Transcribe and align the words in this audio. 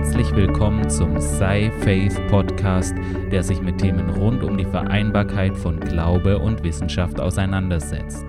Herzlich 0.00 0.34
willkommen 0.34 0.88
zum 0.88 1.20
Sei 1.20 1.70
Faith 1.82 2.26
Podcast, 2.28 2.94
der 3.30 3.42
sich 3.42 3.60
mit 3.60 3.76
Themen 3.76 4.08
rund 4.08 4.42
um 4.42 4.56
die 4.56 4.64
Vereinbarkeit 4.64 5.54
von 5.54 5.78
Glaube 5.78 6.38
und 6.38 6.64
Wissenschaft 6.64 7.20
auseinandersetzt. 7.20 8.24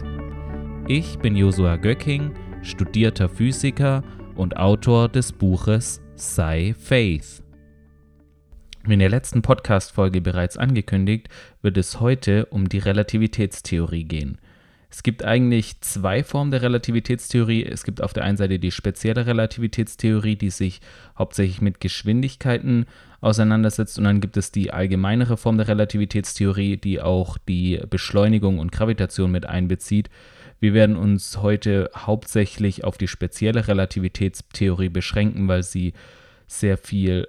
Ich 0.90 1.18
bin 1.20 1.34
Josua 1.34 1.78
Göcking, 1.78 2.34
studierter 2.62 3.30
Physiker 3.30 4.04
und 4.36 4.58
Autor 4.58 5.08
des 5.08 5.32
Buches 5.32 6.02
Sei 6.16 6.76
Faith. 6.78 7.42
Wie 8.84 8.94
in 8.94 9.00
der 9.00 9.10
letzten 9.10 9.42
Podcast-Folge 9.42 10.20
bereits 10.20 10.58
angekündigt, 10.58 11.30
wird 11.62 11.78
es 11.78 12.02
heute 12.02 12.48
um 12.48 12.68
die 12.68 12.80
Relativitätstheorie 12.80 14.04
gehen– 14.04 14.40
es 14.92 15.04
gibt 15.04 15.24
eigentlich 15.24 15.80
zwei 15.80 16.22
Formen 16.22 16.52
der 16.52 16.62
Relativitätstheorie. 16.64 17.64
Es 17.64 17.86
gibt 17.86 18.04
auf 18.04 18.12
der 18.12 18.24
einen 18.24 18.36
Seite 18.36 18.60
die 18.60 18.72
spezielle 18.72 19.26
Relativitätstheorie, 19.26 20.36
die 20.36 20.50
sich 20.50 20.82
hauptsächlich 21.18 21.62
mit 21.62 21.80
Geschwindigkeiten 21.80 22.86
auseinandersetzt. 23.22 23.98
Und 23.98 24.04
dann 24.04 24.20
gibt 24.20 24.36
es 24.36 24.52
die 24.52 24.74
allgemeinere 24.74 25.38
Form 25.38 25.58
der 25.58 25.70
Relativitätstheorie, 25.70 26.76
die 26.76 27.00
auch 27.00 27.38
die 27.38 27.80
Beschleunigung 27.90 28.60
und 28.60 28.74
Gravitation 28.74 29.32
mit 29.32 29.46
einbezieht. 29.46 30.10
Wir 30.60 30.74
werden 30.74 30.98
uns 30.98 31.38
heute 31.38 31.90
hauptsächlich 31.96 32.84
auf 32.84 32.98
die 32.98 33.08
spezielle 33.08 33.70
Relativitätstheorie 33.70 34.90
beschränken, 34.90 35.48
weil 35.48 35.64
sie 35.64 35.94
sehr 36.52 36.78
viel 36.78 37.28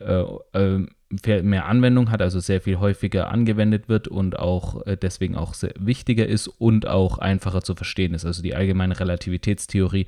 äh, 0.54 0.58
äh, 0.58 1.42
mehr 1.42 1.66
Anwendung 1.66 2.10
hat, 2.10 2.22
also 2.22 2.40
sehr 2.40 2.60
viel 2.60 2.80
häufiger 2.80 3.30
angewendet 3.30 3.88
wird 3.88 4.08
und 4.08 4.38
auch 4.38 4.84
äh, 4.86 4.96
deswegen 4.96 5.36
auch 5.36 5.54
wichtiger 5.78 6.26
ist 6.26 6.48
und 6.48 6.88
auch 6.88 7.18
einfacher 7.18 7.62
zu 7.62 7.74
verstehen 7.74 8.14
ist. 8.14 8.24
Also 8.24 8.42
die 8.42 8.54
allgemeine 8.54 8.98
Relativitätstheorie 8.98 10.06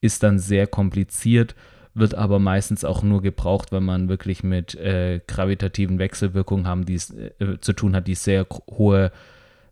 ist 0.00 0.22
dann 0.22 0.38
sehr 0.38 0.66
kompliziert, 0.68 1.56
wird 1.94 2.14
aber 2.14 2.38
meistens 2.38 2.84
auch 2.84 3.02
nur 3.02 3.22
gebraucht, 3.22 3.72
wenn 3.72 3.84
man 3.84 4.08
wirklich 4.08 4.44
mit 4.44 4.76
äh, 4.76 5.20
gravitativen 5.26 5.98
Wechselwirkungen 5.98 6.66
haben, 6.66 6.84
die 6.84 6.94
äh, 6.94 7.58
zu 7.60 7.72
tun 7.72 7.96
hat, 7.96 8.06
die 8.06 8.14
sehr 8.14 8.46
hohe, 8.70 9.10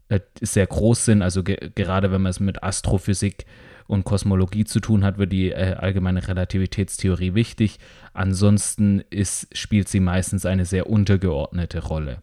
äh, 0.08 0.20
sehr 0.40 0.66
groß 0.66 1.04
sind. 1.04 1.22
Also 1.22 1.44
ge 1.44 1.70
gerade 1.74 2.10
wenn 2.10 2.22
man 2.22 2.30
es 2.30 2.40
mit 2.40 2.62
Astrophysik 2.62 3.46
und 3.86 4.04
Kosmologie 4.04 4.64
zu 4.64 4.80
tun 4.80 5.04
hat, 5.04 5.18
wird 5.18 5.32
die 5.32 5.50
äh, 5.50 5.74
allgemeine 5.74 6.26
Relativitätstheorie 6.26 7.34
wichtig. 7.34 7.78
Ansonsten 8.12 9.02
ist, 9.10 9.56
spielt 9.56 9.88
sie 9.88 10.00
meistens 10.00 10.46
eine 10.46 10.64
sehr 10.64 10.88
untergeordnete 10.88 11.80
Rolle. 11.80 12.18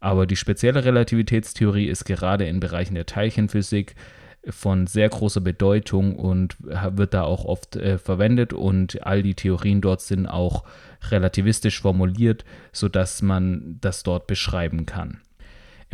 Aber 0.00 0.26
die 0.26 0.36
spezielle 0.36 0.84
Relativitätstheorie 0.84 1.86
ist 1.86 2.04
gerade 2.04 2.46
in 2.46 2.60
Bereichen 2.60 2.94
der 2.94 3.06
Teilchenphysik 3.06 3.94
von 4.48 4.86
sehr 4.86 5.08
großer 5.08 5.40
Bedeutung 5.40 6.16
und 6.16 6.56
wird 6.60 7.14
da 7.14 7.22
auch 7.22 7.44
oft 7.44 7.76
äh, 7.76 7.98
verwendet 7.98 8.52
und 8.52 9.06
all 9.06 9.22
die 9.22 9.34
Theorien 9.34 9.80
dort 9.80 10.02
sind 10.02 10.26
auch 10.26 10.64
relativistisch 11.10 11.80
formuliert, 11.80 12.44
sodass 12.72 13.22
man 13.22 13.78
das 13.80 14.02
dort 14.02 14.26
beschreiben 14.26 14.84
kann. 14.86 15.20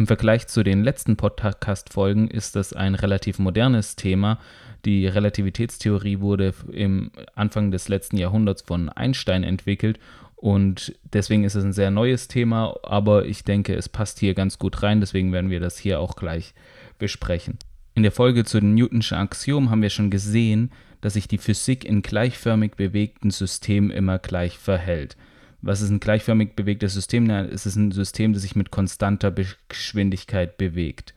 Im 0.01 0.07
Vergleich 0.07 0.47
zu 0.47 0.63
den 0.63 0.83
letzten 0.83 1.19
Podcast-Folgen 1.19 2.29
ist 2.29 2.57
das 2.57 2.73
ein 2.73 2.95
relativ 2.95 3.39
modernes 3.39 3.97
Thema. 3.97 4.39
Die 4.87 5.07
Relativitätstheorie 5.07 6.21
wurde 6.21 6.55
im 6.73 7.11
Anfang 7.35 7.71
des 7.71 7.91
letzten 7.91 8.17
Jahrhunderts 8.17 8.63
von 8.63 8.89
Einstein 8.89 9.45
entwickelt 9.45 10.01
und 10.37 10.97
deswegen 11.13 11.45
ist 11.45 11.55
es 11.55 11.65
ein 11.65 11.75
sehr 11.75 11.91
neues 11.91 12.29
Thema, 12.29 12.77
aber 12.83 13.27
ich 13.27 13.45
denke, 13.45 13.75
es 13.75 13.91
passt 13.91 14.19
hier 14.21 14.33
ganz 14.33 14.59
gut 14.59 14.83
rein, 14.83 15.01
deswegen 15.01 15.35
werden 15.35 15.51
wir 15.51 15.61
das 15.61 15.77
hier 15.77 16.01
auch 16.01 16.17
gleich 16.17 16.55
besprechen. 16.99 17.59
In 17.95 18.03
der 18.03 18.13
Folge 18.13 18.47
zu 18.47 18.59
den 18.59 18.73
Newtonschen 18.73 19.19
Axiomen 19.19 19.69
haben 19.69 19.83
wir 19.83 19.91
schon 19.91 20.09
gesehen, 20.09 20.73
dass 21.03 21.13
sich 21.13 21.29
die 21.29 21.37
Physik 21.37 21.85
in 21.85 22.01
gleichförmig 22.01 22.73
bewegten 22.75 23.31
Systemen 23.31 23.91
immer 23.91 24.19
gleich 24.19 24.57
verhält. 24.57 25.19
Was 25.63 25.83
ist 25.83 25.91
ein 25.91 26.01
gleichförmig 26.01 26.57
bewegtes 26.57 26.95
System? 26.95 27.25
Na, 27.25 27.45
es 27.45 27.67
ist 27.67 27.77
ein 27.77 27.93
System, 27.93 28.33
das 28.33 28.43
sich 28.43 28.57
mit 28.57 28.71
konstanter 28.71 29.33
Geschwindigkeit 29.69 30.57
bewegt. 30.57 31.15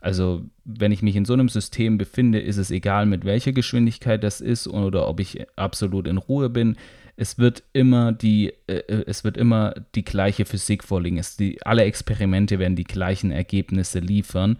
Also 0.00 0.44
wenn 0.66 0.92
ich 0.92 1.02
mich 1.02 1.16
in 1.16 1.24
so 1.24 1.32
einem 1.32 1.48
System 1.48 1.96
befinde, 1.96 2.38
ist 2.38 2.58
es 2.58 2.70
egal, 2.70 3.06
mit 3.06 3.24
welcher 3.24 3.52
Geschwindigkeit 3.52 4.22
das 4.22 4.42
ist 4.42 4.68
oder 4.68 5.08
ob 5.08 5.18
ich 5.18 5.46
absolut 5.56 6.06
in 6.06 6.18
Ruhe 6.18 6.50
bin. 6.50 6.76
Es 7.16 7.38
wird 7.38 7.62
immer 7.72 8.12
die, 8.12 8.52
äh, 8.66 8.80
äh 8.80 9.04
es 9.06 9.24
wird 9.24 9.36
immer 9.36 9.74
die 9.94 10.04
gleiche 10.04 10.44
Physik 10.44 10.84
vorliegen. 10.84 11.16
Es, 11.16 11.36
die, 11.36 11.64
alle 11.64 11.84
Experimente 11.84 12.58
werden 12.58 12.76
die 12.76 12.84
gleichen 12.84 13.30
Ergebnisse 13.30 13.98
liefern. 13.98 14.58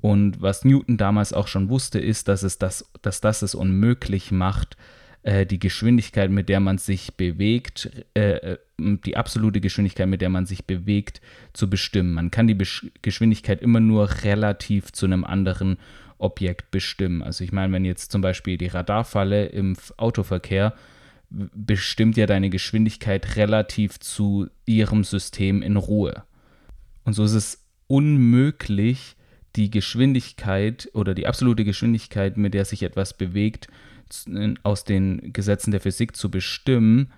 Und 0.00 0.40
was 0.40 0.64
Newton 0.64 0.96
damals 0.96 1.32
auch 1.32 1.48
schon 1.48 1.68
wusste, 1.68 1.98
ist, 1.98 2.28
dass, 2.28 2.42
es 2.42 2.58
das, 2.58 2.90
dass 3.02 3.20
das 3.20 3.42
es 3.42 3.54
unmöglich 3.54 4.30
macht, 4.30 4.76
äh, 5.28 5.44
die 5.44 5.58
Geschwindigkeit, 5.58 6.30
mit 6.30 6.48
der 6.48 6.58
man 6.58 6.78
sich 6.78 7.12
bewegt, 7.14 7.90
äh, 8.14 8.52
äh, 8.54 8.58
die 8.78 9.14
absolute 9.14 9.60
Geschwindigkeit, 9.60 10.08
mit 10.08 10.22
der 10.22 10.30
man 10.30 10.46
sich 10.46 10.64
bewegt, 10.64 11.20
zu 11.52 11.68
bestimmen. 11.68 12.14
Man 12.14 12.30
kann 12.30 12.46
die 12.46 12.54
Besch 12.54 12.86
Geschwindigkeit 13.02 13.60
immer 13.60 13.80
nur 13.80 14.08
relativ 14.24 14.90
zu 14.92 15.04
einem 15.04 15.24
anderen 15.24 15.76
Objekt 16.16 16.70
bestimmen. 16.70 17.22
Also 17.22 17.44
ich 17.44 17.52
meine, 17.52 17.74
wenn 17.74 17.84
jetzt 17.84 18.10
zum 18.10 18.22
Beispiel 18.22 18.56
die 18.56 18.68
Radarfalle 18.68 19.46
im 19.46 19.76
Autoverkehr 19.98 20.72
bestimmt 21.28 22.16
ja 22.16 22.24
deine 22.24 22.48
Geschwindigkeit 22.48 23.36
relativ 23.36 24.00
zu 24.00 24.48
ihrem 24.64 25.04
System 25.04 25.60
in 25.60 25.76
Ruhe. 25.76 26.22
Und 27.04 27.12
so 27.12 27.24
ist 27.24 27.34
es 27.34 27.66
unmöglich, 27.86 29.14
die 29.56 29.70
Geschwindigkeit 29.70 30.88
oder 30.94 31.14
die 31.14 31.26
absolute 31.26 31.66
Geschwindigkeit, 31.66 32.38
mit 32.38 32.54
der 32.54 32.64
sich 32.64 32.82
etwas 32.82 33.12
bewegt, 33.12 33.68
aus 34.62 34.84
den 34.84 35.32
Gesetzen 35.32 35.70
der 35.70 35.80
Physik 35.80 36.16
zu 36.16 36.30
bestimmen. 36.30 37.12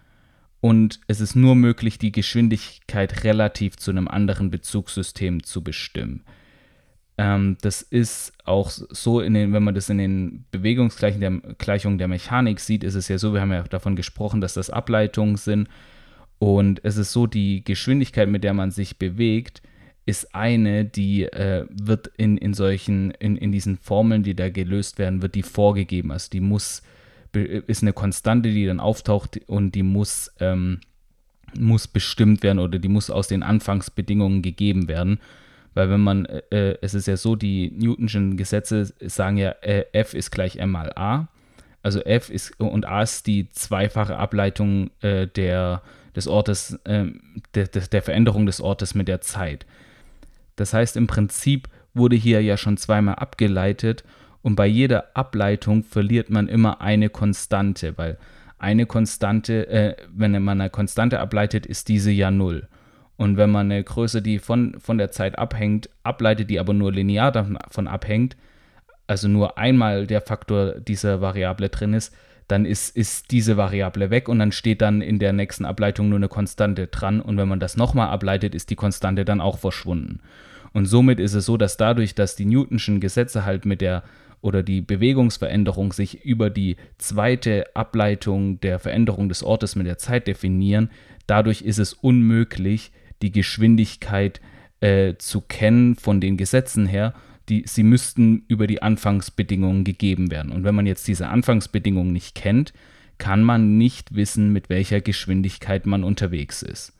Und 0.61 1.01
es 1.07 1.21
ist 1.21 1.35
nur 1.35 1.55
möglich, 1.55 1.99
die 1.99 2.13
Geschwindigkeit 2.13 3.25
relativ 3.25 3.77
zu 3.77 3.91
einem 3.91 4.09
anderen 4.09 4.51
Bezugssystem 4.51 5.43
zu 5.43 5.63
bestimmen. 5.63 6.23
Ähm, 7.17 7.57
das 7.61 7.83
ist 7.83 8.33
auch 8.45 8.71
so, 8.71 9.21
in 9.21 9.35
den, 9.35 9.53
wenn 9.53 9.63
man 9.63 9.75
das 9.75 9.89
in 9.89 9.99
den 9.99 10.45
Bewegungsgleichungen 10.51 11.99
der, 11.99 12.07
der 12.07 12.09
Mechanik 12.09 12.61
sieht, 12.61 12.85
ist 12.85 12.95
es 12.95 13.09
ja 13.09 13.19
so, 13.19 13.33
wir 13.35 13.41
haben 13.41 13.53
ja 13.53 13.63
davon 13.63 13.97
gesprochen, 13.97 14.41
dass 14.41 14.55
das 14.55 14.71
Ableitungen 14.71 15.37
sind. 15.37 15.69
Und 16.39 16.83
es 16.85 16.97
ist 16.97 17.13
so, 17.13 17.27
die 17.27 17.63
Geschwindigkeit, 17.63 18.29
mit 18.29 18.43
der 18.43 18.55
man 18.55 18.71
sich 18.71 18.99
bewegt, 18.99 19.61
ist 20.11 20.35
eine, 20.35 20.85
die 20.85 21.23
äh, 21.25 21.65
wird 21.71 22.09
in, 22.17 22.37
in 22.37 22.53
solchen, 22.53 23.13
in, 23.13 23.37
in 23.37 23.53
diesen 23.53 23.79
Formeln, 23.79 24.23
die 24.23 24.35
da 24.35 24.51
gelöst 24.51 24.99
werden, 24.99 25.23
wird 25.23 25.35
die 25.35 25.43
vorgegeben. 25.43 26.11
Also 26.11 26.29
die 26.31 26.41
muss, 26.41 26.83
ist 27.33 27.83
eine 27.83 27.93
Konstante, 27.93 28.51
die 28.51 28.67
dann 28.67 28.81
auftaucht 28.81 29.41
und 29.47 29.75
die 29.75 29.85
muss, 29.85 30.33
ähm, 30.41 30.81
muss 31.59 31.89
bestimmt 31.89 32.43
werden 32.43 32.59
oder 32.59 32.79
die 32.79 32.89
muss 32.89 33.09
aus 33.09 33.29
den 33.29 33.43
Anfangsbedingungen 33.43 34.43
gegeben 34.43 34.89
werden. 34.89 35.21
Weil 35.75 35.89
wenn 35.89 36.01
man, 36.01 36.27
äh, 36.27 36.43
äh 36.51 36.79
es 36.83 36.95
ist 36.95 37.07
ja 37.07 37.17
so, 37.17 37.37
die 37.37 37.71
Newtonschen 37.71 38.37
Gesetze 38.37 38.93
sagen 39.01 39.37
ja, 39.37 39.51
äh, 39.63 39.85
F 39.93 40.15
ist 40.15 40.33
gleich 40.33 40.57
M 40.57 40.73
mal 40.73 40.93
A. 40.97 41.29
Also 41.83 42.01
F 42.01 42.29
ist 42.29 42.59
und 42.61 42.85
A 42.85 43.03
ist 43.03 43.27
die 43.27 43.49
zweifache 43.51 44.17
Ableitung 44.17 44.91
äh, 45.01 45.27
der, 45.29 45.83
des 46.17 46.27
Ortes, 46.27 46.79
ähm, 46.85 47.21
der, 47.55 47.69
der 47.69 48.03
Veränderung 48.03 48.45
des 48.47 48.61
Ortes 48.61 48.95
mit 48.95 49.09
der 49.09 49.21
Zeit. 49.21 49.65
Das 50.61 50.75
heißt, 50.75 50.99
im 50.99 51.07
Prinzip 51.07 51.71
wurde 51.95 52.17
hier 52.17 52.43
ja 52.43 52.59
schon 52.59 52.77
zweimal 52.77 53.15
abgeleitet 53.15 54.05
und 54.43 54.57
bei 54.57 54.67
jeder 54.67 55.17
Ableitung 55.17 55.85
verliert 55.85 56.29
man 56.29 56.49
immer 56.49 56.83
eine 56.83 57.09
Konstante, 57.09 57.97
weil 57.97 58.19
eine 58.59 58.85
Konstante, 58.85 59.69
äh, 59.69 59.97
wenn 60.15 60.33
man 60.33 60.61
eine 60.61 60.69
Konstante 60.69 61.19
ableitet, 61.19 61.65
ist 61.65 61.89
diese 61.89 62.11
ja 62.11 62.31
null. 62.31 62.69
Und 63.17 63.39
wenn 63.39 63.49
man 63.49 63.73
eine 63.73 63.83
Größe, 63.83 64.21
die 64.21 64.39
von, 64.39 64.79
von 64.79 64.99
der 64.99 65.11
Zeit 65.11 65.39
abhängt, 65.39 65.89
ableitet, 66.03 66.51
die 66.51 66.61
aber 66.61 66.75
nur 66.75 66.93
linear 66.93 67.33
davon 67.33 67.89
abhängt, 67.89 68.37
also 69.07 69.29
nur 69.29 69.57
einmal 69.57 70.07
der 70.07 70.21
Faktor 70.21 70.75
dieser 70.75 71.23
Variable 71.23 71.71
drin 71.71 71.95
ist, 71.95 72.15
dann 72.49 72.67
ist, 72.67 72.95
ist 72.95 73.31
diese 73.31 73.57
Variable 73.57 74.11
weg 74.11 74.29
und 74.29 74.41
dann 74.41 74.53
steht 74.53 74.83
dann 74.83 75.01
in 75.01 75.19
der 75.19 75.33
nächsten 75.33 75.65
Ableitung 75.65 76.11
nur 76.11 76.19
eine 76.19 76.29
Konstante 76.29 76.89
dran. 76.89 77.23
Und 77.23 77.39
wenn 77.39 77.49
man 77.49 77.61
das 77.61 77.79
nochmal 77.79 78.09
ableitet, 78.09 78.55
ist 78.55 78.69
die 78.69 78.77
Konstante 78.77 79.25
dann 79.25 79.41
auch 79.41 79.57
verschwunden. 79.57 80.21
Und 80.73 80.87
somit 80.87 81.19
ist 81.21 81.35
es 81.35 81.47
so, 81.47 81.57
dass 81.57 81.77
dadurch, 81.77 82.15
dass 82.15 82.37
die 82.37 82.45
Newtonschen 82.45 83.01
Gesetze 83.01 83.45
halt 83.45 83.65
mit 83.65 83.81
der 83.81 84.03
oder 84.43 84.63
die 84.63 84.81
Bewegungsveränderung 84.81 85.93
sich 85.93 86.25
über 86.25 86.49
die 86.49 86.77
zweite 86.99 87.65
Ableitung 87.75 88.59
der 88.61 88.79
Veränderung 88.79 89.29
des 89.29 89.43
Ortes 89.43 89.77
mit 89.77 89.87
der 89.87 89.99
Zeit 89.99 90.27
definieren, 90.27 90.91
dadurch 91.27 91.63
ist 91.63 91.79
es 91.79 91.93
unmöglich, 91.93 92.91
die 93.21 93.33
Geschwindigkeit 93.33 94.41
äh, 94.81 95.15
zu 95.19 95.43
kennen 95.43 95.95
von 95.97 96.21
den 96.21 96.37
Gesetzen 96.37 96.87
her. 96.87 97.15
Die, 97.49 97.65
sie 97.67 97.83
müssten 97.83 98.45
über 98.49 98.67
die 98.67 98.81
Anfangsbedingungen 98.81 99.85
gegeben 99.85 100.31
werden. 100.31 100.53
Und 100.53 100.65
wenn 100.65 100.75
man 100.75 100.87
jetzt 100.87 101.07
diese 101.09 101.29
Anfangsbedingungen 101.29 102.13
nicht 102.13 102.35
kennt, 102.35 102.73
kann 103.19 103.43
man 103.43 103.77
nicht 103.77 104.15
wissen, 104.15 104.53
mit 104.53 104.71
welcher 104.71 105.01
Geschwindigkeit 105.01 105.85
man 105.85 106.05
unterwegs 106.05 106.63
ist. 106.63 106.93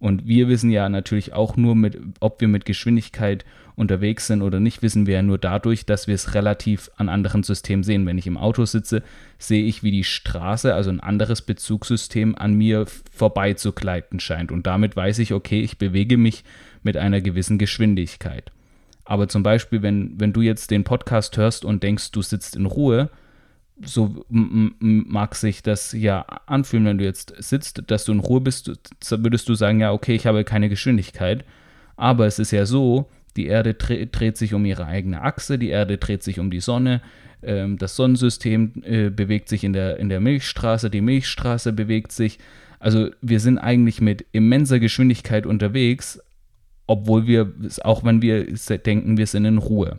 Und 0.00 0.26
wir 0.26 0.48
wissen 0.48 0.70
ja 0.70 0.88
natürlich 0.88 1.34
auch 1.34 1.56
nur, 1.56 1.76
mit, 1.76 1.98
ob 2.20 2.40
wir 2.40 2.48
mit 2.48 2.64
Geschwindigkeit 2.64 3.44
unterwegs 3.76 4.26
sind 4.26 4.40
oder 4.40 4.58
nicht, 4.58 4.82
wissen 4.82 5.06
wir 5.06 5.14
ja 5.14 5.22
nur 5.22 5.36
dadurch, 5.36 5.84
dass 5.84 6.06
wir 6.06 6.14
es 6.14 6.34
relativ 6.34 6.90
an 6.96 7.10
anderen 7.10 7.42
Systemen 7.42 7.84
sehen. 7.84 8.06
Wenn 8.06 8.18
ich 8.18 8.26
im 8.26 8.38
Auto 8.38 8.64
sitze, 8.64 9.02
sehe 9.38 9.64
ich, 9.64 9.82
wie 9.82 9.90
die 9.90 10.04
Straße, 10.04 10.74
also 10.74 10.90
ein 10.90 11.00
anderes 11.00 11.42
Bezugssystem, 11.42 12.34
an 12.34 12.54
mir 12.54 12.86
vorbei 13.12 13.52
zu 13.52 13.72
gleiten 13.72 14.20
scheint. 14.20 14.50
Und 14.50 14.66
damit 14.66 14.96
weiß 14.96 15.18
ich, 15.18 15.34
okay, 15.34 15.60
ich 15.60 15.76
bewege 15.76 16.16
mich 16.16 16.44
mit 16.82 16.96
einer 16.96 17.20
gewissen 17.20 17.58
Geschwindigkeit. 17.58 18.50
Aber 19.04 19.28
zum 19.28 19.42
Beispiel, 19.42 19.82
wenn, 19.82 20.18
wenn 20.18 20.32
du 20.32 20.40
jetzt 20.40 20.70
den 20.70 20.84
Podcast 20.84 21.36
hörst 21.36 21.64
und 21.64 21.82
denkst, 21.82 22.10
du 22.12 22.22
sitzt 22.22 22.56
in 22.56 22.64
Ruhe, 22.64 23.10
so 23.84 24.24
mag 24.28 25.34
sich 25.34 25.62
das 25.62 25.92
ja 25.92 26.22
anfühlen, 26.46 26.86
wenn 26.86 26.98
du 26.98 27.04
jetzt 27.04 27.34
sitzt, 27.38 27.82
dass 27.86 28.04
du 28.04 28.12
in 28.12 28.20
Ruhe 28.20 28.40
bist, 28.40 28.70
würdest 29.10 29.48
du 29.48 29.54
sagen, 29.54 29.80
ja, 29.80 29.92
okay, 29.92 30.14
ich 30.14 30.26
habe 30.26 30.44
keine 30.44 30.68
Geschwindigkeit. 30.68 31.44
Aber 31.96 32.26
es 32.26 32.38
ist 32.38 32.50
ja 32.50 32.66
so, 32.66 33.08
die 33.36 33.46
Erde 33.46 33.74
dreht 33.74 34.36
sich 34.36 34.54
um 34.54 34.64
ihre 34.64 34.86
eigene 34.86 35.22
Achse, 35.22 35.58
die 35.58 35.68
Erde 35.68 35.98
dreht 35.98 36.22
sich 36.22 36.40
um 36.40 36.50
die 36.50 36.60
Sonne, 36.60 37.00
ähm, 37.42 37.78
das 37.78 37.96
Sonnensystem 37.96 38.72
äh, 38.84 39.10
bewegt 39.10 39.48
sich 39.48 39.64
in 39.64 39.72
der, 39.72 39.98
in 39.98 40.08
der 40.08 40.20
Milchstraße, 40.20 40.90
die 40.90 41.00
Milchstraße 41.00 41.72
bewegt 41.72 42.12
sich. 42.12 42.38
Also 42.78 43.10
wir 43.20 43.40
sind 43.40 43.58
eigentlich 43.58 44.00
mit 44.00 44.24
immenser 44.32 44.78
Geschwindigkeit 44.78 45.46
unterwegs, 45.46 46.20
obwohl 46.86 47.26
wir, 47.26 47.52
auch 47.84 48.04
wenn 48.04 48.20
wir 48.22 48.46
denken, 48.78 49.16
wir 49.16 49.26
sind 49.26 49.44
in 49.44 49.58
Ruhe. 49.58 49.98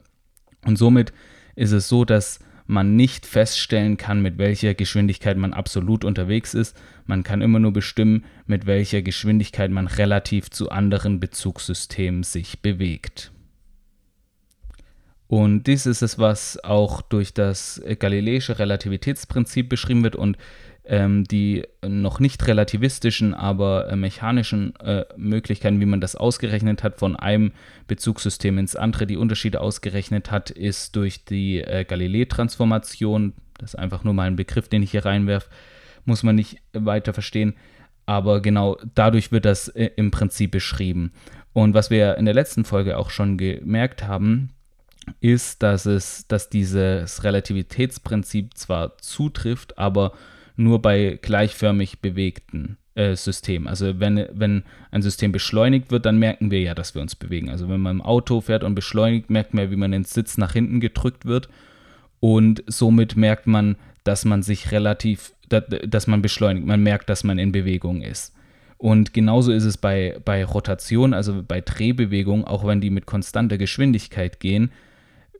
Und 0.66 0.78
somit 0.78 1.14
ist 1.56 1.72
es 1.72 1.88
so, 1.88 2.06
dass 2.06 2.40
man 2.72 2.96
nicht 2.96 3.26
feststellen 3.26 3.98
kann, 3.98 4.22
mit 4.22 4.38
welcher 4.38 4.74
Geschwindigkeit 4.74 5.38
man 5.38 5.54
absolut 5.54 6.06
unterwegs 6.06 6.54
ist. 6.54 6.76
Man 7.06 7.24
kann 7.24 7.42
immer 7.42 7.60
nur 7.60 7.74
bestimmen, 7.74 8.24
mit 8.46 8.66
welcher 8.66 9.02
Geschwindigkeit 9.02 9.70
man 9.70 9.88
relativ 9.88 10.50
zu 10.50 10.70
anderen 10.70 11.20
Bezugssystemen 11.20 12.24
sich 12.24 12.62
bewegt. 12.62 13.32
Und 15.28 15.68
dies 15.68 15.86
ist 15.86 16.02
es, 16.02 16.18
was 16.18 16.62
auch 16.64 17.02
durch 17.02 17.34
das 17.34 17.82
galileische 18.00 18.60
Relativitätsprinzip 18.60 19.70
beschrieben 19.70 20.04
wird 20.04 20.16
und 20.16 20.38
ähm, 20.86 21.24
die 21.26 21.64
noch 21.88 22.20
nicht 22.20 22.48
relativistischen, 22.48 23.34
aber 23.34 23.90
äh, 23.90 23.96
mechanischen 23.96 24.76
äh, 24.78 25.06
Möglichkeiten, 25.16 25.80
wie 25.80 25.86
man 25.86 26.02
das 26.02 26.16
ausgerechnet 26.16 26.84
hat, 26.84 26.98
von 26.98 27.16
einem 27.16 27.52
Bezugssystem 27.88 28.58
ins 28.58 28.76
andere, 28.76 29.06
die 29.06 29.18
Unterschiede 29.18 29.62
ausgerechnet 29.62 30.32
hat, 30.32 30.50
ist 30.50 30.96
durch 30.96 31.24
die 31.26 31.62
äh, 31.62 31.86
Galilei-Transformation, 31.86 33.34
das 33.60 33.74
ist 33.74 33.80
einfach 33.80 34.04
nur 34.04 34.14
mal 34.14 34.28
ein 34.28 34.36
Begriff, 34.36 34.70
den 34.70 34.82
ich 34.82 34.92
hier 34.92 35.06
reinwerfe, 35.06 35.50
muss 36.06 36.24
man 36.24 36.36
nicht 36.36 36.58
weiter 36.74 37.14
verstehen, 37.14 37.54
aber 38.08 38.42
genau 38.42 38.78
dadurch 38.96 39.32
wird 39.32 39.46
das 39.46 39.68
äh, 39.68 39.92
im 39.96 40.10
Prinzip 40.10 40.52
beschrieben. 40.52 41.12
Und 41.54 41.74
was 41.74 41.90
wir 41.90 42.18
in 42.18 42.26
der 42.26 42.34
letzten 42.34 42.66
Folge 42.66 42.98
auch 42.98 43.10
schon 43.10 43.38
gemerkt 43.38 44.08
haben, 44.08 44.50
ist, 45.20 45.62
dass 45.64 45.86
es, 45.86 46.28
dass 46.28 46.50
dieses 46.50 47.24
Relativitätsprinzip 47.24 48.58
zwar 48.58 48.98
zutrifft, 48.98 49.78
aber 49.78 50.14
nur 50.64 50.82
bei 50.82 51.20
gleichförmig 51.22 52.00
bewegten 52.00 52.78
äh, 52.96 53.16
Systemen. 53.16 53.68
Also 53.68 54.00
wenn, 54.00 54.28
wenn 54.32 54.64
ein 54.92 55.02
System 55.02 55.32
beschleunigt 55.32 55.92
wird, 55.92 56.06
dann 56.06 56.20
merken 56.20 56.52
wir 56.52 56.62
ja, 56.62 56.74
dass 56.76 56.96
wir 56.96 57.02
uns 57.02 57.16
bewegen. 57.16 57.50
Also 57.50 57.70
wenn 57.70 57.80
man 57.80 57.98
im 57.98 58.02
Auto 58.02 58.42
fährt 58.42 58.64
und 58.64 58.76
beschleunigt, 58.76 59.30
merkt 59.30 59.54
man, 59.54 59.72
wie 59.72 59.76
man 59.76 59.92
den 59.92 60.04
Sitz 60.04 60.38
nach 60.38 60.54
hinten 60.54 60.80
gedrückt 60.80 61.26
wird. 61.26 61.50
Und 62.20 62.64
somit 62.68 63.16
merkt 63.16 63.48
man, 63.48 63.78
dass 64.04 64.26
man 64.26 64.44
sich 64.44 64.72
relativ, 64.72 65.34
dass 65.50 66.08
man 66.08 66.22
beschleunigt. 66.22 66.68
Man 66.68 66.84
merkt, 66.84 67.10
dass 67.10 67.24
man 67.24 67.40
in 67.40 67.52
Bewegung 67.52 68.02
ist. 68.02 68.36
Und 68.78 69.14
genauso 69.14 69.52
ist 69.52 69.64
es 69.64 69.78
bei, 69.78 70.20
bei 70.26 70.44
Rotation, 70.44 71.14
also 71.14 71.44
bei 71.48 71.62
Drehbewegungen, 71.62 72.46
auch 72.46 72.66
wenn 72.66 72.82
die 72.82 72.90
mit 72.90 73.06
konstanter 73.06 73.60
Geschwindigkeit 73.60 74.40
gehen, 74.40 74.72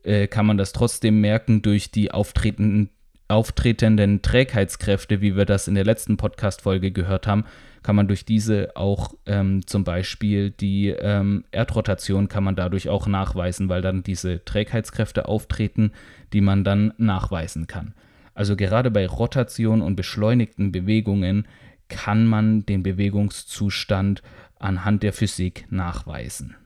äh, 0.04 0.28
kann 0.28 0.46
man 0.46 0.58
das 0.58 0.72
trotzdem 0.72 1.20
merken 1.20 1.60
durch 1.60 1.90
die 1.90 2.12
auftretenden 2.12 2.90
auftretenden 3.32 4.22
Trägheitskräfte, 4.22 5.20
wie 5.20 5.36
wir 5.36 5.44
das 5.44 5.68
in 5.68 5.74
der 5.74 5.84
letzten 5.84 6.16
Podcast-Folge 6.16 6.92
gehört 6.92 7.26
haben, 7.26 7.44
kann 7.82 7.96
man 7.96 8.06
durch 8.06 8.24
diese 8.24 8.76
auch 8.76 9.14
ähm, 9.26 9.66
zum 9.66 9.84
Beispiel 9.84 10.50
die 10.50 10.88
ähm, 10.88 11.44
Erdrotation 11.50 12.28
kann 12.28 12.44
man 12.44 12.54
dadurch 12.54 12.88
auch 12.88 13.06
nachweisen, 13.06 13.68
weil 13.68 13.82
dann 13.82 14.02
diese 14.04 14.44
Trägheitskräfte 14.44 15.26
auftreten, 15.26 15.92
die 16.32 16.40
man 16.40 16.62
dann 16.62 16.94
nachweisen 16.96 17.66
kann. 17.66 17.94
Also 18.34 18.56
gerade 18.56 18.90
bei 18.90 19.06
Rotation 19.06 19.82
und 19.82 19.96
beschleunigten 19.96 20.72
Bewegungen 20.72 21.46
kann 21.88 22.24
man 22.26 22.64
den 22.64 22.82
Bewegungszustand 22.82 24.22
anhand 24.58 25.02
der 25.02 25.12
Physik 25.12 25.66
nachweisen. 25.70 26.56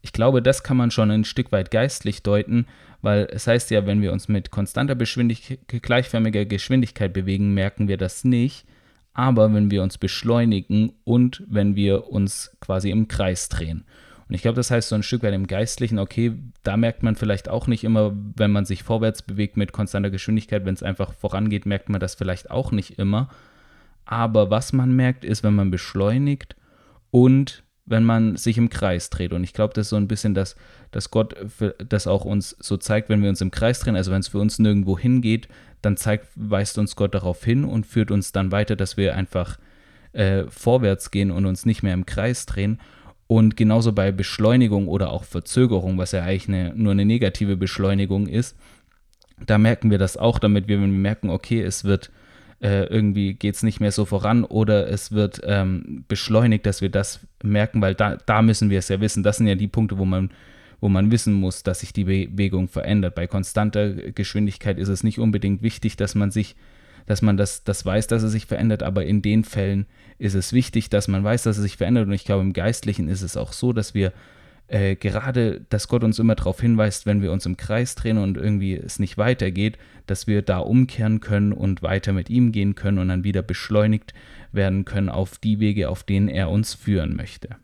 Ich 0.00 0.12
glaube, 0.12 0.42
das 0.42 0.64
kann 0.64 0.76
man 0.76 0.90
schon 0.90 1.10
ein 1.12 1.24
Stück 1.24 1.52
weit 1.52 1.70
geistlich 1.70 2.24
deuten, 2.24 2.66
weil 3.02 3.28
es 3.30 3.46
heißt 3.46 3.70
ja, 3.70 3.84
wenn 3.84 4.00
wir 4.00 4.12
uns 4.12 4.28
mit 4.28 4.50
konstanter 4.50 4.94
Geschwindigkeit, 4.94 5.58
gleichförmiger 5.82 6.44
Geschwindigkeit 6.44 7.12
bewegen, 7.12 7.52
merken 7.52 7.88
wir 7.88 7.96
das 7.96 8.24
nicht. 8.24 8.64
Aber 9.12 9.52
wenn 9.52 9.70
wir 9.70 9.82
uns 9.82 9.98
beschleunigen 9.98 10.92
und 11.04 11.42
wenn 11.46 11.76
wir 11.76 12.08
uns 12.08 12.56
quasi 12.60 12.90
im 12.90 13.08
Kreis 13.08 13.50
drehen. 13.50 13.84
Und 14.26 14.34
ich 14.34 14.42
glaube, 14.42 14.56
das 14.56 14.70
heißt 14.70 14.88
so 14.88 14.94
ein 14.94 15.02
Stück 15.02 15.22
weit 15.22 15.34
im 15.34 15.46
Geistlichen, 15.46 15.98
okay, 15.98 16.32
da 16.62 16.78
merkt 16.78 17.02
man 17.02 17.16
vielleicht 17.16 17.50
auch 17.50 17.66
nicht 17.66 17.84
immer, 17.84 18.16
wenn 18.36 18.50
man 18.50 18.64
sich 18.64 18.82
vorwärts 18.82 19.20
bewegt 19.20 19.58
mit 19.58 19.72
konstanter 19.72 20.08
Geschwindigkeit, 20.08 20.64
wenn 20.64 20.72
es 20.72 20.82
einfach 20.82 21.12
vorangeht, 21.12 21.66
merkt 21.66 21.90
man 21.90 22.00
das 22.00 22.14
vielleicht 22.14 22.50
auch 22.50 22.72
nicht 22.72 22.98
immer. 22.98 23.28
Aber 24.06 24.48
was 24.48 24.72
man 24.72 24.92
merkt, 24.96 25.24
ist, 25.26 25.42
wenn 25.42 25.54
man 25.54 25.70
beschleunigt 25.70 26.56
und 27.10 27.62
wenn 27.84 28.04
man 28.04 28.36
sich 28.36 28.58
im 28.58 28.70
Kreis 28.70 29.10
dreht. 29.10 29.32
Und 29.32 29.42
ich 29.44 29.52
glaube, 29.52 29.74
das 29.74 29.86
ist 29.86 29.90
so 29.90 29.96
ein 29.96 30.08
bisschen 30.08 30.34
das, 30.34 30.56
dass 30.92 31.10
Gott 31.10 31.34
das 31.88 32.06
auch 32.06 32.24
uns 32.24 32.56
so 32.60 32.76
zeigt, 32.76 33.08
wenn 33.08 33.22
wir 33.22 33.28
uns 33.28 33.40
im 33.40 33.50
Kreis 33.50 33.80
drehen, 33.80 33.96
also 33.96 34.12
wenn 34.12 34.20
es 34.20 34.28
für 34.28 34.38
uns 34.38 34.58
nirgendwo 34.58 34.98
hingeht, 34.98 35.48
dann 35.82 35.96
zeigt, 35.96 36.28
weist 36.36 36.78
uns 36.78 36.94
Gott 36.94 37.14
darauf 37.14 37.44
hin 37.44 37.64
und 37.64 37.86
führt 37.86 38.10
uns 38.10 38.30
dann 38.32 38.52
weiter, 38.52 38.76
dass 38.76 38.96
wir 38.96 39.16
einfach 39.16 39.58
äh, 40.12 40.44
vorwärts 40.48 41.10
gehen 41.10 41.30
und 41.30 41.44
uns 41.46 41.66
nicht 41.66 41.82
mehr 41.82 41.94
im 41.94 42.06
Kreis 42.06 42.46
drehen. 42.46 42.80
Und 43.26 43.56
genauso 43.56 43.92
bei 43.92 44.12
Beschleunigung 44.12 44.88
oder 44.88 45.10
auch 45.10 45.24
Verzögerung, 45.24 45.98
was 45.98 46.12
ja 46.12 46.22
eigentlich 46.22 46.48
eine, 46.48 46.72
nur 46.74 46.92
eine 46.92 47.04
negative 47.04 47.56
Beschleunigung 47.56 48.28
ist, 48.28 48.56
da 49.46 49.58
merken 49.58 49.90
wir 49.90 49.98
das 49.98 50.16
auch, 50.16 50.38
damit 50.38 50.68
wir, 50.68 50.80
wenn 50.80 50.92
wir 50.92 50.98
merken, 50.98 51.30
okay, 51.30 51.62
es 51.62 51.84
wird 51.84 52.10
äh, 52.62 52.84
irgendwie 52.84 53.34
geht 53.34 53.56
es 53.56 53.62
nicht 53.62 53.80
mehr 53.80 53.90
so 53.90 54.04
voran 54.04 54.44
oder 54.44 54.88
es 54.88 55.10
wird 55.10 55.40
ähm, 55.44 56.04
beschleunigt, 56.06 56.64
dass 56.64 56.80
wir 56.80 56.90
das 56.90 57.20
merken, 57.42 57.82
weil 57.82 57.94
da, 57.94 58.16
da 58.16 58.40
müssen 58.40 58.70
wir 58.70 58.78
es 58.78 58.88
ja 58.88 59.00
wissen. 59.00 59.22
Das 59.22 59.38
sind 59.38 59.48
ja 59.48 59.56
die 59.56 59.68
Punkte, 59.68 59.98
wo 59.98 60.04
man, 60.04 60.30
wo 60.80 60.88
man 60.88 61.10
wissen 61.10 61.34
muss, 61.34 61.64
dass 61.64 61.80
sich 61.80 61.92
die 61.92 62.04
Bewegung 62.04 62.68
verändert. 62.68 63.16
Bei 63.16 63.26
konstanter 63.26 63.92
Geschwindigkeit 63.92 64.78
ist 64.78 64.88
es 64.88 65.02
nicht 65.02 65.18
unbedingt 65.18 65.62
wichtig, 65.62 65.96
dass 65.96 66.14
man 66.14 66.30
sich 66.30 66.54
dass 67.06 67.20
man 67.20 67.36
das, 67.36 67.64
das 67.64 67.84
weiß, 67.84 68.06
dass 68.06 68.22
es 68.22 68.30
sich 68.30 68.46
verändert, 68.46 68.84
aber 68.84 69.04
in 69.04 69.22
den 69.22 69.42
Fällen 69.42 69.86
ist 70.18 70.34
es 70.34 70.52
wichtig, 70.52 70.88
dass 70.88 71.08
man 71.08 71.24
weiß, 71.24 71.42
dass 71.42 71.56
es 71.56 71.62
sich 71.64 71.76
verändert. 71.76 72.06
Und 72.06 72.12
ich 72.12 72.24
glaube, 72.24 72.42
im 72.42 72.52
Geistlichen 72.52 73.08
ist 73.08 73.22
es 73.22 73.36
auch 73.36 73.52
so, 73.52 73.72
dass 73.72 73.92
wir 73.92 74.12
äh, 74.72 74.96
gerade, 74.96 75.66
dass 75.68 75.86
Gott 75.86 76.02
uns 76.02 76.18
immer 76.18 76.34
darauf 76.34 76.58
hinweist, 76.58 77.04
wenn 77.04 77.20
wir 77.20 77.30
uns 77.30 77.44
im 77.44 77.58
Kreis 77.58 77.94
drehen 77.94 78.16
und 78.16 78.38
irgendwie 78.38 78.74
es 78.74 78.98
nicht 78.98 79.18
weitergeht, 79.18 79.76
dass 80.06 80.26
wir 80.26 80.40
da 80.40 80.58
umkehren 80.60 81.20
können 81.20 81.52
und 81.52 81.82
weiter 81.82 82.14
mit 82.14 82.30
ihm 82.30 82.52
gehen 82.52 82.74
können 82.74 82.98
und 82.98 83.08
dann 83.08 83.22
wieder 83.22 83.42
beschleunigt 83.42 84.14
werden 84.50 84.86
können 84.86 85.10
auf 85.10 85.36
die 85.36 85.60
Wege, 85.60 85.90
auf 85.90 86.04
denen 86.04 86.28
er 86.28 86.48
uns 86.48 86.72
führen 86.72 87.14
möchte. 87.14 87.56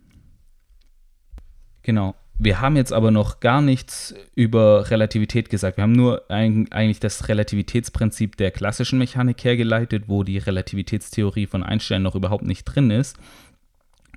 Genau. 1.83 2.15
Wir 2.41 2.61
haben 2.61 2.77
jetzt 2.77 2.93
aber 2.93 3.11
noch 3.11 3.41
gar 3.41 3.63
nichts 3.63 4.15
über 4.35 4.91
Relativität 4.91 5.49
gesagt. 5.49 5.79
Wir 5.79 5.83
haben 5.83 5.93
nur 5.93 6.31
eigentlich 6.31 7.01
das 7.01 7.27
Relativitätsprinzip 7.29 8.37
der 8.37 8.51
klassischen 8.51 8.99
Mechanik 8.99 9.43
hergeleitet, 9.43 10.05
wo 10.09 10.25
die 10.25 10.39
Relativitätstheorie 10.39 11.47
von 11.47 11.63
Einstein 11.63 12.03
noch 12.03 12.15
überhaupt 12.15 12.45
nicht 12.45 12.65
drin 12.65 12.91
ist. 12.91 13.17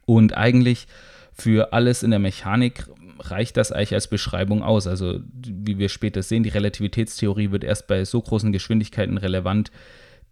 Und 0.06 0.36
eigentlich 0.36 0.88
für 1.34 1.74
alles 1.74 2.04
in 2.04 2.12
der 2.12 2.20
Mechanik 2.20 2.88
reicht 3.20 3.58
das 3.58 3.72
eigentlich 3.72 3.94
als 3.94 4.08
Beschreibung 4.08 4.64
aus. 4.64 4.88
Also 4.88 5.20
wie 5.34 5.78
wir 5.78 5.90
später 5.90 6.24
sehen, 6.24 6.44
die 6.44 6.50
Relativitätstheorie 6.50 7.52
wird 7.52 7.64
erst 7.64 7.88
bei 7.88 8.04
so 8.06 8.22
großen 8.22 8.52
Geschwindigkeiten 8.52 9.18
relevant, 9.18 9.72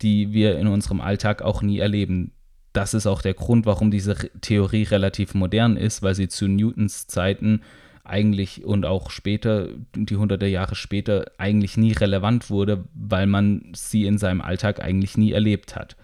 die 0.02 0.34
wir 0.34 0.58
in 0.58 0.68
unserem 0.68 1.02
Alltag 1.02 1.42
auch 1.42 1.62
nie 1.62 1.80
erleben. 1.80 2.32
Das 2.74 2.94
ist 2.94 3.08
auch 3.08 3.22
der 3.22 3.34
Grund, 3.34 3.66
warum 3.66 3.92
diese 3.92 4.16
Theorie 4.42 4.84
relativ 4.84 5.34
modern 5.34 5.78
ist, 5.78 6.02
weil 6.02 6.16
sie 6.16 6.28
zu 6.28 6.48
Newtons 6.48 7.08
Zeiten 7.08 7.62
eigentlich 8.04 8.64
und 8.64 8.86
auch 8.86 9.12
später, 9.12 9.68
die 9.96 10.16
hunderte 10.16 10.48
Jahre 10.48 10.76
später, 10.76 11.32
eigentlich 11.38 11.78
nie 11.78 11.92
relevant 11.92 12.50
wurde, 12.50 12.86
weil 12.94 13.28
man 13.28 13.72
sie 13.74 14.06
in 14.06 14.18
seinem 14.18 14.42
Alltag 14.42 14.82
eigentlich 14.84 15.18
nie 15.18 15.32
erlebt 15.32 15.76
hat. 15.76 15.96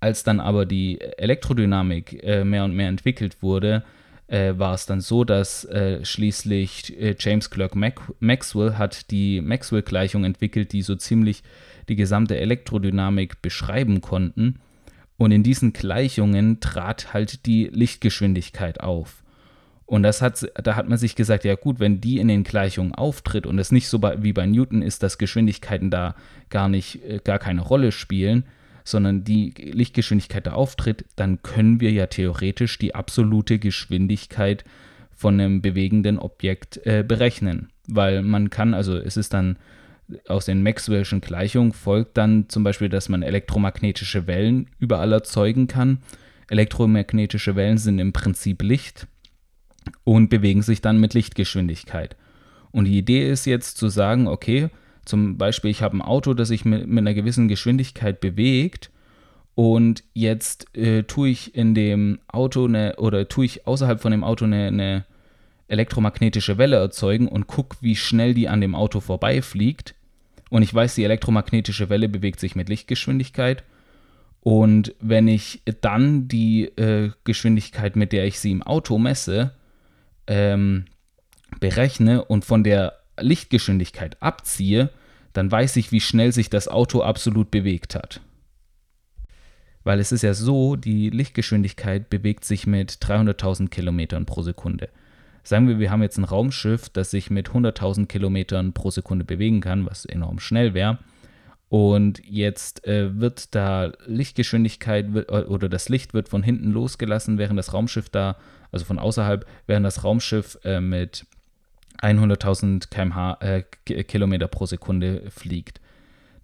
Als 0.00 0.24
dann 0.24 0.40
aber 0.40 0.64
die 0.64 1.00
Elektrodynamik 1.00 2.22
äh, 2.22 2.44
mehr 2.44 2.64
und 2.64 2.74
mehr 2.74 2.88
entwickelt 2.88 3.42
wurde, 3.42 3.82
äh, 4.28 4.58
war 4.58 4.74
es 4.74 4.86
dann 4.86 5.00
so, 5.00 5.24
dass 5.24 5.64
äh, 5.64 6.04
schließlich 6.04 6.98
äh, 7.00 7.16
James 7.18 7.50
Clerk 7.50 7.74
Mac 7.74 8.00
Maxwell 8.20 8.74
hat 8.74 9.10
die 9.10 9.40
Maxwell-Gleichung 9.40 10.24
entwickelt, 10.24 10.72
die 10.72 10.82
so 10.82 10.94
ziemlich 10.94 11.42
die 11.88 11.96
gesamte 11.96 12.38
Elektrodynamik 12.38 13.42
beschreiben 13.42 14.00
konnten. 14.00 14.60
Und 15.16 15.32
in 15.32 15.42
diesen 15.42 15.72
Gleichungen 15.72 16.60
trat 16.60 17.12
halt 17.12 17.46
die 17.46 17.70
Lichtgeschwindigkeit 17.72 18.80
auf. 18.80 19.24
Und 19.86 20.02
das 20.02 20.20
hat, 20.20 20.46
da 20.62 20.76
hat 20.76 20.86
man 20.86 20.98
sich 20.98 21.16
gesagt, 21.16 21.44
ja 21.44 21.54
gut, 21.54 21.80
wenn 21.80 22.02
die 22.02 22.18
in 22.18 22.28
den 22.28 22.44
Gleichungen 22.44 22.94
auftritt 22.94 23.46
und 23.46 23.58
es 23.58 23.72
nicht 23.72 23.88
so 23.88 23.98
bei, 23.98 24.22
wie 24.22 24.34
bei 24.34 24.44
Newton 24.44 24.82
ist, 24.82 25.02
dass 25.02 25.16
Geschwindigkeiten 25.16 25.90
da 25.90 26.14
gar 26.50 26.68
nicht, 26.68 27.02
äh, 27.04 27.20
gar 27.24 27.38
keine 27.38 27.62
Rolle 27.62 27.90
spielen, 27.90 28.44
sondern 28.90 29.24
die 29.24 29.52
Lichtgeschwindigkeit 29.56 30.46
da 30.46 30.52
auftritt, 30.52 31.04
dann 31.16 31.42
können 31.42 31.80
wir 31.80 31.92
ja 31.92 32.06
theoretisch 32.06 32.78
die 32.78 32.94
absolute 32.94 33.58
Geschwindigkeit 33.58 34.64
von 35.14 35.34
einem 35.34 35.62
bewegenden 35.62 36.18
Objekt 36.18 36.80
äh, 36.86 37.04
berechnen. 37.06 37.70
Weil 37.86 38.22
man 38.22 38.50
kann, 38.50 38.74
also 38.74 38.96
es 38.96 39.16
ist 39.16 39.34
dann 39.34 39.58
aus 40.26 40.46
den 40.46 40.66
Maxwell'schen 40.66 41.20
Gleichungen 41.20 41.72
folgt 41.72 42.16
dann 42.16 42.48
zum 42.48 42.64
Beispiel, 42.64 42.88
dass 42.88 43.08
man 43.08 43.22
elektromagnetische 43.22 44.26
Wellen 44.26 44.68
überall 44.78 45.12
erzeugen 45.12 45.66
kann. 45.66 45.98
Elektromagnetische 46.48 47.56
Wellen 47.56 47.78
sind 47.78 47.98
im 47.98 48.12
Prinzip 48.12 48.62
Licht 48.62 49.06
und 50.04 50.30
bewegen 50.30 50.62
sich 50.62 50.80
dann 50.80 50.98
mit 50.98 51.14
Lichtgeschwindigkeit. 51.14 52.16
Und 52.70 52.86
die 52.86 52.98
Idee 52.98 53.30
ist 53.30 53.44
jetzt 53.44 53.76
zu 53.76 53.88
sagen, 53.88 54.28
okay, 54.28 54.68
zum 55.08 55.38
Beispiel, 55.38 55.70
ich 55.70 55.82
habe 55.82 55.96
ein 55.96 56.02
Auto, 56.02 56.34
das 56.34 56.48
sich 56.48 56.64
mit, 56.64 56.86
mit 56.86 56.98
einer 56.98 57.14
gewissen 57.14 57.48
Geschwindigkeit 57.48 58.20
bewegt 58.20 58.90
und 59.58 60.04
jetzt 60.14 60.72
äh, 60.76 61.02
tue 61.02 61.30
ich 61.30 61.56
in 61.56 61.74
dem 61.74 62.20
Auto 62.28 62.66
eine, 62.66 62.94
oder 62.96 63.26
tue 63.26 63.44
ich 63.44 63.66
außerhalb 63.66 64.00
von 64.00 64.12
dem 64.12 64.22
Auto 64.22 64.44
eine, 64.44 64.68
eine 64.68 65.04
elektromagnetische 65.66 66.58
Welle 66.58 66.76
erzeugen 66.76 67.26
und 67.26 67.48
gucke, 67.48 67.76
wie 67.80 67.96
schnell 67.96 68.34
die 68.34 68.48
an 68.48 68.60
dem 68.60 68.76
Auto 68.76 69.00
vorbeifliegt. 69.00 69.96
Und 70.48 70.62
ich 70.62 70.72
weiß, 70.72 70.94
die 70.94 71.02
elektromagnetische 71.02 71.90
Welle 71.90 72.08
bewegt 72.08 72.38
sich 72.38 72.54
mit 72.54 72.68
Lichtgeschwindigkeit. 72.68 73.64
Und 74.42 74.94
wenn 75.00 75.26
ich 75.26 75.62
dann 75.80 76.28
die 76.28 76.66
äh, 76.76 77.10
Geschwindigkeit, 77.24 77.96
mit 77.96 78.12
der 78.12 78.26
ich 78.26 78.38
sie 78.38 78.52
im 78.52 78.62
Auto 78.62 78.96
messe, 78.96 79.54
ähm, 80.28 80.84
berechne 81.58 82.24
und 82.24 82.44
von 82.44 82.62
der 82.62 82.94
Lichtgeschwindigkeit 83.18 84.22
abziehe, 84.22 84.90
dann 85.38 85.52
weiß 85.52 85.76
ich, 85.76 85.92
wie 85.92 86.00
schnell 86.00 86.32
sich 86.32 86.50
das 86.50 86.66
Auto 86.66 87.00
absolut 87.00 87.52
bewegt 87.52 87.94
hat. 87.94 88.20
Weil 89.84 90.00
es 90.00 90.10
ist 90.10 90.22
ja 90.22 90.34
so, 90.34 90.74
die 90.74 91.10
Lichtgeschwindigkeit 91.10 92.10
bewegt 92.10 92.44
sich 92.44 92.66
mit 92.66 92.90
300.000 92.90 93.68
Kilometern 93.68 94.26
pro 94.26 94.42
Sekunde. 94.42 94.88
Sagen 95.44 95.68
wir, 95.68 95.78
wir 95.78 95.92
haben 95.92 96.02
jetzt 96.02 96.18
ein 96.18 96.24
Raumschiff, 96.24 96.88
das 96.88 97.12
sich 97.12 97.30
mit 97.30 97.50
100.000 97.50 98.06
Kilometern 98.06 98.72
pro 98.72 98.90
Sekunde 98.90 99.24
bewegen 99.24 99.60
kann, 99.60 99.86
was 99.86 100.04
enorm 100.04 100.40
schnell 100.40 100.74
wäre. 100.74 100.98
Und 101.68 102.20
jetzt 102.24 102.84
äh, 102.84 103.20
wird 103.20 103.54
da 103.54 103.92
Lichtgeschwindigkeit 104.06 105.14
wird, 105.14 105.30
oder 105.30 105.68
das 105.68 105.88
Licht 105.88 106.14
wird 106.14 106.28
von 106.28 106.42
hinten 106.42 106.72
losgelassen, 106.72 107.38
während 107.38 107.58
das 107.58 107.72
Raumschiff 107.72 108.08
da, 108.08 108.38
also 108.72 108.84
von 108.84 108.98
außerhalb, 108.98 109.46
während 109.68 109.86
das 109.86 110.02
Raumschiff 110.02 110.58
äh, 110.64 110.80
mit 110.80 111.26
100.000 112.00 112.90
km/h 112.90 113.38
äh, 113.40 114.48
pro 114.48 114.66
Sekunde 114.66 115.30
fliegt. 115.30 115.80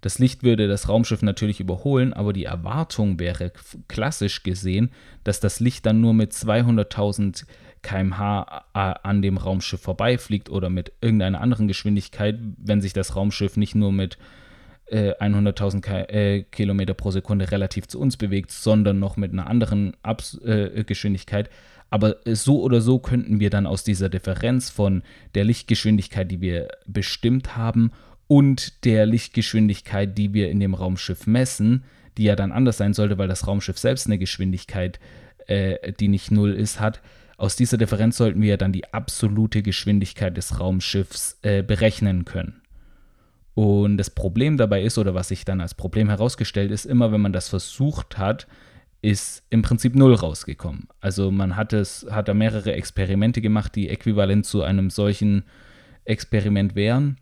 Das 0.01 0.19
Licht 0.19 0.43
würde 0.43 0.67
das 0.67 0.87
Raumschiff 0.87 1.23
natürlich 1.23 1.59
überholen, 1.59 2.13
aber 2.13 2.31
die 2.31 2.45
Erwartung 2.45 3.19
wäre 3.19 3.51
klassisch 3.87 4.43
gesehen, 4.43 4.91
dass 5.23 5.39
das 5.39 5.59
Licht 5.59 5.85
dann 5.85 5.99
nur 5.99 6.13
mit 6.13 6.31
200.000 6.31 7.45
km/h 7.81 8.65
äh, 8.73 8.93
an 9.01 9.21
dem 9.21 9.37
Raumschiff 9.37 9.81
vorbeifliegt 9.81 10.49
oder 10.49 10.69
mit 10.69 10.91
irgendeiner 11.01 11.41
anderen 11.41 11.67
Geschwindigkeit, 11.67 12.37
wenn 12.57 12.81
sich 12.81 12.93
das 12.93 13.15
Raumschiff 13.15 13.57
nicht 13.57 13.75
nur 13.75 13.91
mit 13.91 14.17
äh, 14.87 15.13
100.000 15.13 16.09
äh, 16.09 16.43
Kilometer 16.43 16.93
pro 16.93 17.11
Sekunde 17.11 17.51
relativ 17.51 17.87
zu 17.87 17.99
uns 17.99 18.17
bewegt, 18.17 18.51
sondern 18.51 18.99
noch 18.99 19.17
mit 19.17 19.31
einer 19.33 19.47
anderen 19.47 19.95
Abs 20.03 20.39
äh, 20.43 20.83
Geschwindigkeit. 20.83 21.49
Aber 21.95 22.17
so 22.25 22.61
oder 22.61 22.81
so 22.81 22.99
könnten 22.99 23.39
wir 23.39 23.49
dann 23.49 23.65
aus 23.65 23.85
dieser 23.85 24.09
Differenz 24.09 24.69
von 24.69 25.01
der 25.33 25.45
Lichtgeschwindigkeit, 25.45 26.29
die 26.29 26.41
wir 26.41 26.67
bestimmt 26.85 27.55
haben, 27.55 27.93
und 28.27 28.83
der 28.83 29.05
Lichtgeschwindigkeit, 29.05 30.17
die 30.17 30.33
wir 30.33 30.49
in 30.49 30.59
dem 30.59 30.73
Raumschiff 30.73 31.25
messen, 31.25 31.85
die 32.17 32.25
ja 32.25 32.35
dann 32.35 32.51
anders 32.51 32.75
sein 32.75 32.93
sollte, 32.93 33.17
weil 33.17 33.29
das 33.29 33.47
Raumschiff 33.47 33.77
selbst 33.77 34.07
eine 34.07 34.17
Geschwindigkeit, 34.17 34.99
äh, 35.47 35.93
die 35.93 36.09
nicht 36.09 36.31
null 36.31 36.51
ist, 36.51 36.81
hat. 36.81 36.99
Aus 37.37 37.55
dieser 37.55 37.77
Differenz 37.77 38.17
sollten 38.17 38.41
wir 38.41 38.57
dann 38.57 38.73
die 38.73 38.93
absolute 38.93 39.61
Geschwindigkeit 39.61 40.35
des 40.35 40.59
Raumschiffs 40.59 41.37
äh, 41.43 41.63
berechnen 41.63 42.25
können. 42.25 42.61
Und 43.53 43.95
das 43.95 44.09
Problem 44.09 44.57
dabei 44.57 44.83
ist, 44.83 44.97
oder 44.97 45.15
was 45.15 45.29
sich 45.29 45.45
dann 45.45 45.61
als 45.61 45.75
Problem 45.75 46.09
herausgestellt 46.09 46.71
ist, 46.71 46.83
immer 46.83 47.13
wenn 47.13 47.21
man 47.21 47.31
das 47.31 47.47
versucht 47.47 48.17
hat, 48.17 48.47
ist 49.05 49.43
im 49.51 49.61
Prinzip 49.61 49.95
null 49.95 50.15
rausgekommen. 50.15 50.87
Also 50.99 51.29
man 51.29 51.55
hat 51.55 51.73
es, 51.73 52.07
hat 52.09 52.27
da 52.27 52.33
mehrere 52.33 52.73
Experimente 52.73 53.39
gemacht, 53.39 53.75
die 53.75 53.87
äquivalent 53.87 54.47
zu 54.47 54.63
einem 54.63 54.89
solchen 54.89 55.43
Experiment 56.05 56.73
wären 56.73 57.17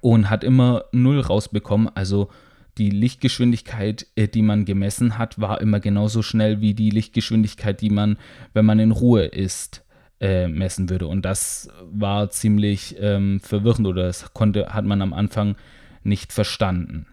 und 0.00 0.30
hat 0.30 0.42
immer 0.42 0.84
null 0.90 1.20
rausbekommen. 1.20 1.90
Also 1.94 2.30
die 2.78 2.88
Lichtgeschwindigkeit, 2.88 4.06
äh, 4.16 4.26
die 4.26 4.40
man 4.40 4.64
gemessen 4.64 5.18
hat, 5.18 5.38
war 5.38 5.60
immer 5.60 5.80
genauso 5.80 6.22
schnell 6.22 6.62
wie 6.62 6.72
die 6.72 6.88
Lichtgeschwindigkeit, 6.88 7.82
die 7.82 7.90
man, 7.90 8.16
wenn 8.54 8.64
man 8.64 8.78
in 8.78 8.90
Ruhe 8.90 9.24
ist, 9.24 9.84
äh, 10.18 10.48
messen 10.48 10.88
würde. 10.88 11.08
Und 11.08 11.26
das 11.26 11.68
war 11.90 12.30
ziemlich 12.30 12.96
ähm, 12.98 13.40
verwirrend 13.40 13.86
oder 13.86 14.04
das 14.04 14.32
konnte, 14.32 14.68
hat 14.72 14.86
man 14.86 15.02
am 15.02 15.12
Anfang 15.12 15.56
nicht 16.04 16.32
verstanden. 16.32 17.06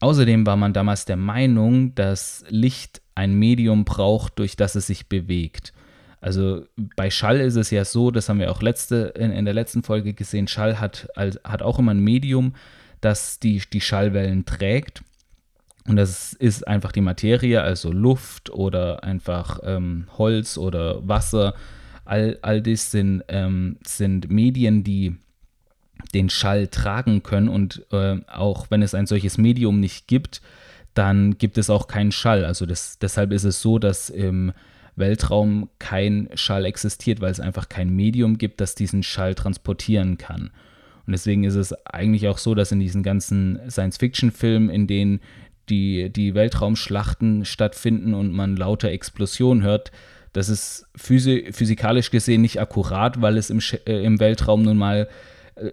Außerdem 0.00 0.46
war 0.46 0.56
man 0.56 0.72
damals 0.72 1.04
der 1.04 1.16
Meinung, 1.16 1.94
dass 1.94 2.44
Licht 2.48 3.02
ein 3.14 3.34
Medium 3.34 3.84
braucht, 3.84 4.38
durch 4.38 4.56
das 4.56 4.74
es 4.74 4.86
sich 4.86 5.08
bewegt. 5.08 5.72
Also 6.20 6.64
bei 6.96 7.10
Schall 7.10 7.40
ist 7.40 7.56
es 7.56 7.70
ja 7.70 7.84
so, 7.84 8.10
das 8.10 8.28
haben 8.28 8.40
wir 8.40 8.50
auch 8.50 8.62
letzte, 8.62 9.12
in, 9.16 9.30
in 9.30 9.44
der 9.44 9.54
letzten 9.54 9.82
Folge 9.82 10.14
gesehen, 10.14 10.48
Schall 10.48 10.80
hat, 10.80 11.08
hat 11.16 11.62
auch 11.62 11.78
immer 11.78 11.92
ein 11.92 12.00
Medium, 12.00 12.54
das 13.00 13.38
die, 13.38 13.62
die 13.72 13.80
Schallwellen 13.80 14.44
trägt. 14.44 15.02
Und 15.86 15.96
das 15.96 16.32
ist 16.32 16.66
einfach 16.66 16.92
die 16.92 17.00
Materie, 17.00 17.62
also 17.62 17.90
Luft 17.92 18.50
oder 18.50 19.04
einfach 19.04 19.60
ähm, 19.62 20.06
Holz 20.18 20.58
oder 20.58 21.06
Wasser. 21.06 21.54
All, 22.04 22.38
all 22.42 22.60
das 22.60 22.90
sind, 22.90 23.22
ähm, 23.28 23.78
sind 23.86 24.30
Medien, 24.30 24.84
die 24.84 25.16
den 26.14 26.30
Schall 26.30 26.68
tragen 26.68 27.22
können. 27.22 27.48
Und 27.48 27.84
äh, 27.92 28.16
auch 28.26 28.66
wenn 28.70 28.82
es 28.82 28.94
ein 28.94 29.06
solches 29.06 29.38
Medium 29.38 29.80
nicht 29.80 30.06
gibt, 30.06 30.40
dann 30.94 31.38
gibt 31.38 31.58
es 31.58 31.70
auch 31.70 31.86
keinen 31.86 32.12
Schall. 32.12 32.44
Also 32.44 32.66
das, 32.66 32.98
deshalb 32.98 33.32
ist 33.32 33.44
es 33.44 33.62
so, 33.62 33.78
dass 33.78 34.10
im 34.10 34.52
Weltraum 34.96 35.68
kein 35.78 36.28
Schall 36.34 36.64
existiert, 36.64 37.20
weil 37.20 37.30
es 37.30 37.40
einfach 37.40 37.68
kein 37.68 37.90
Medium 37.90 38.36
gibt, 38.36 38.60
das 38.60 38.74
diesen 38.74 39.02
Schall 39.02 39.34
transportieren 39.34 40.18
kann. 40.18 40.50
Und 41.06 41.12
deswegen 41.12 41.44
ist 41.44 41.54
es 41.54 41.72
eigentlich 41.86 42.28
auch 42.28 42.38
so, 42.38 42.54
dass 42.54 42.72
in 42.72 42.80
diesen 42.80 43.02
ganzen 43.02 43.58
Science-Fiction-Filmen, 43.70 44.68
in 44.68 44.86
denen 44.86 45.20
die, 45.68 46.10
die 46.10 46.34
Weltraumschlachten 46.34 47.44
stattfinden 47.44 48.14
und 48.14 48.32
man 48.32 48.56
lauter 48.56 48.90
Explosionen 48.90 49.62
hört, 49.62 49.92
das 50.32 50.48
ist 50.48 50.86
physi 50.94 51.48
physikalisch 51.52 52.10
gesehen 52.10 52.42
nicht 52.42 52.60
akkurat, 52.60 53.22
weil 53.22 53.38
es 53.38 53.50
im, 53.50 53.60
äh, 53.86 54.04
im 54.04 54.20
Weltraum 54.20 54.62
nun 54.62 54.76
mal 54.76 55.08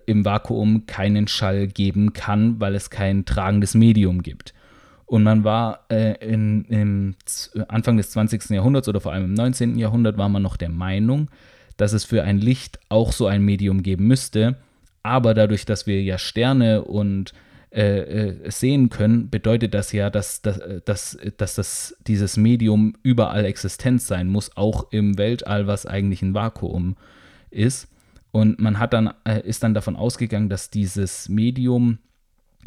im 0.06 0.26
Vakuum 0.26 0.86
keinen 0.86 1.28
Schall 1.28 1.68
geben 1.68 2.14
kann, 2.14 2.60
weil 2.60 2.76
es 2.76 2.90
kein 2.90 3.26
tragendes 3.26 3.74
Medium 3.74 4.22
gibt. 4.24 4.54
Und 5.06 5.24
man 5.24 5.44
war 5.44 5.86
äh, 5.90 6.14
in, 6.26 6.66
im 6.66 7.16
Anfang 7.68 7.98
des 7.98 8.12
20. 8.12 8.50
Jahrhunderts 8.50 8.88
oder 8.88 9.02
vor 9.02 9.14
allem 9.14 9.26
im 9.26 9.34
19. 9.34 9.78
Jahrhundert 9.78 10.18
war 10.18 10.30
man 10.30 10.42
noch 10.42 10.58
der 10.58 10.70
Meinung, 10.70 11.30
dass 11.78 11.94
es 11.94 12.06
für 12.06 12.24
ein 12.24 12.40
Licht 12.40 12.80
auch 12.90 13.12
so 13.12 13.28
ein 13.28 13.44
Medium 13.44 13.84
geben 13.84 14.08
müsste, 14.08 14.58
aber 15.04 15.34
dadurch, 15.34 15.66
dass 15.66 15.86
wir 15.86 16.02
ja 16.02 16.18
Sterne 16.18 16.84
und 16.84 17.34
äh, 17.72 18.00
äh, 18.00 18.52
sehen 18.52 18.90
können, 18.90 19.30
bedeutet 19.30 19.74
das 19.74 19.92
ja, 19.92 20.10
dass, 20.10 20.42
dass, 20.42 20.60
dass, 20.86 21.18
dass 21.38 21.56
das, 21.56 21.98
dieses 22.08 22.38
Medium 22.38 22.96
überall 23.04 23.46
existent 23.46 24.02
sein 24.02 24.28
muss, 24.28 24.56
auch 24.56 24.92
im 24.92 25.18
Weltall, 25.18 25.68
was 25.68 25.86
eigentlich 25.86 26.22
ein 26.22 26.34
Vakuum 26.34 26.96
ist. 27.52 27.88
Und 28.36 28.60
man 28.60 28.80
hat 28.80 28.92
dann, 28.92 29.14
äh, 29.24 29.48
ist 29.48 29.64
dann 29.64 29.74
davon 29.74 29.96
ausgegangen, 29.96 30.50
dass 30.50 30.70
dieses 30.70 31.30
Medium, 31.30 32.00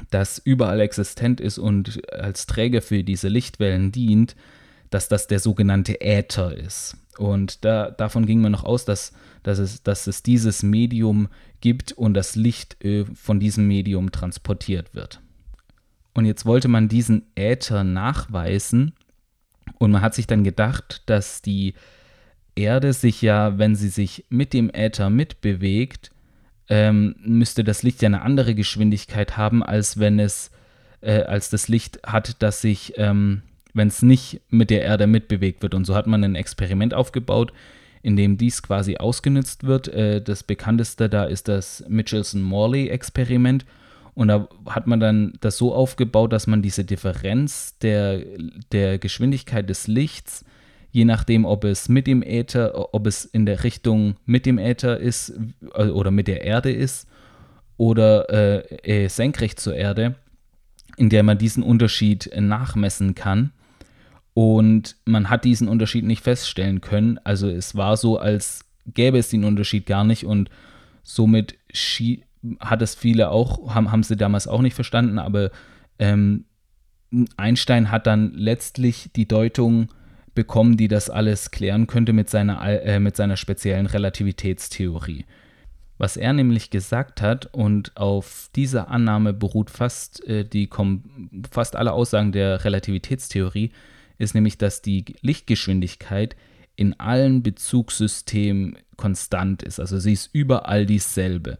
das 0.09 0.39
überall 0.39 0.81
existent 0.81 1.43
ist 1.43 1.59
und 1.59 2.11
als 2.11 2.47
Träger 2.47 2.81
für 2.81 3.05
diese 3.05 3.29
Lichtwellen 3.29 3.93
dient, 3.93 4.35
dass 4.89 5.09
das 5.09 5.27
der 5.27 5.41
sogenannte 5.41 6.01
Äther 6.01 6.57
ist. 6.57 6.97
Und 7.19 7.67
da, 7.67 7.91
davon 7.91 8.25
ging 8.25 8.41
man 8.41 8.53
noch 8.53 8.65
aus, 8.65 8.87
dass, 8.87 9.13
dass, 9.43 9.59
es, 9.59 9.83
dass 9.83 10.07
es 10.07 10.23
dieses 10.23 10.63
Medium 10.63 11.29
gibt 11.61 11.93
und 11.93 12.15
das 12.15 12.35
Licht 12.35 12.83
äh, 12.83 13.05
von 13.05 13.39
diesem 13.39 13.67
Medium 13.67 14.11
transportiert 14.11 14.95
wird. 14.95 15.21
Und 16.15 16.25
jetzt 16.25 16.47
wollte 16.47 16.69
man 16.69 16.89
diesen 16.89 17.27
Äther 17.35 17.85
nachweisen 17.85 18.95
und 19.77 19.91
man 19.91 20.01
hat 20.01 20.15
sich 20.15 20.27
dann 20.27 20.45
gedacht, 20.45 21.03
dass 21.05 21.43
die 21.43 21.75
Erde 22.59 22.93
sich 22.93 23.23
ja, 23.23 23.59
wenn 23.59 23.75
sie 23.75 23.89
sich 23.89 24.25
mit 24.29 24.53
dem 24.53 24.71
Äther 24.73 25.11
mitbewegt, 25.11 26.11
ähm, 26.69 27.17
müsste 27.21 27.65
das 27.65 27.83
Licht 27.83 28.03
ja 28.03 28.07
eine 28.07 28.23
andere 28.23 28.55
Geschwindigkeit 28.55 29.37
haben, 29.37 29.63
als 29.63 29.99
wenn 29.99 30.19
es, 30.19 30.51
äh, 31.01 31.23
als 31.23 31.51
das 31.51 31.69
Licht 31.69 32.01
hat, 32.05 32.43
das 32.43 32.61
sich 32.61 32.95
ähm, 32.97 33.43
wenn 33.79 33.89
es 33.89 34.03
nicht 34.03 34.43
mit 34.51 34.69
der 34.69 34.83
Erde 34.83 35.07
mitbewegt 35.07 35.63
wird. 35.63 35.75
Und 35.75 35.87
so 35.87 35.95
hat 35.95 36.07
man 36.07 36.23
ein 36.25 36.35
Experiment 36.35 36.93
aufgebaut, 36.93 37.53
in 38.03 38.17
dem 38.17 38.37
dies 38.37 38.63
quasi 38.63 38.97
ausgenutzt 38.97 39.65
wird. 39.65 39.89
Äh, 39.89 40.21
das 40.21 40.43
bekannteste 40.43 41.09
da 41.09 41.25
ist 41.25 41.49
das 41.49 41.85
Michelson-Morley-Experiment. 41.89 43.65
Und 44.15 44.29
da 44.29 44.49
hat 44.67 44.87
man 44.87 45.01
dann 45.01 45.35
das 45.41 45.57
so 45.57 45.73
aufgebaut, 45.75 46.33
dass 46.33 46.47
man 46.47 46.61
diese 46.61 46.85
Differenz 46.85 47.79
der, 47.79 48.25
der 48.73 48.99
Geschwindigkeit 48.99 49.71
des 49.71 49.87
Lichts, 49.87 50.45
je 50.91 51.05
nachdem, 51.05 51.45
ob 51.45 51.65
es 51.65 51.89
mit 51.89 52.07
dem 52.07 52.23
Äther, 52.23 52.95
ob 52.95 53.07
es 53.07 53.25
in 53.25 53.47
der 53.47 53.65
Richtung 53.65 54.17
mit 54.25 54.47
dem 54.47 54.59
Äther 54.59 54.99
ist 54.99 55.33
äh, 55.75 55.89
oder 55.89 56.11
mit 56.11 56.29
der 56.29 56.43
Erde 56.43 56.73
ist 56.73 57.07
oder 57.77 58.63
äh, 58.85 59.09
senkrecht 59.09 59.61
zur 59.61 59.75
Erde, 59.75 60.17
in 60.97 61.11
der 61.11 61.23
man 61.23 61.39
diesen 61.39 61.63
Unterschied 61.63 62.31
nachmessen 62.37 63.15
kann. 63.15 63.53
Und 64.35 64.97
man 65.05 65.31
hat 65.31 65.45
diesen 65.45 65.69
Unterschied 65.69 66.05
nicht 66.05 66.23
feststellen 66.23 66.81
können. 66.81 67.19
Also 67.25 67.49
es 67.49 67.77
war 67.77 67.97
so, 67.97 68.19
als 68.19 68.65
gäbe 68.87 69.19
es 69.19 69.29
den 69.29 69.45
Unterschied 69.45 69.87
gar 69.87 70.05
nicht 70.05 70.25
und 70.25 70.51
somit 71.03 71.59
hat 72.61 72.83
es 72.83 72.95
viele 72.95 73.31
auch, 73.31 73.75
haben, 73.75 73.91
haben 73.91 74.03
sie 74.03 74.17
damals 74.17 74.47
auch 74.47 74.63
nicht 74.63 74.75
verstanden, 74.75 75.19
aber 75.19 75.51
ähm, 75.99 76.45
Einstein 77.37 77.91
hat 77.91 78.07
dann 78.07 78.33
letztlich 78.35 79.11
die 79.15 79.27
Deutung 79.27 79.89
bekommen, 80.39 80.77
die 80.77 80.87
das 80.87 81.11
alles 81.11 81.51
klären 81.51 81.89
könnte 81.89 82.13
mit 82.13 82.31
seiner, 82.31 82.63
äh, 82.63 83.01
mit 83.01 83.17
seiner 83.17 83.37
speziellen 83.37 83.87
Relativitätstheorie. 83.87 85.25
Was 85.99 86.17
er 86.17 86.33
nämlich 86.33 86.71
gesagt 86.71 87.23
hat, 87.23 87.53
und 87.53 87.97
auf 87.97 88.49
dieser 88.55 88.89
Annahme 88.89 89.33
beruht 89.33 89.69
fast, 89.69 90.25
äh, 90.29 90.45
die, 90.45 90.71
fast 91.51 91.75
alle 91.75 91.93
Aussagen 91.93 92.31
der 92.31 92.65
Relativitätstheorie, 92.65 93.73
ist 94.19 94.37
nämlich, 94.37 94.59
dass 94.59 94.81
die 94.81 95.07
Lichtgeschwindigkeit 95.23 96.37
in 96.77 97.01
allen 97.01 97.43
Bezugssystemen 97.43 98.79
konstant 98.97 99.65
ist. 99.65 99.81
Also 99.81 99.99
sie 99.99 100.13
ist 100.13 100.31
überall 100.33 100.87
dieselbe. 100.87 101.59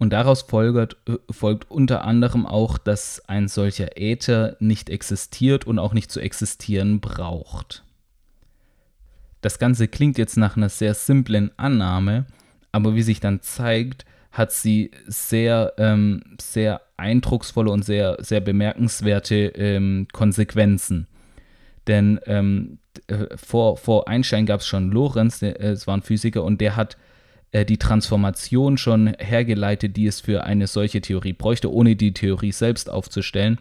Und 0.00 0.14
daraus 0.14 0.42
folgt, 0.42 0.96
äh, 1.06 1.18
folgt 1.30 1.70
unter 1.70 2.04
anderem 2.04 2.46
auch, 2.46 2.78
dass 2.78 3.22
ein 3.28 3.48
solcher 3.48 3.98
Äther 3.98 4.56
nicht 4.58 4.88
existiert 4.88 5.66
und 5.66 5.78
auch 5.78 5.92
nicht 5.92 6.10
zu 6.10 6.20
existieren 6.20 7.00
braucht. 7.00 7.84
Das 9.42 9.58
Ganze 9.58 9.88
klingt 9.88 10.16
jetzt 10.16 10.38
nach 10.38 10.56
einer 10.56 10.70
sehr 10.70 10.94
simplen 10.94 11.50
Annahme, 11.58 12.24
aber 12.72 12.94
wie 12.94 13.02
sich 13.02 13.20
dann 13.20 13.42
zeigt, 13.42 14.06
hat 14.32 14.52
sie 14.52 14.90
sehr, 15.06 15.74
ähm, 15.76 16.22
sehr 16.40 16.80
eindrucksvolle 16.96 17.70
und 17.70 17.84
sehr, 17.84 18.16
sehr 18.20 18.40
bemerkenswerte 18.40 19.52
ähm, 19.54 20.08
Konsequenzen. 20.12 21.08
Denn 21.86 22.20
ähm, 22.24 22.78
äh, 23.08 23.36
vor, 23.36 23.76
vor 23.76 24.08
Einstein 24.08 24.46
gab 24.46 24.60
es 24.60 24.66
schon 24.66 24.90
Lorenz, 24.92 25.42
äh, 25.42 25.50
es 25.58 25.86
war 25.86 25.94
ein 25.94 26.02
Physiker, 26.02 26.42
und 26.42 26.62
der 26.62 26.76
hat 26.76 26.96
äh, 27.52 27.64
die 27.64 27.78
Transformation 27.78 28.78
schon 28.78 29.08
hergeleitet, 29.18 29.96
die 29.96 30.06
es 30.06 30.20
für 30.20 30.44
eine 30.44 30.66
solche 30.66 31.00
Theorie 31.00 31.32
bräuchte, 31.32 31.72
ohne 31.72 31.96
die 31.96 32.12
Theorie 32.12 32.52
selbst 32.52 32.90
aufzustellen. 32.90 33.58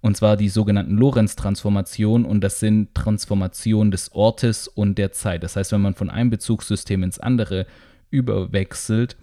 Und 0.00 0.16
zwar 0.16 0.36
die 0.36 0.48
sogenannten 0.48 0.96
Lorenz-Transformationen. 0.96 2.26
Und 2.26 2.42
das 2.42 2.60
sind 2.60 2.94
Transformationen 2.94 3.90
des 3.90 4.12
Ortes 4.12 4.68
und 4.68 4.98
der 4.98 5.12
Zeit. 5.12 5.42
Das 5.42 5.56
heißt, 5.56 5.72
wenn 5.72 5.80
man 5.80 5.94
von 5.94 6.10
einem 6.10 6.30
Bezugssystem 6.30 7.02
ins 7.02 7.18
andere 7.18 7.66
überwechselt, 8.10 9.16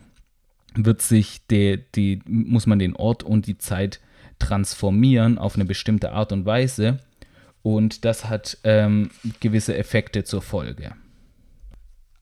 wird 0.75 1.01
sich 1.01 1.45
der, 1.47 1.77
die, 1.77 2.21
muss 2.25 2.65
man 2.65 2.79
den 2.79 2.95
Ort 2.95 3.23
und 3.23 3.47
die 3.47 3.57
Zeit 3.57 4.01
transformieren 4.39 5.37
auf 5.37 5.55
eine 5.55 5.65
bestimmte 5.65 6.11
Art 6.11 6.31
und 6.31 6.45
Weise. 6.45 6.99
Und 7.61 8.03
das 8.03 8.25
hat 8.25 8.57
ähm, 8.65 9.11
gewisse 9.39 9.77
Effekte 9.77 10.25
zur 10.25 10.41
Folge. 10.41 10.95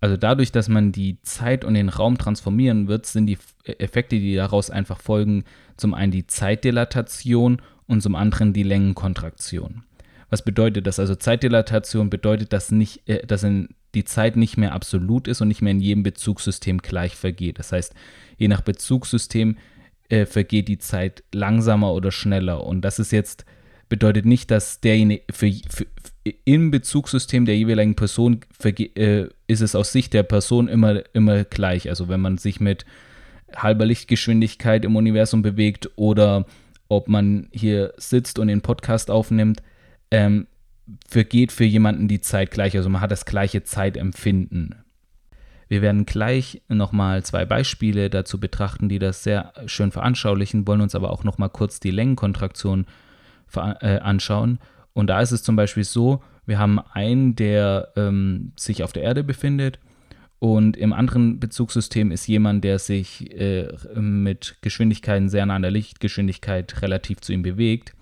Also 0.01 0.17
dadurch, 0.17 0.51
dass 0.51 0.67
man 0.67 0.91
die 0.91 1.21
Zeit 1.21 1.63
und 1.63 1.75
den 1.75 1.89
Raum 1.89 2.17
transformieren 2.17 2.87
wird, 2.87 3.05
sind 3.05 3.27
die 3.27 3.37
Effekte, 3.63 4.17
die 4.17 4.35
daraus 4.35 4.71
einfach 4.71 4.99
folgen, 4.99 5.43
zum 5.77 5.93
einen 5.93 6.11
die 6.11 6.25
Zeitdilatation 6.25 7.61
und 7.85 8.01
zum 8.01 8.15
anderen 8.15 8.51
die 8.51 8.63
Längenkontraktion. 8.63 9.83
Was 10.31 10.43
bedeutet 10.43 10.87
das? 10.87 10.99
Also 10.99 11.13
Zeitdilatation 11.13 12.09
bedeutet, 12.09 12.51
dass, 12.51 12.71
nicht, 12.71 13.07
äh, 13.07 13.25
dass 13.27 13.45
die 13.93 14.03
Zeit 14.03 14.37
nicht 14.37 14.57
mehr 14.57 14.73
absolut 14.73 15.27
ist 15.27 15.41
und 15.41 15.49
nicht 15.49 15.61
mehr 15.61 15.71
in 15.71 15.81
jedem 15.81 16.01
Bezugssystem 16.01 16.79
gleich 16.79 17.15
vergeht. 17.15 17.59
Das 17.59 17.71
heißt, 17.71 17.93
je 18.37 18.47
nach 18.47 18.61
Bezugssystem 18.61 19.57
äh, 20.09 20.25
vergeht 20.25 20.67
die 20.67 20.79
Zeit 20.79 21.23
langsamer 21.31 21.93
oder 21.93 22.11
schneller. 22.11 22.65
Und 22.65 22.81
das 22.81 22.97
ist 22.97 23.11
jetzt, 23.11 23.45
bedeutet 23.87 24.25
nicht, 24.25 24.49
dass 24.49 24.79
derjenige 24.79 25.23
für, 25.31 25.51
für, 25.69 25.85
im 26.23 26.71
Bezugssystem 26.71 27.45
der 27.45 27.57
jeweiligen 27.57 27.95
Person 27.95 28.41
äh, 28.63 29.27
ist 29.47 29.61
es 29.61 29.75
aus 29.75 29.91
Sicht 29.91 30.13
der 30.13 30.23
Person 30.23 30.67
immer, 30.67 31.03
immer 31.13 31.43
gleich. 31.43 31.89
Also 31.89 32.09
wenn 32.09 32.21
man 32.21 32.37
sich 32.37 32.59
mit 32.59 32.85
halber 33.55 33.85
Lichtgeschwindigkeit 33.85 34.85
im 34.85 34.95
Universum 34.95 35.41
bewegt 35.41 35.89
oder 35.95 36.45
ob 36.89 37.07
man 37.07 37.47
hier 37.51 37.93
sitzt 37.97 38.37
und 38.37 38.47
den 38.47 38.61
Podcast 38.61 39.09
aufnimmt, 39.09 39.63
ähm, 40.11 40.47
vergeht 41.07 41.51
für 41.51 41.63
jemanden 41.63 42.07
die 42.07 42.21
Zeit 42.21 42.51
gleich. 42.51 42.75
Also 42.75 42.89
man 42.89 43.01
hat 43.01 43.11
das 43.11 43.25
gleiche 43.25 43.63
Zeitempfinden. 43.63 44.75
Wir 45.69 45.81
werden 45.81 46.05
gleich 46.05 46.61
nochmal 46.67 47.23
zwei 47.23 47.45
Beispiele 47.45 48.09
dazu 48.09 48.39
betrachten, 48.41 48.89
die 48.89 48.99
das 48.99 49.23
sehr 49.23 49.53
schön 49.67 49.91
veranschaulichen, 49.91 50.67
wollen 50.67 50.81
uns 50.81 50.95
aber 50.95 51.11
auch 51.11 51.23
nochmal 51.23 51.49
kurz 51.49 51.79
die 51.79 51.91
Längenkontraktion 51.91 52.85
äh, 53.55 53.99
anschauen. 53.99 54.59
Und 54.93 55.07
da 55.07 55.21
ist 55.21 55.31
es 55.31 55.43
zum 55.43 55.55
Beispiel 55.55 55.83
so, 55.83 56.21
wir 56.45 56.59
haben 56.59 56.79
einen, 56.79 57.35
der 57.35 57.89
ähm, 57.95 58.53
sich 58.57 58.83
auf 58.83 58.93
der 58.93 59.03
Erde 59.03 59.23
befindet 59.23 59.79
und 60.43 60.75
im 60.75 60.91
anderen 60.91 61.39
Bezugssystem 61.39 62.09
ist 62.09 62.25
jemand, 62.25 62.63
der 62.63 62.79
sich 62.79 63.31
äh, 63.39 63.67
mit 63.93 64.55
Geschwindigkeiten 64.61 65.29
sehr 65.29 65.45
nah 65.45 65.55
an 65.55 65.61
der 65.61 65.69
Lichtgeschwindigkeit 65.69 66.81
relativ 66.81 67.21
zu 67.21 67.31
ihm 67.31 67.43
bewegt. 67.43 67.93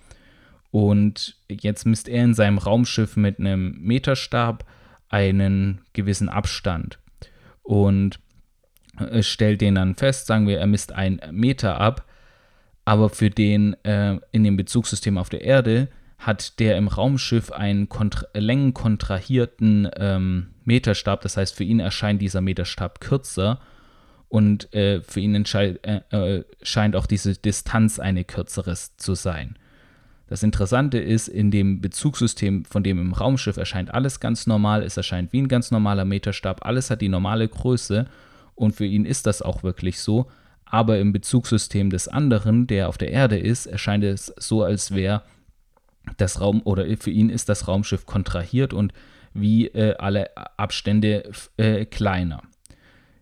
Und 0.72 1.36
jetzt 1.50 1.86
misst 1.86 2.08
er 2.08 2.24
in 2.24 2.34
seinem 2.34 2.58
Raumschiff 2.58 3.18
mit 3.18 3.40
einem 3.40 3.78
Meterstab 3.82 4.64
einen 5.10 5.82
gewissen 5.92 6.30
Abstand 6.30 6.98
und 7.62 8.22
äh, 9.00 9.22
stellt 9.22 9.60
den 9.60 9.76
dann 9.76 9.96
fest, 9.96 10.28
sagen 10.28 10.48
wir, 10.48 10.60
er 10.60 10.68
misst 10.68 10.94
einen 10.94 11.20
Meter 11.32 11.82
ab, 11.82 12.06
aber 12.86 13.10
für 13.10 13.30
den 13.30 13.74
äh, 13.84 14.18
in 14.32 14.46
dem 14.46 14.56
Bezugssystem 14.56 15.18
auf 15.18 15.28
der 15.28 15.42
Erde 15.42 15.90
hat 16.20 16.60
der 16.60 16.78
im 16.78 16.90
Raumschiff 16.90 17.52
einen 17.52 17.88
längenkontrahierten 18.34 19.90
ähm, 19.96 20.48
Meterstab, 20.66 21.22
das 21.22 21.38
heißt 21.38 21.56
für 21.56 21.64
ihn 21.64 21.80
erscheint 21.80 22.22
dieser 22.22 22.42
Meterstab 22.42 23.00
kürzer 23.00 23.60
und 24.28 24.74
äh, 24.74 25.02
für 25.02 25.22
ihn 25.22 25.34
äh, 25.34 26.02
äh, 26.12 26.44
scheint 26.62 26.96
auch 26.98 27.06
diese 27.06 27.34
Distanz 27.36 28.00
eine 28.00 28.26
kürzere 28.26 28.76
zu 28.98 29.16
sein. 29.16 29.58
Das 30.28 30.44
Interessante 30.44 31.00
ist, 31.00 31.28
in 31.28 31.50
dem 31.50 31.82
Bezugssystem, 31.82 32.66
von 32.66 32.84
dem 32.84 33.00
im 33.00 33.14
Raumschiff 33.14 33.58
erscheint 33.58 33.92
alles 33.94 34.20
ganz 34.20 34.46
normal, 34.46 34.84
es 34.84 34.98
erscheint 34.98 35.34
wie 35.34 35.42
ein 35.42 35.48
ganz 35.48 35.72
normaler 35.72 36.06
Meterstab, 36.06 36.66
alles 36.66 36.92
hat 36.92 37.02
die 37.02 37.10
normale 37.10 37.48
Größe 37.48 38.06
und 38.56 38.76
für 38.76 38.86
ihn 38.86 39.06
ist 39.06 39.26
das 39.26 39.42
auch 39.42 39.64
wirklich 39.64 40.00
so. 40.00 40.30
Aber 40.66 41.00
im 41.00 41.14
Bezugssystem 41.14 41.90
des 41.90 42.08
anderen, 42.08 42.68
der 42.68 42.90
auf 42.90 43.00
der 43.00 43.10
Erde 43.10 43.40
ist, 43.40 43.66
erscheint 43.66 44.04
es 44.04 44.28
so, 44.38 44.62
als 44.62 44.94
wäre 44.94 45.24
das 46.18 46.42
Raum 46.42 46.62
oder 46.64 46.86
für 46.98 47.12
ihn 47.12 47.30
ist 47.30 47.50
das 47.50 47.68
Raumschiff 47.68 48.06
kontrahiert 48.06 48.74
und 48.74 48.94
wie 49.34 49.68
äh, 49.68 49.96
alle 49.98 50.36
Abstände 50.58 51.32
äh, 51.58 51.86
kleiner. 51.86 52.42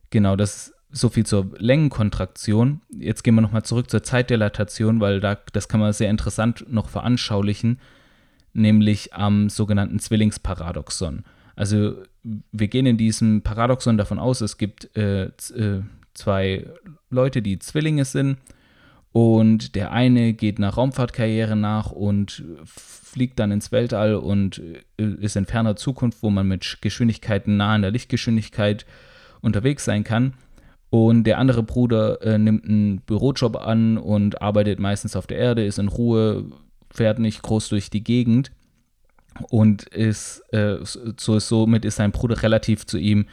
Genau, 0.10 0.36
das 0.36 0.74
so 0.90 1.10
viel 1.10 1.26
zur 1.26 1.52
Längenkontraktion. 1.58 2.82
Jetzt 2.98 3.24
gehen 3.24 3.36
wir 3.36 3.42
nochmal 3.42 3.64
zurück 3.64 3.90
zur 3.90 4.04
Zeitdilatation, 4.04 5.02
weil 5.02 5.20
da, 5.20 5.38
das 5.54 5.68
kann 5.68 5.80
man 5.80 5.92
sehr 5.94 6.10
interessant 6.10 6.66
noch 6.70 6.90
veranschaulichen, 6.90 7.80
nämlich 8.54 9.14
am 9.14 9.50
sogenannten 9.50 10.00
Zwillingsparadoxon. 10.00 11.24
Also 11.56 11.96
wir 12.24 12.68
gehen 12.68 12.86
in 12.86 12.98
diesem 12.98 13.42
Paradoxon 13.42 13.98
davon 13.98 14.20
aus, 14.20 14.42
es 14.42 14.58
gibt 14.58 14.96
äh, 14.96 15.26
äh, 15.26 15.82
zwei 16.14 16.68
Leute, 17.10 17.42
die 17.42 17.60
Zwillinge 17.60 18.06
sind 18.06 18.38
und 19.12 19.76
der 19.76 19.92
eine 19.92 20.34
geht 20.34 20.60
nach 20.60 20.78
Raumfahrtkarriere 20.78 21.56
nach 21.56 21.92
und 21.92 22.44
fliegt 22.66 23.40
dann 23.40 23.52
ins 23.52 23.72
Weltall 23.72 24.16
und 24.16 24.62
äh, 24.98 25.04
ist 25.04 25.36
in 25.36 25.46
ferner 25.46 25.76
Zukunft, 25.76 26.22
wo 26.22 26.30
man 26.30 26.48
mit 26.48 26.78
Geschwindigkeiten 26.82 27.58
nah 27.58 27.74
an 27.74 27.82
der 27.82 27.92
Lichtgeschwindigkeit 27.92 28.86
unterwegs 29.42 29.86
sein 29.86 30.04
kann. 30.04 30.34
Und 30.90 31.26
der 31.26 31.38
andere 31.38 31.64
Bruder 31.64 32.22
äh, 32.22 32.38
nimmt 32.38 32.66
einen 32.66 33.02
Bürojob 33.02 33.58
an 33.58 33.98
und 33.98 34.42
arbeitet 34.42 34.80
meistens 34.80 35.16
auf 35.16 35.28
der 35.28 35.38
Erde, 35.38 35.66
ist 35.66 35.80
in 35.80 35.90
Ruhe, 35.90 36.46
fährt 36.92 37.20
nicht 37.20 37.42
groß 37.42 37.70
durch 37.70 37.90
die 37.90 38.04
Gegend 38.04 38.52
und 39.50 39.84
ist 39.84 40.42
äh, 40.54 40.78
so 40.84 41.40
somit 41.40 41.86
ist 41.86 41.98
sein 41.98 42.12
Bruder 42.12 42.42
relativ 42.42 42.86
zu 42.86 42.98
ihm 42.98 43.26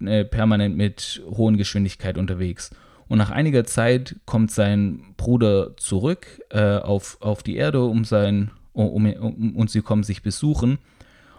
äh, 0.00 0.24
permanent 0.24 0.76
mit 0.76 1.22
hohen 1.28 1.56
Geschwindigkeit 1.56 2.18
unterwegs. 2.18 2.70
Und 3.08 3.18
nach 3.18 3.30
einiger 3.30 3.64
Zeit 3.64 4.16
kommt 4.26 4.50
sein 4.50 5.14
Bruder 5.16 5.76
zurück 5.76 6.26
äh, 6.50 6.78
auf, 6.78 7.18
auf 7.20 7.42
die 7.42 7.56
Erde, 7.56 7.84
um 7.84 8.04
sein, 8.04 8.50
um, 8.72 9.06
um, 9.06 9.56
und 9.56 9.70
sie 9.70 9.82
kommen 9.82 10.02
sich 10.02 10.22
besuchen. 10.22 10.78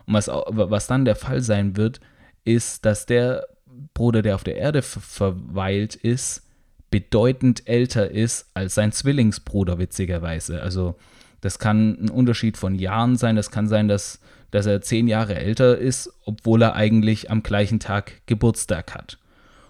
Und 0.05 0.13
was, 0.13 0.27
was 0.27 0.87
dann 0.87 1.05
der 1.05 1.15
Fall 1.15 1.41
sein 1.41 1.77
wird, 1.77 1.99
ist, 2.43 2.85
dass 2.85 3.05
der 3.05 3.47
Bruder, 3.93 4.21
der 4.21 4.35
auf 4.35 4.43
der 4.43 4.57
Erde 4.57 4.81
verweilt 4.81 5.95
ist, 5.95 6.43
bedeutend 6.91 7.67
älter 7.67 8.11
ist 8.11 8.51
als 8.53 8.75
sein 8.75 8.91
Zwillingsbruder, 8.91 9.79
witzigerweise. 9.79 10.61
Also 10.61 10.95
das 11.41 11.59
kann 11.59 11.97
ein 11.99 12.09
Unterschied 12.09 12.55
von 12.55 12.75
Jahren 12.75 13.17
sein. 13.17 13.35
Das 13.35 13.51
kann 13.51 13.67
sein, 13.67 13.87
dass, 13.87 14.19
dass 14.51 14.65
er 14.65 14.81
zehn 14.81 15.07
Jahre 15.07 15.35
älter 15.35 15.77
ist, 15.77 16.13
obwohl 16.23 16.61
er 16.61 16.75
eigentlich 16.75 17.31
am 17.31 17.41
gleichen 17.43 17.79
Tag 17.79 18.21
Geburtstag 18.27 18.93
hat. 18.93 19.17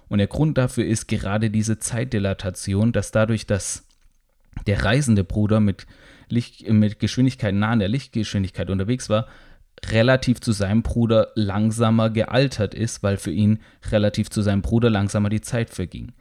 Und 0.09 0.19
der 0.19 0.27
Grund 0.27 0.57
dafür 0.57 0.85
ist 0.85 1.07
gerade 1.07 1.49
diese 1.49 1.79
Zeitdilatation, 1.79 2.91
dass 2.91 3.11
dadurch, 3.11 3.47
dass 3.47 3.85
der 4.67 4.83
reisende 4.83 5.23
Bruder 5.23 5.59
mit, 5.59 5.87
Licht, 6.29 6.69
mit 6.69 6.99
Geschwindigkeit 6.99 7.53
nah 7.53 7.71
an 7.71 7.79
der 7.79 7.89
Lichtgeschwindigkeit 7.89 8.69
unterwegs 8.69 9.09
war, 9.09 9.27
relativ 9.85 10.39
zu 10.39 10.51
seinem 10.51 10.81
Bruder 10.81 11.29
langsamer 11.35 12.09
gealtert 12.09 12.73
ist, 12.73 13.03
weil 13.03 13.17
für 13.17 13.31
ihn 13.31 13.59
relativ 13.91 14.29
zu 14.29 14.41
seinem 14.41 14.61
Bruder 14.61 14.89
langsamer 14.89 15.29
die 15.29 15.41
Zeit 15.41 15.69
verging. 15.69 16.13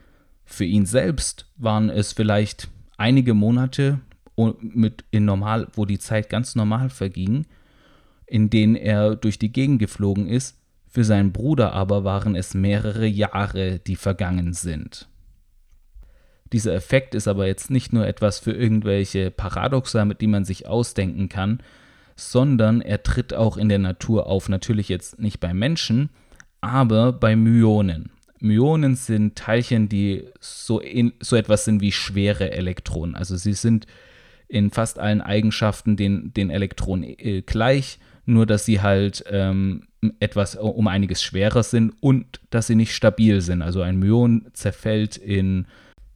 Für 0.44 0.64
ihn 0.64 0.86
selbst 0.86 1.46
waren 1.56 1.88
es 1.88 2.12
vielleicht 2.12 2.68
einige 2.96 3.34
Monate 3.34 4.00
mit 4.60 5.04
in 5.10 5.24
normal, 5.24 5.68
wo 5.74 5.84
die 5.84 5.98
Zeit 5.98 6.28
ganz 6.28 6.54
normal 6.54 6.90
verging, 6.90 7.46
in 8.26 8.50
denen 8.50 8.74
er 8.74 9.14
durch 9.14 9.38
die 9.38 9.52
Gegend 9.52 9.78
geflogen 9.78 10.26
ist. 10.26 10.56
Für 10.92 11.04
seinen 11.04 11.32
Bruder 11.32 11.72
aber 11.72 12.04
waren 12.04 12.36
es 12.36 12.52
mehrere 12.52 13.06
Jahre, 13.06 13.78
die 13.78 13.96
vergangen 13.96 14.52
sind. 14.52 15.08
Dieser 16.52 16.74
Effekt 16.74 17.14
ist 17.14 17.28
aber 17.28 17.46
jetzt 17.46 17.70
nicht 17.70 17.94
nur 17.94 18.06
etwas 18.06 18.38
für 18.38 18.52
irgendwelche 18.52 19.30
Paradoxa, 19.30 20.04
mit 20.04 20.20
die 20.20 20.26
man 20.26 20.44
sich 20.44 20.66
ausdenken 20.66 21.30
kann, 21.30 21.62
sondern 22.14 22.82
er 22.82 23.02
tritt 23.02 23.32
auch 23.32 23.56
in 23.56 23.70
der 23.70 23.78
Natur 23.78 24.26
auf. 24.26 24.50
Natürlich 24.50 24.90
jetzt 24.90 25.18
nicht 25.18 25.40
bei 25.40 25.54
Menschen, 25.54 26.10
aber 26.60 27.14
bei 27.14 27.36
Myonen. 27.36 28.10
Myonen 28.38 28.94
sind 28.94 29.34
Teilchen, 29.34 29.88
die 29.88 30.26
so, 30.40 30.78
in, 30.78 31.14
so 31.20 31.36
etwas 31.36 31.64
sind 31.64 31.80
wie 31.80 31.92
schwere 31.92 32.50
Elektronen. 32.50 33.16
Also 33.16 33.36
sie 33.36 33.54
sind 33.54 33.86
in 34.46 34.70
fast 34.70 34.98
allen 34.98 35.22
Eigenschaften 35.22 35.96
den, 35.96 36.34
den 36.34 36.50
Elektronen 36.50 37.04
äh, 37.18 37.40
gleich, 37.40 37.98
nur 38.24 38.46
dass 38.46 38.64
sie 38.64 38.80
halt 38.80 39.24
ähm, 39.30 39.84
etwas 40.20 40.56
um 40.56 40.88
einiges 40.88 41.22
schwerer 41.22 41.62
sind 41.62 41.94
und 42.00 42.40
dass 42.50 42.66
sie 42.66 42.74
nicht 42.74 42.94
stabil 42.94 43.40
sind. 43.40 43.62
Also 43.62 43.82
ein 43.82 43.98
Myon 43.98 44.46
zerfällt 44.52 45.16
in 45.16 45.66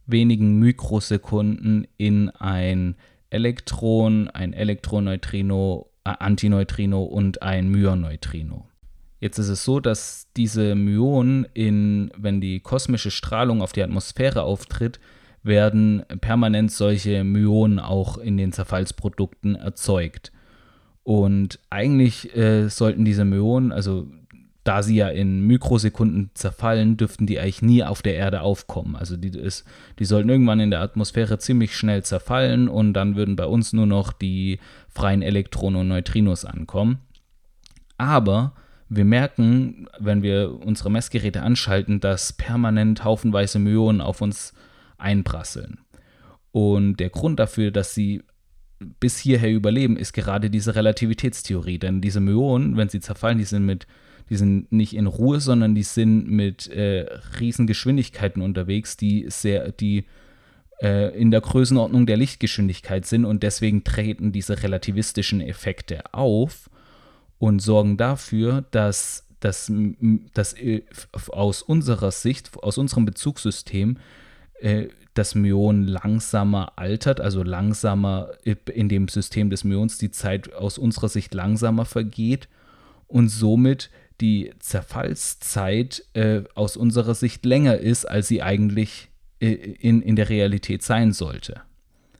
wenigen 0.05 0.59
Mikrosekunden 0.59 1.87
in 1.97 2.29
ein 2.29 2.95
Elektron, 3.29 4.29
ein 4.29 4.53
Elektroneutrino, 4.53 5.89
äh, 6.05 6.13
Antineutrino 6.19 7.03
und 7.03 7.41
ein 7.41 7.69
Myonneutrino. 7.69 8.65
Jetzt 9.19 9.39
ist 9.39 9.49
es 9.49 9.63
so, 9.63 9.79
dass 9.79 10.27
diese 10.37 10.75
Myonen, 10.75 11.47
in, 11.53 12.11
wenn 12.15 12.39
die 12.39 12.59
kosmische 12.59 13.11
Strahlung 13.11 13.61
auf 13.61 13.73
die 13.73 13.81
Atmosphäre 13.81 14.43
auftritt, 14.43 14.99
werden 15.43 16.03
permanent 16.21 16.71
solche 16.71 17.23
Myonen 17.23 17.79
auch 17.79 18.17
in 18.17 18.37
den 18.37 18.51
Zerfallsprodukten 18.51 19.55
erzeugt. 19.55 20.31
Und 21.07 21.59
eigentlich 21.69 22.35
äh, 22.35 22.67
sollten 22.67 23.05
diese 23.05 23.23
Myonen, 23.23 23.71
also 23.71 24.07
da 24.65 24.83
sie 24.83 24.97
ja 24.97 25.07
in 25.07 25.39
Mikrosekunden 25.39 26.31
zerfallen, 26.33 26.97
dürften 26.97 27.25
die 27.25 27.39
eigentlich 27.39 27.61
nie 27.61 27.81
auf 27.81 28.01
der 28.01 28.15
Erde 28.15 28.41
aufkommen. 28.41 28.97
Also 28.97 29.15
die, 29.15 29.29
ist, 29.29 29.63
die 29.99 30.03
sollten 30.03 30.27
irgendwann 30.27 30.59
in 30.59 30.69
der 30.69 30.81
Atmosphäre 30.81 31.37
ziemlich 31.37 31.77
schnell 31.77 32.03
zerfallen 32.03 32.67
und 32.67 32.91
dann 32.91 33.15
würden 33.15 33.37
bei 33.37 33.45
uns 33.45 33.71
nur 33.71 33.85
noch 33.85 34.11
die 34.11 34.59
freien 34.89 35.21
Elektronen 35.21 35.79
und 35.79 35.87
Neutrinos 35.87 36.43
ankommen. 36.43 36.99
Aber 37.97 38.51
wir 38.89 39.05
merken, 39.05 39.87
wenn 39.99 40.23
wir 40.23 40.59
unsere 40.59 40.91
Messgeräte 40.91 41.41
anschalten, 41.41 42.01
dass 42.01 42.33
permanent 42.33 43.05
haufenweise 43.05 43.59
Myonen 43.59 44.01
auf 44.01 44.19
uns 44.19 44.53
einprasseln. 44.97 45.79
Und 46.51 46.97
der 46.97 47.11
Grund 47.11 47.39
dafür, 47.39 47.71
dass 47.71 47.93
sie 47.93 48.23
bis 48.79 49.17
hierher 49.17 49.51
überleben, 49.51 49.97
ist 49.97 50.13
gerade 50.13 50.49
diese 50.49 50.75
Relativitätstheorie. 50.75 51.79
Denn 51.79 52.01
diese 52.01 52.19
Myonen, 52.19 52.77
wenn 52.77 52.89
sie 52.89 52.99
zerfallen, 52.99 53.37
die 53.37 53.43
sind 53.43 53.65
mit, 53.65 53.87
die 54.29 54.35
sind 54.35 54.71
nicht 54.71 54.95
in 54.95 55.07
Ruhe, 55.07 55.39
sondern 55.39 55.75
die 55.75 55.83
sind 55.83 56.29
mit 56.29 56.67
äh, 56.67 57.07
riesen 57.39 57.67
Geschwindigkeiten 57.67 58.41
unterwegs, 58.41 58.97
die 58.97 59.25
sehr, 59.29 59.71
die 59.71 60.05
äh, 60.81 61.17
in 61.19 61.31
der 61.31 61.41
Größenordnung 61.41 62.05
der 62.05 62.17
Lichtgeschwindigkeit 62.17 63.05
sind 63.05 63.25
und 63.25 63.43
deswegen 63.43 63.83
treten 63.83 64.31
diese 64.31 64.63
relativistischen 64.63 65.41
Effekte 65.41 66.13
auf 66.13 66.69
und 67.39 67.59
sorgen 67.59 67.97
dafür, 67.97 68.65
dass 68.71 69.23
dass, 69.39 69.71
dass 70.33 70.53
äh, 70.53 70.83
aus 71.31 71.61
unserer 71.61 72.11
Sicht, 72.11 72.51
aus 72.61 72.77
unserem 72.77 73.05
Bezugssystem, 73.05 73.97
äh, 74.59 74.87
das 75.17 75.35
Myon 75.35 75.87
langsamer 75.87 76.73
altert, 76.75 77.19
also 77.21 77.43
langsamer 77.43 78.31
in 78.73 78.89
dem 78.89 79.07
System 79.07 79.49
des 79.49 79.63
Myons 79.63 79.97
die 79.97 80.11
Zeit 80.11 80.53
aus 80.53 80.77
unserer 80.77 81.09
Sicht 81.09 81.33
langsamer 81.33 81.85
vergeht 81.85 82.47
und 83.07 83.29
somit 83.29 83.89
die 84.21 84.51
Zerfallszeit 84.59 86.03
äh, 86.13 86.41
aus 86.55 86.77
unserer 86.77 87.15
Sicht 87.15 87.45
länger 87.45 87.77
ist, 87.77 88.05
als 88.05 88.27
sie 88.27 88.41
eigentlich 88.41 89.09
äh, 89.39 89.51
in, 89.51 90.01
in 90.01 90.15
der 90.15 90.29
Realität 90.29 90.83
sein 90.83 91.13
sollte. 91.13 91.61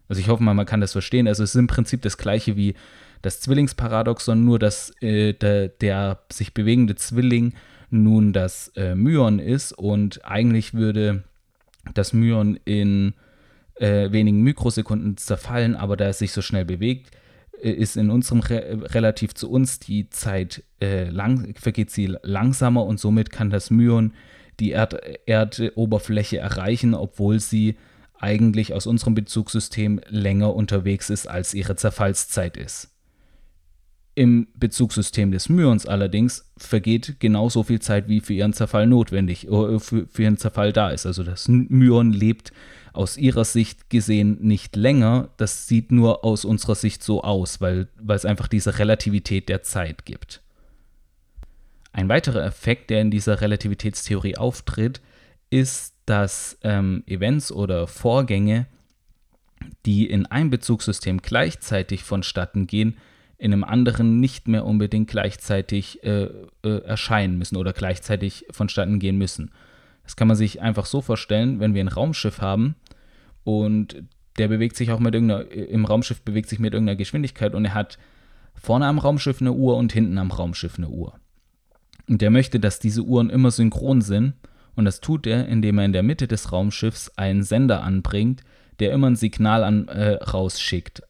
Also 0.07 0.21
ich 0.21 0.29
hoffe 0.29 0.43
mal, 0.43 0.53
man 0.53 0.65
kann 0.65 0.81
das 0.81 0.91
verstehen. 0.91 1.27
Also 1.27 1.43
es 1.43 1.51
ist 1.51 1.59
im 1.59 1.67
Prinzip 1.67 2.01
das 2.01 2.17
gleiche 2.17 2.55
wie 2.55 2.75
das 3.21 3.41
Zwillingsparadoxon, 3.41 4.45
nur 4.45 4.59
dass 4.59 4.91
äh, 5.01 5.33
der, 5.33 5.69
der, 5.69 6.19
sich 6.31 6.53
bewegende 6.53 6.95
Zwilling 6.95 7.53
nun 7.89 8.33
das 8.33 8.69
äh, 8.75 8.95
Myon 8.95 9.39
ist 9.39 9.71
und 9.71 10.23
eigentlich 10.25 10.73
würde 10.73 11.23
das 11.93 12.13
Myon 12.13 12.59
in 12.65 13.13
äh, 13.75 14.11
wenigen 14.11 14.41
Mikrosekunden 14.41 15.17
zerfallen, 15.17 15.75
aber 15.75 15.97
da 15.97 16.07
es 16.07 16.19
sich 16.19 16.31
so 16.31 16.41
schnell 16.41 16.65
bewegt, 16.65 17.11
äh, 17.61 17.71
ist 17.71 17.97
in 17.97 18.09
unserem 18.09 18.39
Re 18.41 18.79
relativ 18.93 19.33
zu 19.33 19.49
uns 19.49 19.79
die 19.79 20.09
Zeit 20.09 20.63
äh, 20.81 21.09
lang, 21.09 21.53
vergeht 21.59 21.91
sie 21.91 22.15
langsamer 22.23 22.85
und 22.85 22.99
somit 22.99 23.31
kann 23.31 23.49
das 23.49 23.69
Myon 23.69 24.13
die 24.59 24.71
Erd 24.71 24.99
Erdoberfläche 25.27 26.37
erreichen, 26.37 26.95
obwohl 26.95 27.39
sie 27.39 27.77
eigentlich 28.19 28.73
aus 28.73 28.87
unserem 28.87 29.13
Bezugssystem 29.13 30.01
länger 30.09 30.55
unterwegs 30.55 31.11
ist, 31.11 31.27
als 31.27 31.53
ihre 31.53 31.75
Zerfallszeit 31.75 32.57
ist. 32.57 32.96
Im 34.17 34.47
Bezugssystem 34.55 35.31
des 35.31 35.47
Myons 35.47 35.85
allerdings 35.85 36.49
vergeht 36.57 37.19
genauso 37.19 37.61
viel 37.61 37.79
Zeit, 37.79 38.07
wie 38.07 38.19
für 38.19 38.33
ihren 38.33 38.51
Zerfall 38.51 38.87
notwendig, 38.87 39.47
äh, 39.47 39.77
für, 39.77 40.07
für 40.07 40.23
ihren 40.23 40.37
Zerfall 40.37 40.73
da 40.73 40.89
ist. 40.89 41.05
Also 41.05 41.23
das 41.23 41.47
Myon 41.47 42.13
lebt 42.13 42.51
aus 42.93 43.15
ihrer 43.15 43.45
Sicht 43.45 43.91
gesehen 43.91 44.39
nicht 44.41 44.75
länger, 44.75 45.29
das 45.37 45.67
sieht 45.67 45.91
nur 45.91 46.25
aus 46.25 46.45
unserer 46.45 46.73
Sicht 46.73 47.03
so 47.03 47.21
aus, 47.21 47.61
weil, 47.61 47.89
weil 48.01 48.15
es 48.15 48.25
einfach 48.25 48.47
diese 48.47 48.79
Relativität 48.79 49.49
der 49.49 49.61
Zeit 49.61 50.03
gibt. 50.03 50.41
Ein 51.91 52.09
weiterer 52.09 52.43
Effekt, 52.43 52.89
der 52.89 53.01
in 53.01 53.11
dieser 53.11 53.41
Relativitätstheorie 53.41 54.35
auftritt, 54.35 54.99
ist, 55.51 55.93
dass 56.07 56.57
ähm, 56.63 57.03
Events 57.05 57.51
oder 57.51 57.85
Vorgänge, 57.85 58.65
die 59.85 60.09
in 60.09 60.25
einem 60.25 60.49
Bezugssystem 60.49 61.21
gleichzeitig 61.21 62.03
vonstatten 62.03 62.65
gehen, 62.65 62.97
in 63.37 63.53
einem 63.53 63.63
anderen 63.63 64.19
nicht 64.19 64.47
mehr 64.47 64.65
unbedingt 64.65 65.09
gleichzeitig 65.09 66.03
äh, 66.03 66.29
äh, 66.63 66.83
erscheinen 66.83 67.37
müssen 67.37 67.55
oder 67.55 67.73
gleichzeitig 67.73 68.45
vonstatten 68.51 68.99
gehen 68.99 69.17
müssen. 69.17 69.51
Das 70.03 70.15
kann 70.15 70.27
man 70.27 70.37
sich 70.37 70.61
einfach 70.61 70.85
so 70.85 71.01
vorstellen, 71.01 71.59
wenn 71.59 71.73
wir 71.73 71.83
ein 71.83 71.89
Raumschiff 71.89 72.41
haben 72.41 72.75
und 73.43 74.03
der 74.37 74.47
bewegt 74.47 74.75
sich 74.75 74.91
auch 74.91 74.99
mit 74.99 75.13
irgendeiner, 75.13 75.51
im 75.51 75.85
Raumschiff 75.85 76.21
bewegt 76.21 76.49
sich 76.49 76.59
mit 76.59 76.73
irgendeiner 76.73 76.95
Geschwindigkeit 76.95 77.53
und 77.53 77.65
er 77.65 77.73
hat 77.73 77.97
vorne 78.55 78.87
am 78.87 78.99
Raumschiff 78.99 79.41
eine 79.41 79.53
Uhr 79.53 79.77
und 79.77 79.93
hinten 79.93 80.17
am 80.17 80.31
Raumschiff 80.31 80.77
eine 80.77 80.89
Uhr. 80.89 81.13
Und 82.07 82.21
der 82.21 82.31
möchte, 82.31 82.59
dass 82.59 82.79
diese 82.79 83.03
Uhren 83.03 83.29
immer 83.29 83.51
synchron 83.51 84.01
sind 84.01 84.33
und 84.75 84.85
das 84.85 85.01
tut 85.01 85.27
er, 85.27 85.47
indem 85.47 85.77
er 85.79 85.85
in 85.85 85.93
der 85.93 86.03
Mitte 86.03 86.27
des 86.27 86.51
Raumschiffs 86.51 87.11
einen 87.17 87.43
Sender 87.43 87.83
anbringt, 87.83 88.43
der 88.79 88.91
immer 88.91 89.07
ein 89.07 89.15
Signal 89.15 89.63
an, 89.63 89.87
äh, 89.87 90.13
rausschickt. 90.13 91.03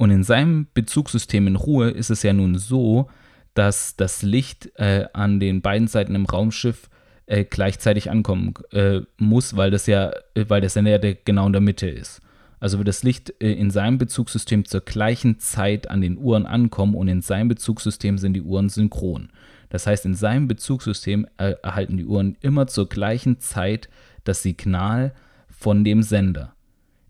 Und 0.00 0.10
in 0.10 0.24
seinem 0.24 0.66
Bezugssystem 0.72 1.46
in 1.46 1.56
Ruhe 1.56 1.90
ist 1.90 2.08
es 2.08 2.22
ja 2.22 2.32
nun 2.32 2.56
so, 2.56 3.10
dass 3.52 3.96
das 3.96 4.22
Licht 4.22 4.70
äh, 4.76 5.04
an 5.12 5.40
den 5.40 5.60
beiden 5.60 5.88
Seiten 5.88 6.14
im 6.14 6.24
Raumschiff 6.24 6.88
äh, 7.26 7.44
gleichzeitig 7.44 8.10
ankommen 8.10 8.54
äh, 8.72 9.02
muss, 9.18 9.58
weil 9.58 9.70
das 9.70 9.86
ja, 9.86 10.10
äh, 10.34 10.46
weil 10.48 10.62
der 10.62 10.70
Sender 10.70 11.04
ja 11.04 11.14
genau 11.26 11.48
in 11.48 11.52
der 11.52 11.60
Mitte 11.60 11.86
ist. 11.86 12.22
Also 12.60 12.78
wird 12.78 12.88
das 12.88 13.02
Licht 13.02 13.34
äh, 13.42 13.52
in 13.52 13.70
seinem 13.70 13.98
Bezugssystem 13.98 14.64
zur 14.64 14.80
gleichen 14.80 15.38
Zeit 15.38 15.90
an 15.90 16.00
den 16.00 16.16
Uhren 16.16 16.46
ankommen 16.46 16.94
und 16.94 17.08
in 17.08 17.20
seinem 17.20 17.48
Bezugssystem 17.48 18.16
sind 18.16 18.32
die 18.32 18.42
Uhren 18.42 18.70
synchron. 18.70 19.28
Das 19.68 19.86
heißt, 19.86 20.06
in 20.06 20.14
seinem 20.14 20.48
Bezugssystem 20.48 21.26
äh, 21.36 21.56
erhalten 21.62 21.98
die 21.98 22.06
Uhren 22.06 22.38
immer 22.40 22.68
zur 22.68 22.88
gleichen 22.88 23.38
Zeit 23.40 23.90
das 24.24 24.42
Signal 24.42 25.12
von 25.50 25.84
dem 25.84 26.02
Sender. 26.02 26.54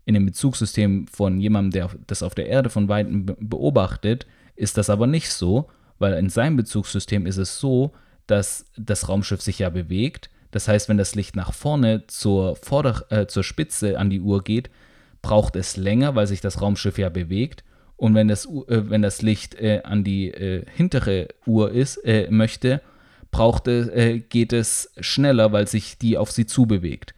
In 0.05 0.13
dem 0.13 0.25
Bezugssystem 0.25 1.07
von 1.07 1.39
jemandem, 1.39 1.71
der 1.71 1.89
das 2.07 2.23
auf 2.23 2.35
der 2.35 2.47
Erde 2.47 2.69
von 2.69 2.89
Weitem 2.89 3.25
beobachtet, 3.39 4.25
ist 4.55 4.77
das 4.77 4.89
aber 4.89 5.07
nicht 5.07 5.31
so, 5.31 5.69
weil 5.99 6.13
in 6.13 6.29
seinem 6.29 6.57
Bezugssystem 6.57 7.25
ist 7.25 7.37
es 7.37 7.59
so, 7.59 7.91
dass 8.27 8.65
das 8.77 9.09
Raumschiff 9.09 9.41
sich 9.41 9.59
ja 9.59 9.69
bewegt. 9.69 10.29
Das 10.51 10.67
heißt, 10.67 10.89
wenn 10.89 10.97
das 10.97 11.15
Licht 11.15 11.35
nach 11.35 11.53
vorne 11.53 12.07
zur, 12.07 12.55
Vorder 12.55 13.05
äh, 13.09 13.27
zur 13.27 13.43
Spitze 13.43 13.97
an 13.99 14.09
die 14.09 14.21
Uhr 14.21 14.43
geht, 14.43 14.69
braucht 15.21 15.55
es 15.55 15.77
länger, 15.77 16.15
weil 16.15 16.27
sich 16.27 16.41
das 16.41 16.61
Raumschiff 16.61 16.97
ja 16.97 17.09
bewegt. 17.09 17.63
Und 17.95 18.15
wenn 18.15 18.27
das, 18.27 18.45
äh, 18.45 18.89
wenn 18.89 19.01
das 19.01 19.21
Licht 19.21 19.55
äh, 19.55 19.81
an 19.83 20.03
die 20.03 20.29
äh, 20.31 20.65
hintere 20.75 21.27
Uhr 21.45 21.71
ist, 21.71 21.97
äh, 21.97 22.29
möchte, 22.31 22.81
braucht 23.29 23.67
es, 23.67 23.87
äh, 23.87 24.19
geht 24.19 24.53
es 24.53 24.91
schneller, 24.99 25.51
weil 25.51 25.67
sich 25.67 25.97
die 25.97 26.17
auf 26.17 26.31
sie 26.31 26.45
zubewegt. 26.45 27.13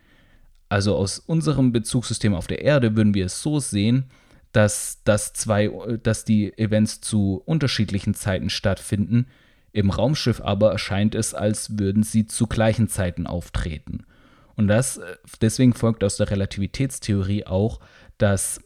Also 0.74 0.96
aus 0.96 1.20
unserem 1.20 1.72
Bezugssystem 1.72 2.34
auf 2.34 2.48
der 2.48 2.64
Erde 2.64 2.96
würden 2.96 3.14
wir 3.14 3.28
es 3.28 3.44
so 3.44 3.60
sehen, 3.60 4.06
dass, 4.54 5.04
dass, 5.04 5.32
zwei, 5.32 5.70
dass 6.02 6.26
die 6.26 6.58
Events 6.58 7.00
zu 7.00 7.44
unterschiedlichen 7.46 8.16
Zeiten 8.16 8.50
stattfinden. 8.50 9.28
Im 9.72 9.92
Raumschiff 9.92 10.42
aber 10.42 10.72
erscheint 10.72 11.14
es, 11.14 11.36
als 11.36 11.78
würden 11.78 12.02
sie 12.02 12.26
zu 12.26 12.48
gleichen 12.48 12.88
Zeiten 12.88 13.28
auftreten. 13.28 14.08
Und 14.56 14.68
das, 14.68 15.00
deswegen 15.42 15.76
folgt 15.76 16.04
aus 16.04 16.18
der 16.18 16.32
Relativitätstheorie 16.32 17.46
auch, 17.46 17.80
dass 18.18 18.60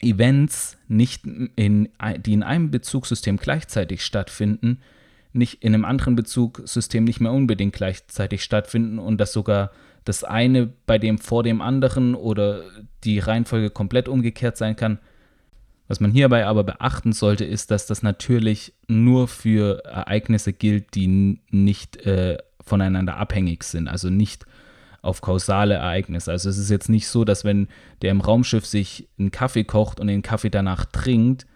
Events, 0.00 0.76
nicht 0.88 1.24
in, 1.24 1.88
die 2.18 2.32
in 2.32 2.42
einem 2.42 2.72
Bezugssystem 2.72 3.36
gleichzeitig 3.36 4.04
stattfinden, 4.04 4.80
nicht 5.32 5.62
in 5.62 5.72
einem 5.72 5.84
anderen 5.84 6.16
Bezugssystem 6.16 7.04
nicht 7.04 7.20
mehr 7.20 7.30
unbedingt 7.30 7.74
gleichzeitig 7.74 8.42
stattfinden 8.42 8.98
und 8.98 9.18
dass 9.18 9.32
sogar 9.32 9.70
das 10.08 10.24
eine 10.24 10.66
bei 10.86 10.98
dem 10.98 11.18
vor 11.18 11.42
dem 11.42 11.60
anderen 11.60 12.14
oder 12.14 12.62
die 13.04 13.18
Reihenfolge 13.18 13.70
komplett 13.70 14.08
umgekehrt 14.08 14.56
sein 14.56 14.74
kann. 14.74 14.98
Was 15.86 16.00
man 16.00 16.10
hierbei 16.10 16.46
aber 16.46 16.64
beachten 16.64 17.12
sollte, 17.12 17.44
ist, 17.44 17.70
dass 17.70 17.86
das 17.86 18.02
natürlich 18.02 18.74
nur 18.88 19.28
für 19.28 19.84
Ereignisse 19.84 20.52
gilt, 20.52 20.94
die 20.94 21.40
nicht 21.50 21.98
äh, 22.06 22.38
voneinander 22.60 23.16
abhängig 23.16 23.64
sind, 23.64 23.88
also 23.88 24.10
nicht 24.10 24.46
auf 25.02 25.20
kausale 25.20 25.74
Ereignisse. 25.74 26.30
Also 26.30 26.48
es 26.48 26.58
ist 26.58 26.70
jetzt 26.70 26.88
nicht 26.88 27.08
so, 27.08 27.24
dass 27.24 27.44
wenn 27.44 27.68
der 28.02 28.10
im 28.10 28.20
Raumschiff 28.20 28.66
sich 28.66 29.08
einen 29.18 29.30
Kaffee 29.30 29.64
kocht 29.64 30.00
und 30.00 30.08
den 30.08 30.22
Kaffee 30.22 30.50
danach 30.50 30.84
trinkt, 30.86 31.46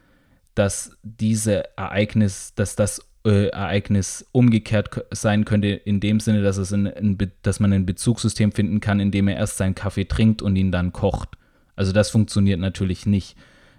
dass 0.54 0.96
diese 1.02 1.76
Ereignis, 1.76 2.54
dass 2.54 2.76
das 2.76 3.00
Ereignis 3.30 4.26
umgekehrt 4.32 5.04
sein 5.12 5.44
könnte, 5.44 5.68
in 5.68 6.00
dem 6.00 6.18
Sinne, 6.20 6.42
dass, 6.42 6.56
es 6.56 6.72
in, 6.72 6.86
in, 6.86 7.18
dass 7.42 7.60
man 7.60 7.72
ein 7.72 7.86
Bezugssystem 7.86 8.52
finden 8.52 8.80
kann, 8.80 9.00
in 9.00 9.10
dem 9.10 9.28
er 9.28 9.36
erst 9.36 9.56
seinen 9.56 9.74
Kaffee 9.74 10.06
trinkt 10.06 10.42
und 10.42 10.56
ihn 10.56 10.72
dann 10.72 10.92
kocht. 10.92 11.30
Also 11.76 11.92
das 11.92 12.10
funktioniert 12.10 12.60
natürlich 12.60 13.06
nicht. 13.06 13.36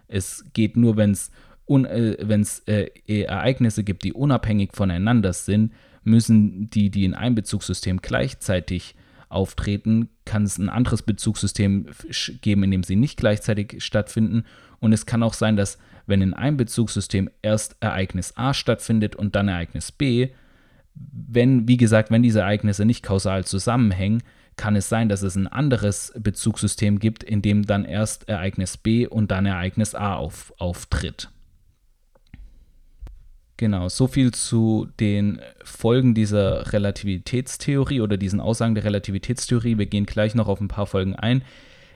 Es 0.07 0.45
geht 0.53 0.77
nur, 0.77 0.97
wenn 0.97 1.11
es 1.11 1.31
äh, 2.67 2.89
äh, 3.07 3.21
Ereignisse 3.23 3.83
gibt, 3.83 4.03
die 4.03 4.13
unabhängig 4.13 4.71
voneinander 4.73 5.33
sind, 5.33 5.73
müssen 6.03 6.69
die, 6.69 6.89
die 6.89 7.05
in 7.05 7.13
einem 7.13 7.35
Bezugssystem 7.35 8.01
gleichzeitig 8.01 8.95
auftreten, 9.29 10.09
kann 10.25 10.43
es 10.43 10.57
ein 10.57 10.69
anderes 10.69 11.01
Bezugssystem 11.01 11.87
geben, 12.41 12.63
in 12.63 12.71
dem 12.71 12.83
sie 12.83 12.95
nicht 12.95 13.17
gleichzeitig 13.17 13.83
stattfinden. 13.83 14.45
Und 14.83 14.91
es 14.91 15.05
kann 15.05 15.23
auch 15.23 15.33
sein, 15.33 15.55
dass 15.55 15.77
wenn 16.07 16.21
in 16.21 16.33
einem 16.33 16.57
Bezugssystem 16.57 17.29
erst 17.41 17.77
Ereignis 17.79 18.33
A 18.35 18.53
stattfindet 18.53 19.15
und 19.15 19.33
dann 19.33 19.47
Ereignis 19.47 19.93
B, 19.93 20.31
wenn, 20.93 21.69
wie 21.69 21.77
gesagt, 21.77 22.11
wenn 22.11 22.21
diese 22.21 22.41
Ereignisse 22.41 22.83
nicht 22.83 23.01
kausal 23.01 23.45
zusammenhängen, 23.45 24.23
kann 24.57 24.75
es 24.75 24.89
sein, 24.89 25.07
dass 25.07 25.21
es 25.21 25.37
ein 25.37 25.47
anderes 25.47 26.11
Bezugssystem 26.19 26.99
gibt, 26.99 27.23
in 27.23 27.41
dem 27.41 27.65
dann 27.65 27.85
erst 27.85 28.27
Ereignis 28.27 28.75
B 28.75 29.07
und 29.07 29.31
dann 29.31 29.45
Ereignis 29.45 29.95
A 29.95 30.15
auf, 30.15 30.53
auftritt. 30.57 31.29
Genau, 33.55 33.87
so 33.87 34.07
viel 34.07 34.31
zu 34.33 34.89
den 34.99 35.39
Folgen 35.63 36.13
dieser 36.13 36.73
Relativitätstheorie 36.73 38.01
oder 38.01 38.17
diesen 38.17 38.41
Aussagen 38.41 38.75
der 38.75 38.83
Relativitätstheorie. 38.83 39.77
Wir 39.77 39.85
gehen 39.85 40.05
gleich 40.05 40.35
noch 40.35 40.49
auf 40.49 40.59
ein 40.59 40.67
paar 40.67 40.87
Folgen 40.87 41.15
ein. 41.15 41.41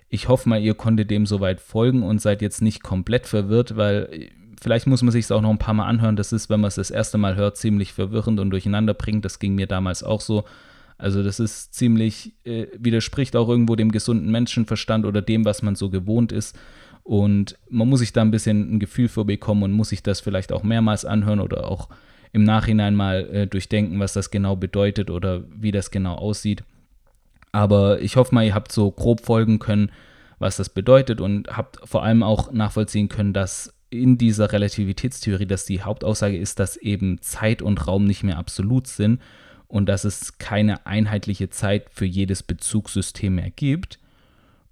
Ich 0.10 0.28
hoffe 0.28 0.48
mal, 0.48 0.62
ihr 0.62 0.74
konntet 0.74 1.12
dem 1.12 1.26
soweit 1.26 1.60
folgen 1.60 2.04
und 2.04 2.22
seid 2.22 2.42
jetzt 2.42 2.62
nicht 2.62 2.84
komplett 2.84 3.28
verwirrt, 3.28 3.76
weil 3.76 4.10
äh, 4.12 4.30
vielleicht 4.62 4.88
muss 4.88 5.04
man 5.04 5.12
sich 5.12 5.26
es 5.26 5.32
auch 5.32 5.42
noch 5.42 5.50
ein 5.50 5.58
paar 5.58 5.74
Mal 5.74 5.86
anhören. 5.86 6.16
Das 6.16 6.32
ist, 6.32 6.50
wenn 6.50 6.62
man 6.62 6.70
es 6.70 6.76
das 6.76 6.92
erste 6.92 7.18
Mal 7.18 7.36
hört, 7.36 7.58
ziemlich 7.58 7.94
verwirrend 7.94 8.40
und 8.40 8.50
durcheinander 8.50 8.94
bringt. 8.94 9.26
Das 9.26 9.40
ging 9.40 9.56
mir 9.56 9.68
damals 9.68 10.04
auch 10.04 10.22
so. 10.22 10.46
Also 10.98 11.22
das 11.24 11.40
ist 11.40 11.74
ziemlich, 11.74 12.34
äh, 12.44 12.68
widerspricht 12.78 13.36
auch 13.36 13.50
irgendwo 13.50 13.76
dem 13.76 13.92
gesunden 13.92 14.32
Menschenverstand 14.32 15.06
oder 15.06 15.22
dem, 15.22 15.46
was 15.46 15.62
man 15.62 15.76
so 15.76 15.90
gewohnt 15.90 16.32
ist. 16.32 16.58
Und 17.04 17.58
man 17.70 17.88
muss 17.88 18.00
sich 18.00 18.14
da 18.14 18.22
ein 18.22 18.32
bisschen 18.32 18.76
ein 18.76 18.80
Gefühl 18.80 19.08
für 19.08 19.24
bekommen 19.24 19.64
und 19.64 19.72
muss 19.72 19.90
sich 19.90 20.04
das 20.04 20.20
vielleicht 20.20 20.52
auch 20.52 20.64
mehrmals 20.64 21.06
anhören 21.06 21.40
oder 21.40 21.70
auch 21.70 21.90
im 22.34 22.44
Nachhinein 22.44 22.96
mal 22.96 23.30
äh, 23.32 23.48
durchdenken, 23.48 24.00
was 24.00 24.14
das 24.14 24.32
genau 24.32 24.56
bedeutet 24.56 25.10
oder 25.10 25.44
wie 25.56 25.72
das 25.72 25.92
genau 25.92 26.16
aussieht. 26.16 26.64
Aber 27.58 28.02
ich 28.02 28.18
hoffe 28.18 28.36
mal, 28.36 28.46
ihr 28.46 28.54
habt 28.54 28.72
so 28.72 28.92
grob 28.92 29.26
folgen 29.26 29.58
können, 29.58 29.92
was 30.38 30.58
das 30.58 30.70
bedeutet 30.70 31.20
und 31.20 31.58
habt 31.58 31.80
vor 31.90 32.04
allem 32.04 32.22
auch 32.22 32.52
nachvollziehen 32.52 33.10
können, 33.10 33.34
dass 33.34 33.74
in 33.90 34.20
dieser 34.20 34.52
Relativitätstheorie, 34.52 35.48
dass 35.48 35.66
die 35.66 35.82
Hauptaussage 35.82 36.38
ist, 36.38 36.60
dass 36.60 36.78
eben 36.78 37.20
Zeit 37.24 37.64
und 37.64 37.88
Raum 37.88 38.06
nicht 38.06 38.22
mehr 38.22 38.38
absolut 38.38 38.86
sind 38.86 39.20
und 39.68 39.90
dass 39.90 40.04
es 40.04 40.38
keine 40.38 40.86
einheitliche 40.86 41.50
Zeit 41.50 41.88
für 41.90 42.06
jedes 42.06 42.44
Bezugssystem 42.44 43.34
mehr 43.34 43.50
gibt. 43.50 43.98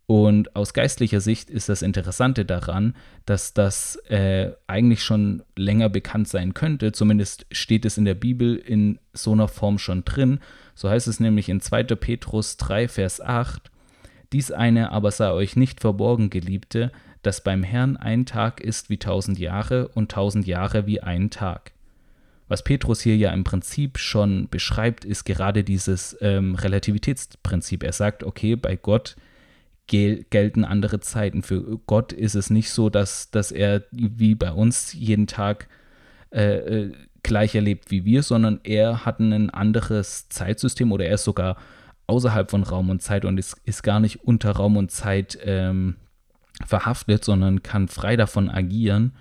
Und 0.07 0.55
aus 0.55 0.73
geistlicher 0.73 1.19
Sicht 1.19 1.49
ist 1.49 1.67
das 1.67 1.81
Interessante 1.81 2.45
daran, 2.45 2.95
dass 3.25 3.53
das 3.53 3.95
äh, 4.07 4.51
eigentlich 4.67 5.03
schon 5.03 5.41
länger 5.55 5.89
bekannt 5.89 6.27
sein 6.27 6.53
könnte. 6.53 6.91
Zumindest 6.91 7.47
steht 7.51 7.85
es 7.85 7.97
in 7.97 8.05
der 8.05 8.13
Bibel 8.13 8.55
in 8.55 8.99
so 9.13 9.31
einer 9.31 9.47
Form 9.47 9.79
schon 9.79 10.05
drin. 10.05 10.39
So 10.75 10.89
heißt 10.89 11.07
es 11.07 11.19
nämlich 11.19 11.49
in 11.49 11.59
2. 11.59 11.83
Petrus 11.95 12.57
3, 12.57 12.87
Vers 12.87 13.19
8. 13.19 13.71
Dies 14.31 14.51
eine 14.51 14.91
aber 14.91 15.09
sei 15.09 15.31
euch 15.31 15.55
nicht 15.55 15.79
verborgen, 15.79 16.29
Geliebte, 16.29 16.91
dass 17.23 17.41
beim 17.41 17.63
Herrn 17.63 17.97
ein 17.97 18.27
Tag 18.27 18.61
ist 18.61 18.91
wie 18.91 18.97
tausend 18.97 19.39
Jahre 19.39 19.87
und 19.87 20.11
tausend 20.11 20.45
Jahre 20.45 20.85
wie 20.85 21.01
ein 21.01 21.31
Tag. 21.31 21.71
Was 22.47 22.63
Petrus 22.63 23.01
hier 23.01 23.17
ja 23.17 23.31
im 23.31 23.43
Prinzip 23.43 23.97
schon 23.97 24.49
beschreibt, 24.49 25.03
ist 25.03 25.23
gerade 25.23 25.63
dieses 25.63 26.15
ähm, 26.21 26.53
Relativitätsprinzip. 26.53 27.81
Er 27.81 27.93
sagt, 27.93 28.23
okay, 28.23 28.55
bei 28.55 28.75
Gott 28.75 29.15
gel 29.87 30.25
gelten 30.29 30.65
andere 30.65 30.99
Zeiten. 30.99 31.43
Für 31.43 31.79
Gott 31.85 32.13
ist 32.13 32.35
es 32.35 32.49
nicht 32.49 32.69
so, 32.71 32.89
dass, 32.89 33.31
dass 33.31 33.51
er 33.51 33.83
wie 33.91 34.35
bei 34.35 34.51
uns 34.51 34.93
jeden 34.93 35.27
Tag 35.27 35.67
äh, 36.31 36.55
äh, 36.55 36.93
gleich 37.23 37.55
erlebt 37.55 37.91
wie 37.91 38.05
wir, 38.05 38.23
sondern 38.23 38.59
er 38.63 39.05
hat 39.05 39.19
ein 39.19 39.49
anderes 39.49 40.29
Zeitsystem 40.29 40.91
oder 40.91 41.05
er 41.05 41.15
ist 41.15 41.23
sogar 41.23 41.57
außerhalb 42.07 42.51
von 42.51 42.63
Raum 42.63 42.89
und 42.89 43.01
Zeit 43.01 43.25
und 43.25 43.37
ist, 43.37 43.57
ist 43.65 43.83
gar 43.83 43.99
nicht 43.99 44.23
unter 44.23 44.51
Raum 44.51 44.77
und 44.77 44.91
Zeit 44.91 45.37
ähm, 45.43 45.95
verhaftet, 46.65 47.25
sondern 47.25 47.63
kann 47.63 47.87
frei 47.87 48.15
davon 48.15 48.49
agieren. 48.49 49.13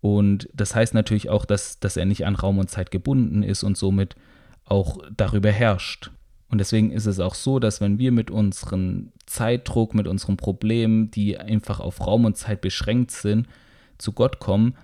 Und 0.00 0.48
das 0.54 0.74
heißt 0.74 0.94
natürlich 0.94 1.30
auch, 1.30 1.44
dass, 1.44 1.80
dass 1.80 1.96
er 1.96 2.04
nicht 2.04 2.26
an 2.26 2.34
Raum 2.34 2.58
und 2.58 2.70
Zeit 2.70 2.90
gebunden 2.90 3.42
ist 3.42 3.62
und 3.62 3.76
somit 3.76 4.16
auch 4.64 4.98
darüber 5.14 5.50
herrscht. 5.50 6.10
Und 6.54 6.58
deswegen 6.58 6.92
ist 6.92 7.06
es 7.06 7.18
auch 7.18 7.34
so, 7.34 7.58
dass 7.58 7.80
wenn 7.80 7.98
wir 7.98 8.12
mit 8.12 8.30
unserem 8.30 9.10
Zeitdruck, 9.26 9.92
mit 9.92 10.06
unseren 10.06 10.36
Problemen, 10.36 11.10
die 11.10 11.36
einfach 11.36 11.80
auf 11.80 12.06
Raum 12.06 12.26
und 12.26 12.36
Zeit 12.36 12.60
beschränkt 12.60 13.10
sind, 13.10 13.48
zu 13.98 14.12
Gott 14.12 14.38
kommen, 14.38 14.76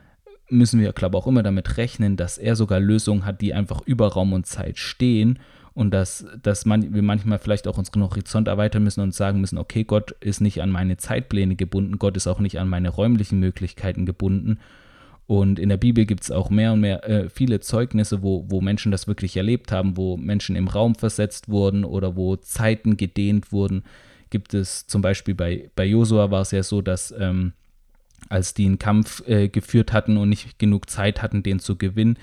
müssen 0.48 0.80
wir, 0.80 0.92
glaube 0.92 1.16
ich, 1.16 1.22
auch 1.22 1.28
immer 1.28 1.44
damit 1.44 1.76
rechnen, 1.76 2.16
dass 2.16 2.38
er 2.38 2.56
sogar 2.56 2.80
Lösungen 2.80 3.24
hat, 3.24 3.40
die 3.40 3.54
einfach 3.54 3.82
über 3.82 4.08
Raum 4.08 4.32
und 4.32 4.48
Zeit 4.48 4.78
stehen 4.78 5.38
und 5.72 5.92
dass, 5.92 6.26
dass 6.42 6.66
man, 6.66 6.92
wir 6.92 7.02
manchmal 7.02 7.38
vielleicht 7.38 7.68
auch 7.68 7.78
unseren 7.78 8.02
Horizont 8.02 8.48
erweitern 8.48 8.82
müssen 8.82 9.02
und 9.02 9.14
sagen 9.14 9.40
müssen, 9.40 9.56
okay, 9.56 9.84
Gott 9.84 10.10
ist 10.18 10.40
nicht 10.40 10.62
an 10.62 10.70
meine 10.70 10.96
Zeitpläne 10.96 11.54
gebunden, 11.54 12.00
Gott 12.00 12.16
ist 12.16 12.26
auch 12.26 12.40
nicht 12.40 12.58
an 12.58 12.68
meine 12.68 12.88
räumlichen 12.88 13.38
Möglichkeiten 13.38 14.06
gebunden 14.06 14.58
und 15.30 15.60
in 15.60 15.68
der 15.68 15.76
Bibel 15.76 16.06
gibt 16.06 16.24
es 16.24 16.32
auch 16.32 16.50
mehr 16.50 16.72
und 16.72 16.80
mehr 16.80 17.08
äh, 17.08 17.28
viele 17.28 17.60
Zeugnisse, 17.60 18.20
wo, 18.20 18.46
wo 18.48 18.60
Menschen 18.60 18.90
das 18.90 19.06
wirklich 19.06 19.36
erlebt 19.36 19.70
haben, 19.70 19.96
wo 19.96 20.16
Menschen 20.16 20.56
im 20.56 20.66
Raum 20.66 20.96
versetzt 20.96 21.48
wurden 21.48 21.84
oder 21.84 22.16
wo 22.16 22.34
Zeiten 22.34 22.96
gedehnt 22.96 23.52
wurden. 23.52 23.84
Gibt 24.30 24.54
es 24.54 24.88
zum 24.88 25.02
Beispiel 25.02 25.36
bei, 25.36 25.70
bei 25.76 25.84
Josua 25.84 26.32
war 26.32 26.40
es 26.40 26.50
ja 26.50 26.64
so, 26.64 26.82
dass 26.82 27.14
ähm, 27.16 27.52
als 28.28 28.54
die 28.54 28.66
einen 28.66 28.80
Kampf 28.80 29.22
äh, 29.28 29.46
geführt 29.46 29.92
hatten 29.92 30.16
und 30.16 30.30
nicht 30.30 30.58
genug 30.58 30.90
Zeit 30.90 31.22
hatten, 31.22 31.44
den 31.44 31.60
zu 31.60 31.76
gewinnen, 31.76 32.18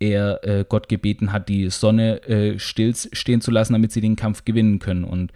er 0.00 0.42
äh, 0.42 0.64
Gott 0.68 0.88
gebeten 0.88 1.30
hat, 1.30 1.48
die 1.48 1.70
Sonne 1.70 2.20
äh, 2.24 2.58
still 2.58 2.96
stehen 2.96 3.40
zu 3.40 3.52
lassen, 3.52 3.74
damit 3.74 3.92
sie 3.92 4.00
den 4.00 4.16
Kampf 4.16 4.44
gewinnen 4.44 4.80
können. 4.80 5.04
Und 5.04 5.30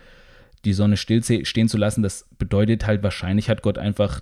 die 0.65 0.73
Sonne 0.73 0.97
still 0.97 1.23
stehen 1.47 1.69
zu 1.69 1.77
lassen, 1.77 2.03
das 2.03 2.27
bedeutet 2.39 2.89
halt 2.89 3.05
wahrscheinlich, 3.05 3.49
hat 3.49 3.63
Gott 3.63 3.79
einfach 3.79 4.21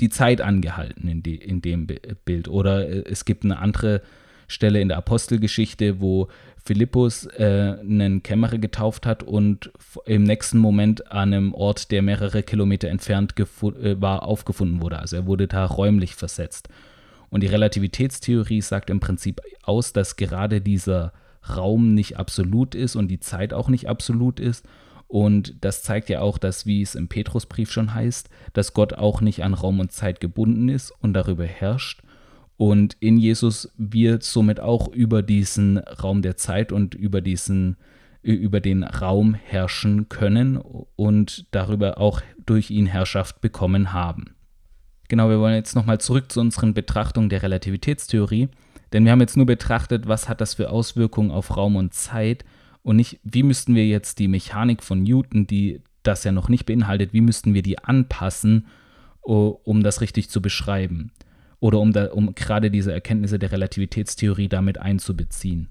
die 0.00 0.08
Zeit 0.08 0.40
angehalten 0.40 1.08
in, 1.08 1.22
die, 1.22 1.36
in 1.36 1.62
dem 1.62 1.86
Bild. 2.24 2.48
Oder 2.48 2.88
äh, 2.88 3.04
es 3.10 3.24
gibt 3.24 3.44
eine 3.44 3.58
andere 3.58 4.02
Stelle 4.46 4.80
in 4.80 4.88
der 4.88 4.98
Apostelgeschichte, 4.98 6.00
wo 6.00 6.28
Philippus 6.64 7.26
äh, 7.26 7.76
einen 7.80 8.22
Kämmerer 8.22 8.58
getauft 8.58 9.06
hat 9.06 9.22
und 9.22 9.70
im 10.06 10.22
nächsten 10.22 10.58
Moment 10.58 11.10
an 11.12 11.32
einem 11.32 11.54
Ort, 11.54 11.90
der 11.90 12.02
mehrere 12.02 12.42
Kilometer 12.42 12.88
entfernt 12.88 13.34
äh, 13.38 14.00
war, 14.00 14.22
aufgefunden 14.22 14.80
wurde. 14.80 14.98
Also 14.98 15.16
er 15.16 15.26
wurde 15.26 15.46
da 15.46 15.64
räumlich 15.66 16.14
versetzt. 16.14 16.68
Und 17.30 17.42
die 17.42 17.48
Relativitätstheorie 17.48 18.60
sagt 18.60 18.90
im 18.90 19.00
Prinzip 19.00 19.40
aus, 19.62 19.92
dass 19.92 20.16
gerade 20.16 20.60
dieser 20.60 21.12
Raum 21.48 21.92
nicht 21.92 22.16
absolut 22.16 22.74
ist 22.74 22.96
und 22.96 23.08
die 23.08 23.20
Zeit 23.20 23.52
auch 23.52 23.68
nicht 23.68 23.88
absolut 23.88 24.40
ist. 24.40 24.66
Und 25.06 25.54
das 25.60 25.82
zeigt 25.82 26.08
ja 26.08 26.20
auch, 26.20 26.38
dass, 26.38 26.66
wie 26.66 26.82
es 26.82 26.94
im 26.94 27.08
Petrusbrief 27.08 27.70
schon 27.70 27.94
heißt, 27.94 28.30
dass 28.52 28.74
Gott 28.74 28.94
auch 28.94 29.20
nicht 29.20 29.44
an 29.44 29.54
Raum 29.54 29.80
und 29.80 29.92
Zeit 29.92 30.20
gebunden 30.20 30.68
ist 30.68 30.90
und 31.00 31.12
darüber 31.14 31.44
herrscht 31.44 32.02
und 32.56 32.96
in 33.00 33.18
Jesus 33.18 33.72
wir 33.76 34.18
somit 34.20 34.60
auch 34.60 34.88
über 34.88 35.22
diesen 35.22 35.78
Raum 35.78 36.22
der 36.22 36.36
Zeit 36.36 36.72
und 36.72 36.94
über 36.94 37.20
diesen 37.20 37.76
über 38.22 38.60
den 38.60 38.84
Raum 38.84 39.34
herrschen 39.34 40.08
können 40.08 40.56
und 40.96 41.44
darüber 41.50 41.98
auch 41.98 42.22
durch 42.46 42.70
ihn 42.70 42.86
Herrschaft 42.86 43.42
bekommen 43.42 43.92
haben. 43.92 44.34
Genau, 45.08 45.28
wir 45.28 45.40
wollen 45.40 45.56
jetzt 45.56 45.76
nochmal 45.76 46.00
zurück 46.00 46.32
zu 46.32 46.40
unseren 46.40 46.72
Betrachtungen 46.72 47.28
der 47.28 47.42
Relativitätstheorie, 47.42 48.48
denn 48.94 49.04
wir 49.04 49.12
haben 49.12 49.20
jetzt 49.20 49.36
nur 49.36 49.44
betrachtet, 49.44 50.08
was 50.08 50.26
hat 50.26 50.40
das 50.40 50.54
für 50.54 50.70
Auswirkungen 50.70 51.30
auf 51.30 51.54
Raum 51.54 51.76
und 51.76 51.92
Zeit 51.92 52.46
und 52.84 52.96
nicht, 52.96 53.18
wie 53.24 53.42
müssten 53.42 53.74
wir 53.74 53.86
jetzt 53.86 54.18
die 54.18 54.28
Mechanik 54.28 54.82
von 54.82 55.02
Newton, 55.02 55.46
die 55.46 55.80
das 56.02 56.22
ja 56.22 56.32
noch 56.32 56.48
nicht 56.48 56.66
beinhaltet, 56.66 57.12
wie 57.12 57.22
müssten 57.22 57.54
wir 57.54 57.62
die 57.62 57.78
anpassen, 57.78 58.66
um 59.22 59.82
das 59.82 60.02
richtig 60.02 60.28
zu 60.28 60.42
beschreiben 60.42 61.10
oder 61.60 61.80
um, 61.80 61.92
da, 61.92 62.12
um 62.12 62.34
gerade 62.34 62.70
diese 62.70 62.92
Erkenntnisse 62.92 63.38
der 63.38 63.52
Relativitätstheorie 63.52 64.48
damit 64.48 64.78
einzubeziehen. 64.78 65.70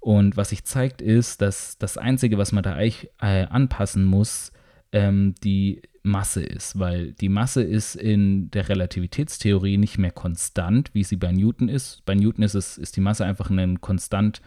Und 0.00 0.38
was 0.38 0.48
sich 0.48 0.64
zeigt, 0.64 1.02
ist, 1.02 1.42
dass 1.42 1.76
das 1.76 1.98
Einzige, 1.98 2.38
was 2.38 2.52
man 2.52 2.62
da 2.62 2.74
eigentlich 2.74 3.10
äh, 3.20 3.44
anpassen 3.44 4.04
muss, 4.04 4.52
ähm, 4.92 5.34
die 5.44 5.82
Masse 6.02 6.42
ist, 6.42 6.78
weil 6.78 7.12
die 7.12 7.28
Masse 7.28 7.62
ist 7.62 7.96
in 7.96 8.50
der 8.52 8.68
Relativitätstheorie 8.68 9.76
nicht 9.76 9.98
mehr 9.98 10.12
konstant, 10.12 10.94
wie 10.94 11.04
sie 11.04 11.16
bei 11.16 11.32
Newton 11.32 11.68
ist. 11.68 12.02
Bei 12.06 12.14
Newton 12.14 12.44
ist, 12.44 12.54
es, 12.54 12.78
ist 12.78 12.96
die 12.96 13.00
Masse 13.00 13.26
einfach 13.26 13.50
eine 13.50 13.74
konstant, 13.78 14.40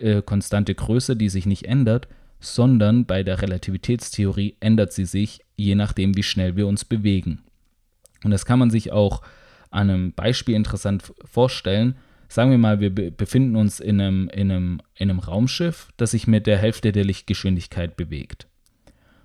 äh, 0.00 0.22
konstante 0.22 0.74
Größe, 0.74 1.16
die 1.16 1.28
sich 1.28 1.46
nicht 1.46 1.66
ändert, 1.66 2.08
sondern 2.40 3.06
bei 3.06 3.22
der 3.22 3.42
Relativitätstheorie 3.42 4.56
ändert 4.60 4.92
sie 4.92 5.06
sich, 5.06 5.40
je 5.56 5.74
nachdem, 5.74 6.16
wie 6.16 6.22
schnell 6.22 6.56
wir 6.56 6.66
uns 6.66 6.84
bewegen. 6.84 7.42
Und 8.24 8.30
das 8.30 8.46
kann 8.46 8.58
man 8.58 8.70
sich 8.70 8.92
auch 8.92 9.22
an 9.70 9.90
einem 9.90 10.12
Beispiel 10.12 10.54
interessant 10.54 11.12
vorstellen. 11.24 11.96
Sagen 12.28 12.50
wir 12.50 12.58
mal, 12.58 12.80
wir 12.80 12.90
befinden 12.92 13.56
uns 13.56 13.80
in 13.80 14.00
einem, 14.00 14.28
in, 14.28 14.50
einem, 14.50 14.80
in 14.96 15.10
einem 15.10 15.20
Raumschiff, 15.20 15.90
das 15.96 16.10
sich 16.10 16.26
mit 16.26 16.46
der 16.46 16.58
Hälfte 16.58 16.92
der 16.92 17.04
Lichtgeschwindigkeit 17.04 17.96
bewegt. 17.96 18.46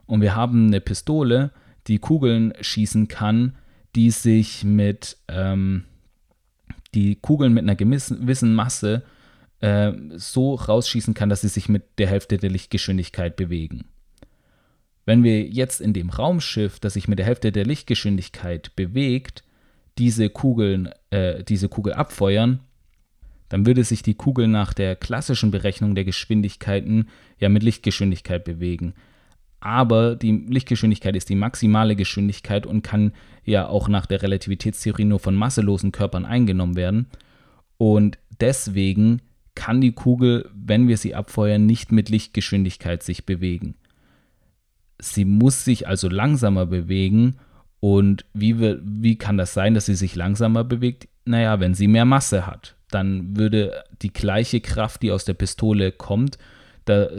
Und 0.05 0.21
wir 0.21 0.36
haben 0.36 0.67
eine 0.67 0.81
Pistole, 0.81 1.51
die 1.88 1.99
Kugeln 1.99 2.53
schießen 2.60 3.07
kann, 3.07 3.55
die 3.95 4.12
sich 4.12 4.63
mit 4.63 5.17
ähm, 5.27 5.86
die 6.93 7.15
Kugeln 7.15 7.53
mit 7.53 7.63
einer 7.63 7.75
gewissen 7.75 8.53
Masse 8.53 9.03
äh, 9.62 9.93
so 10.15 10.56
rausschießen 10.56 11.13
kann, 11.13 11.30
dass 11.30 11.41
sie 11.41 11.47
sich 11.47 11.69
mit 11.69 11.84
der 11.97 12.08
Hälfte 12.08 12.38
der 12.38 12.50
Lichtgeschwindigkeit 12.50 13.36
bewegen. 13.36 13.86
Wenn 15.06 15.24
wir 15.24 15.47
jetzt 15.47 15.82
in 15.82 15.93
dem 15.93 16.10
Raumschiff, 16.10 16.80
das 16.80 16.93
sich 16.93 17.08
mit 17.08 17.19
der 17.19 17.26
Hälfte 17.26 17.52
der 17.52 17.65
Lichtgeschwindigkeit 17.65 18.76
bewegt, 18.76 19.43
diese 19.97 20.30
Kugeln, 20.30 20.89
äh, 21.10 21.43
diese 21.43 21.69
Kugel 21.69 21.93
abfeuern, 21.93 22.60
dann 23.50 23.65
würde 23.65 23.84
sich 23.84 24.02
die 24.02 24.13
Kugel 24.13 24.47
nach 24.47 24.74
der 24.74 24.95
klassischen 24.95 25.52
Berechnung 25.52 25.93
der 25.93 26.06
Geschwindigkeiten 26.06 27.10
ja 27.38 27.50
mit 27.50 27.63
Lichtgeschwindigkeit 27.63 28.45
bewegen. 28.45 28.93
Aber 29.60 30.15
die 30.15 30.32
Lichtgeschwindigkeit 30.32 31.15
ist 31.15 31.30
die 31.30 31.36
maximale 31.36 31.95
Geschwindigkeit 31.95 32.65
und 32.65 32.82
kann 32.82 33.12
ja 33.43 33.67
auch 33.67 33.89
nach 33.89 34.06
der 34.06 34.21
Relativitätstheorie 34.21 35.06
nur 35.06 35.19
von 35.19 35.36
masselosen 35.36 35.91
Körpern 35.91 36.26
eingenommen 36.26 36.76
werden. 36.76 37.08
Und 37.78 38.17
deswegen 38.39 39.21
kann 39.55 39.81
die 39.81 39.91
Kugel, 39.91 40.49
wenn 40.53 40.87
wir 40.87 40.97
sie 40.97 41.15
abfeuern, 41.15 41.65
nicht 41.65 41.91
mit 41.91 42.09
Lichtgeschwindigkeit 42.09 43.03
sich 43.03 43.25
bewegen. 43.25 43.75
Sie 44.99 45.25
muss 45.25 45.65
sich 45.65 45.87
also 45.87 46.09
langsamer 46.09 46.65
bewegen 46.65 47.37
und 47.79 48.25
wie, 48.33 48.59
wie 48.59 49.17
kann 49.17 49.37
das 49.37 49.53
sein, 49.53 49.73
dass 49.73 49.87
sie 49.87 49.95
sich 49.95 50.15
langsamer 50.15 50.63
bewegt? 50.63 51.07
Naja, 51.25 51.59
wenn 51.59 51.73
sie 51.73 51.87
mehr 51.87 52.05
Masse 52.05 52.45
hat, 52.45 52.75
dann 52.91 53.35
würde 53.35 53.83
die 54.01 54.13
gleiche 54.13 54.61
Kraft, 54.61 55.01
die 55.01 55.11
aus 55.11 55.25
der 55.25 55.33
Pistole 55.33 55.91
kommt, 55.91 56.37
da, 56.85 57.09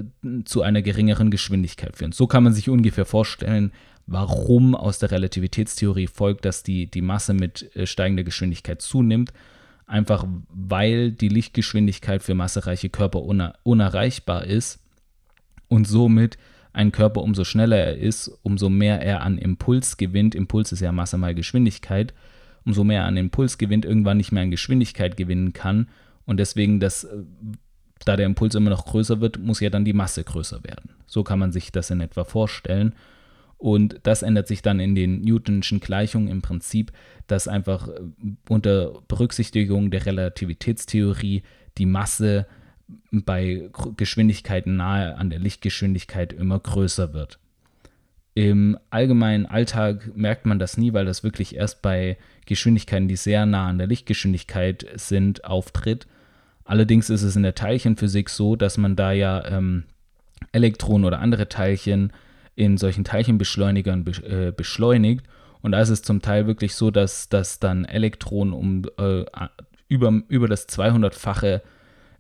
zu 0.45 0.63
einer 0.63 0.83
geringeren 0.83 1.31
Geschwindigkeit 1.31 1.97
führen. 1.97 2.13
So 2.13 2.27
kann 2.27 2.45
man 2.45 2.53
sich 2.53 2.69
ungefähr 2.69 3.05
vorstellen, 3.05 3.73
warum 4.07 4.75
aus 4.75 4.99
der 4.99 5.11
Relativitätstheorie 5.11 6.07
folgt, 6.07 6.45
dass 6.45 6.63
die, 6.63 6.91
die 6.91 7.03
Masse 7.03 7.35
mit 7.35 7.75
äh, 7.77 7.87
steigender 7.87 8.25
Geschwindigkeit 8.25 8.83
zunimmt. 8.83 9.33
Einfach 9.87 10.25
weil 10.49 11.13
die 11.13 11.29
Lichtgeschwindigkeit 11.29 12.23
für 12.23 12.35
massereiche 12.35 12.89
Körper 12.89 13.23
uner, 13.23 13.55
unerreichbar 13.63 14.45
ist 14.45 14.81
und 15.69 15.87
somit 15.87 16.39
ein 16.73 16.93
Körper, 16.93 17.23
umso 17.23 17.45
schneller 17.45 17.77
er 17.77 17.99
ist, 17.99 18.29
umso 18.43 18.71
mehr 18.71 19.03
er 19.03 19.23
an 19.23 19.39
Impuls 19.39 19.97
gewinnt. 19.97 20.35
Impuls 20.35 20.73
ist 20.73 20.81
ja 20.81 20.93
Masse 20.93 21.19
mal 21.19 21.35
Geschwindigkeit. 21.35 22.15
Umso 22.65 22.85
mehr 22.85 23.03
er 23.03 23.07
an 23.07 23.17
Impuls 23.17 23.59
gewinnt, 23.59 23.85
irgendwann 23.85 24.17
nicht 24.17 24.33
mehr 24.33 24.43
an 24.43 24.51
Geschwindigkeit 24.51 25.17
gewinnen 25.17 25.53
kann. 25.53 25.89
Und 26.25 26.39
deswegen, 26.39 26.81
das, 26.81 27.05
äh, 27.05 27.25
da 28.05 28.17
der 28.17 28.27
Impuls 28.27 28.55
immer 28.55 28.71
noch 28.71 28.87
größer 28.87 29.21
wird, 29.21 29.39
muss 29.39 29.61
ja 29.61 29.69
dann 29.69 29.85
die 29.85 29.93
Masse 29.93 30.25
größer 30.25 30.65
werden. 30.65 30.91
So 31.07 31.25
kann 31.25 31.39
man 31.39 31.53
sich 31.53 31.73
das 31.73 31.91
in 31.91 32.01
etwa 32.01 32.25
vorstellen. 32.25 32.95
Und 33.63 34.01
das 34.03 34.25
ändert 34.25 34.49
sich 34.49 34.61
dann 34.61 34.81
in 34.81 34.97
den 34.97 35.21
Newtonschen 35.21 35.79
Gleichungen 35.79 36.27
im 36.27 36.43
Prinzip, 36.43 36.91
dass 37.29 37.47
einfach 37.47 37.87
äh, 37.87 38.01
unter 38.49 39.03
Berücksichtigung 39.07 39.93
der 39.93 40.05
Relativitätstheorie 40.05 41.45
die 41.79 41.87
Masse 41.87 42.49
bei 43.13 43.71
Geschwindigkeiten 43.97 44.75
nahe 44.75 45.17
an 45.17 45.31
der 45.31 45.39
Lichtgeschwindigkeit 45.39 46.33
immer 46.33 46.59
größer 46.59 47.15
wird. 47.15 47.39
Im 48.35 48.77
allgemeinen 48.91 49.47
Alltag 49.47 50.11
merkt 50.17 50.45
man 50.45 50.59
das 50.59 50.77
nie, 50.77 50.93
weil 50.93 51.05
das 51.05 51.23
wirklich 51.23 51.55
erst 51.55 51.83
bei 51.83 52.19
Geschwindigkeiten, 52.47 53.07
die 53.07 53.15
sehr 53.15 53.47
nah 53.47 53.69
an 53.69 53.79
der 53.79 53.87
Lichtgeschwindigkeit 53.87 54.87
sind, 54.97 55.45
auftritt. 55.45 56.09
Allerdings 56.65 57.11
ist 57.11 57.23
es 57.23 57.37
in 57.37 57.45
der 57.45 57.55
Teilchenphysik 57.55 58.29
so, 58.29 58.57
dass 58.57 58.77
man 58.77 58.97
da 58.97 59.13
ja 59.13 59.47
ähm, 59.47 59.85
Elektronen 60.51 61.05
oder 61.05 61.21
andere 61.21 61.49
Teilchen 61.49 62.13
in 62.55 62.77
solchen 62.77 63.05
Teilchenbeschleunigern 63.05 64.05
be 64.05 64.13
äh, 64.25 64.53
beschleunigt. 64.53 65.25
Und 65.61 65.73
da 65.73 65.81
ist 65.81 65.91
es 65.91 66.03
zum 66.03 66.23
Teil 66.23 66.47
wirklich 66.47 66.75
so, 66.75 66.91
dass, 66.91 67.29
dass 67.29 67.61
dann 67.61 67.85
Elektronen 67.85 68.53
um 68.53 68.83
äh, 68.99 69.25
über, 69.89 70.23
über 70.29 70.49
das 70.49 70.69
200-fache 70.69 71.61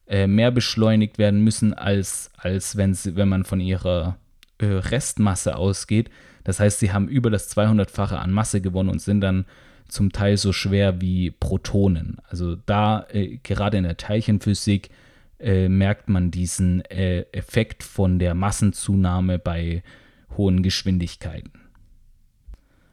äh, 0.07 0.27
mehr 0.27 0.51
beschleunigt 0.51 1.18
werden 1.18 1.42
müssen, 1.42 1.75
als, 1.75 2.31
als 2.37 2.77
wenn, 2.77 2.95
sie, 2.95 3.16
wenn 3.16 3.29
man 3.29 3.45
von 3.45 3.61
ihrer 3.61 4.16
äh, 4.59 4.66
Restmasse 4.66 5.57
ausgeht. 5.57 6.11
Das 6.45 6.61
heißt, 6.61 6.81
sie 6.81 6.92
haben 6.92 7.09
über 7.09 7.31
das 7.31 7.55
200-fache 7.57 8.16
an 8.16 8.31
Masse 8.31 8.61
gewonnen 8.61 8.90
und 8.90 9.01
sind 9.01 9.21
dann 9.21 9.47
zum 9.88 10.12
Teil 10.12 10.37
so 10.37 10.53
schwer 10.53 11.01
wie 11.01 11.31
Protonen. 11.31 12.18
Also 12.29 12.57
da, 12.57 13.07
äh, 13.11 13.38
gerade 13.42 13.77
in 13.77 13.85
der 13.85 13.97
Teilchenphysik, 13.97 14.90
äh, 15.38 15.68
merkt 15.68 16.09
man 16.09 16.31
diesen 16.31 16.85
äh, 16.87 17.23
Effekt 17.33 17.83
von 17.83 18.18
der 18.18 18.35
Massenzunahme 18.35 19.38
bei 19.38 19.83
hohen 20.37 20.62
Geschwindigkeiten. 20.62 21.53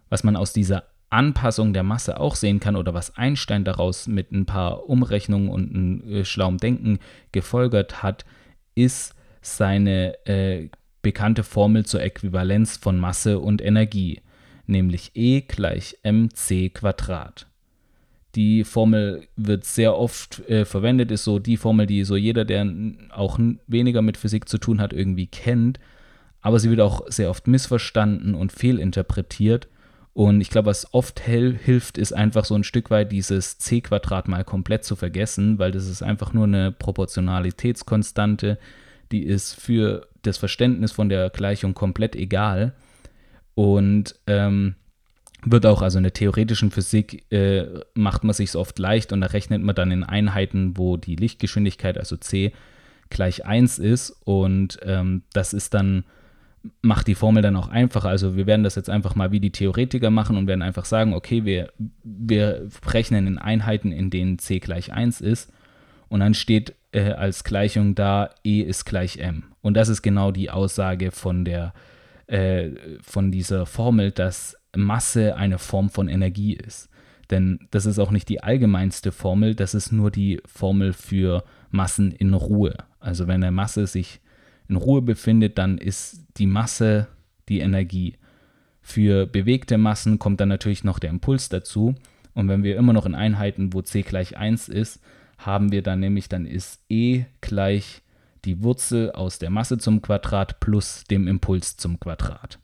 Was 0.09 0.23
man 0.23 0.35
aus 0.35 0.53
dieser 0.53 0.85
Anpassung 1.09 1.73
der 1.73 1.83
Masse 1.83 2.19
auch 2.19 2.35
sehen 2.35 2.59
kann 2.59 2.75
oder 2.75 2.93
was 2.93 3.17
Einstein 3.17 3.63
daraus 3.63 4.07
mit 4.07 4.31
ein 4.31 4.45
paar 4.45 4.87
Umrechnungen 4.87 5.49
und 5.49 5.73
einem 5.73 6.03
äh, 6.03 6.25
schlauem 6.25 6.57
Denken 6.57 6.99
gefolgert 7.31 8.03
hat, 8.03 8.25
ist 8.75 9.15
seine 9.41 10.25
äh, 10.25 10.69
bekannte 11.01 11.43
Formel 11.43 11.85
zur 11.85 12.01
Äquivalenz 12.01 12.77
von 12.77 12.99
Masse 12.99 13.39
und 13.39 13.61
Energie, 13.61 14.21
nämlich 14.67 15.11
E 15.15 15.41
gleich 15.41 15.97
mc 16.03 16.69
Quadrat. 16.69 17.47
Die 18.35 18.63
Formel 18.63 19.27
wird 19.35 19.65
sehr 19.65 19.97
oft 19.97 20.47
äh, 20.47 20.65
verwendet, 20.65 21.09
ist 21.09 21.23
so 21.23 21.39
die 21.39 21.57
Formel, 21.57 21.87
die 21.87 22.03
so 22.03 22.15
jeder, 22.15 22.45
der 22.45 22.71
auch 23.09 23.39
weniger 23.65 24.03
mit 24.03 24.17
Physik 24.17 24.47
zu 24.47 24.59
tun 24.59 24.79
hat, 24.79 24.93
irgendwie 24.93 25.25
kennt, 25.25 25.79
aber 26.41 26.59
sie 26.59 26.69
wird 26.69 26.81
auch 26.81 27.01
sehr 27.07 27.29
oft 27.29 27.47
missverstanden 27.47 28.35
und 28.35 28.51
fehlinterpretiert 28.51 29.67
und 30.19 30.41
ich 30.41 30.49
glaube, 30.49 30.65
was 30.65 30.93
oft 30.93 31.21
hilft, 31.21 31.97
ist 31.97 32.11
einfach 32.11 32.43
so 32.43 32.53
ein 32.53 32.65
Stück 32.65 32.89
weit 32.89 33.11
dieses 33.11 33.57
c-Quadrat 33.57 34.27
mal 34.27 34.43
komplett 34.43 34.83
zu 34.83 34.97
vergessen, 34.97 35.59
weil 35.59 35.71
das 35.71 35.87
ist 35.87 36.01
einfach 36.01 36.33
nur 36.33 36.43
eine 36.43 36.73
Proportionalitätskonstante, 36.73 38.57
die 39.13 39.23
ist 39.23 39.53
für 39.53 40.07
das 40.23 40.37
Verständnis 40.37 40.91
von 40.91 41.07
der 41.07 41.29
Gleichung 41.29 41.73
komplett 41.73 42.17
egal. 42.17 42.73
Und 43.55 44.15
ähm, 44.27 44.75
wird 45.45 45.65
auch, 45.65 45.81
also 45.81 45.99
in 45.99 46.03
der 46.03 46.11
theoretischen 46.11 46.71
Physik 46.71 47.31
äh, 47.31 47.67
macht 47.93 48.25
man 48.25 48.33
sich 48.33 48.53
oft 48.55 48.77
leicht 48.77 49.13
und 49.13 49.21
da 49.21 49.27
rechnet 49.27 49.61
man 49.61 49.75
dann 49.75 49.91
in 49.91 50.03
Einheiten, 50.03 50.75
wo 50.75 50.97
die 50.97 51.15
Lichtgeschwindigkeit, 51.15 51.97
also 51.97 52.17
c, 52.17 52.51
gleich 53.09 53.45
1 53.45 53.79
ist 53.79 54.11
und 54.25 54.79
ähm, 54.83 55.23
das 55.31 55.53
ist 55.53 55.73
dann, 55.73 56.03
macht 56.81 57.07
die 57.07 57.15
Formel 57.15 57.41
dann 57.41 57.55
auch 57.55 57.69
einfacher. 57.69 58.09
Also 58.09 58.35
wir 58.35 58.45
werden 58.45 58.63
das 58.63 58.75
jetzt 58.75 58.89
einfach 58.89 59.15
mal 59.15 59.31
wie 59.31 59.39
die 59.39 59.51
Theoretiker 59.51 60.09
machen 60.09 60.37
und 60.37 60.47
werden 60.47 60.61
einfach 60.61 60.85
sagen, 60.85 61.13
okay, 61.13 61.45
wir, 61.45 61.71
wir 62.03 62.67
rechnen 62.85 63.27
in 63.27 63.37
Einheiten, 63.37 63.91
in 63.91 64.09
denen 64.09 64.39
c 64.39 64.59
gleich 64.59 64.91
1 64.91 65.21
ist 65.21 65.51
und 66.09 66.19
dann 66.19 66.33
steht 66.33 66.75
äh, 66.91 67.11
als 67.11 67.43
Gleichung 67.43 67.95
da, 67.95 68.31
E 68.43 68.61
ist 68.61 68.85
gleich 68.85 69.17
m. 69.17 69.43
Und 69.61 69.75
das 69.75 69.89
ist 69.89 70.01
genau 70.01 70.31
die 70.31 70.49
Aussage 70.49 71.11
von 71.11 71.45
der 71.45 71.73
äh, 72.27 72.71
von 73.01 73.31
dieser 73.31 73.65
Formel, 73.65 74.11
dass 74.11 74.55
Masse 74.75 75.35
eine 75.35 75.57
Form 75.57 75.89
von 75.89 76.07
Energie 76.07 76.53
ist. 76.53 76.89
Denn 77.31 77.67
das 77.71 77.85
ist 77.85 77.99
auch 77.99 78.11
nicht 78.11 78.29
die 78.29 78.41
allgemeinste 78.43 79.11
Formel, 79.11 79.55
das 79.55 79.73
ist 79.73 79.91
nur 79.91 80.11
die 80.11 80.41
Formel 80.45 80.93
für 80.93 81.43
Massen 81.69 82.11
in 82.11 82.33
Ruhe. 82.33 82.75
Also 82.99 83.27
wenn 83.27 83.43
eine 83.43 83.51
Masse 83.51 83.87
sich 83.87 84.19
in 84.69 84.75
Ruhe 84.75 85.01
befindet, 85.01 85.57
dann 85.57 85.77
ist 85.77 86.25
die 86.37 86.45
Masse 86.45 87.07
die 87.49 87.59
Energie. 87.59 88.15
Für 88.81 89.25
bewegte 89.25 89.77
Massen 89.77 90.19
kommt 90.19 90.39
dann 90.39 90.49
natürlich 90.49 90.83
noch 90.83 90.99
der 90.99 91.09
Impuls 91.09 91.49
dazu. 91.49 91.95
Und 92.33 92.47
wenn 92.47 92.63
wir 92.63 92.77
immer 92.77 92.93
noch 92.93 93.05
in 93.05 93.15
Einheiten, 93.15 93.73
wo 93.73 93.81
c 93.81 94.03
gleich 94.03 94.37
1 94.37 94.69
ist, 94.69 95.01
haben 95.37 95.71
wir 95.71 95.81
dann 95.81 95.99
nämlich, 95.99 96.29
dann 96.29 96.45
ist 96.45 96.81
E 96.89 97.25
gleich 97.41 98.01
die 98.45 98.63
Wurzel 98.63 99.11
aus 99.11 99.39
der 99.39 99.49
Masse 99.49 99.77
zum 99.77 100.01
Quadrat 100.01 100.59
plus 100.59 101.03
dem 101.05 101.27
Impuls 101.27 101.77
zum 101.77 101.99
Quadrat. 101.99 102.59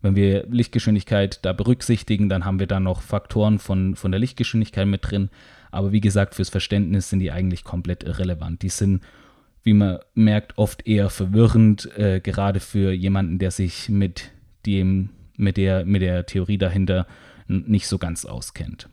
Wenn 0.00 0.14
wir 0.14 0.46
Lichtgeschwindigkeit 0.48 1.44
da 1.44 1.52
berücksichtigen, 1.52 2.28
dann 2.28 2.44
haben 2.44 2.60
wir 2.60 2.66
da 2.66 2.80
noch 2.80 3.02
Faktoren 3.02 3.58
von, 3.58 3.96
von 3.96 4.12
der 4.12 4.20
Lichtgeschwindigkeit 4.20 4.86
mit 4.86 5.10
drin. 5.10 5.28
Aber 5.70 5.92
wie 5.92 6.00
gesagt, 6.00 6.34
fürs 6.34 6.50
Verständnis 6.50 7.10
sind 7.10 7.18
die 7.18 7.32
eigentlich 7.32 7.64
komplett 7.64 8.04
irrelevant. 8.04 8.62
Die 8.62 8.68
sind, 8.68 9.02
wie 9.62 9.74
man 9.74 9.98
merkt, 10.14 10.56
oft 10.58 10.86
eher 10.86 11.10
verwirrend, 11.10 11.86
äh, 11.96 12.20
gerade 12.20 12.60
für 12.60 12.92
jemanden, 12.92 13.38
der 13.38 13.50
sich 13.50 13.88
mit 13.88 14.30
dem, 14.66 15.10
mit 15.36 15.56
der, 15.56 15.84
mit 15.84 16.02
der 16.02 16.26
Theorie 16.26 16.58
dahinter 16.58 17.06
nicht 17.46 17.86
so 17.86 17.98
ganz 17.98 18.24
auskennt. 18.24 18.88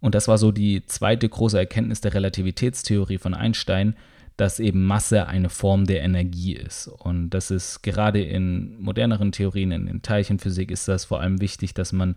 Und 0.00 0.14
das 0.14 0.28
war 0.28 0.36
so 0.36 0.52
die 0.52 0.84
zweite 0.84 1.26
große 1.28 1.58
Erkenntnis 1.58 2.02
der 2.02 2.12
Relativitätstheorie 2.12 3.16
von 3.16 3.32
Einstein, 3.32 3.96
dass 4.36 4.60
eben 4.60 4.84
Masse 4.84 5.26
eine 5.28 5.48
Form 5.48 5.86
der 5.86 6.02
Energie 6.02 6.54
ist. 6.54 6.88
Und 6.88 7.30
das 7.30 7.50
ist 7.50 7.82
gerade 7.82 8.20
in 8.22 8.78
moderneren 8.80 9.32
Theorien, 9.32 9.70
in, 9.70 10.02
Teilchenphysik, 10.02 10.70
ist 10.70 10.88
das 10.88 11.06
vor 11.06 11.20
allem 11.20 11.40
wichtig, 11.40 11.72
dass 11.72 11.92
man 11.92 12.16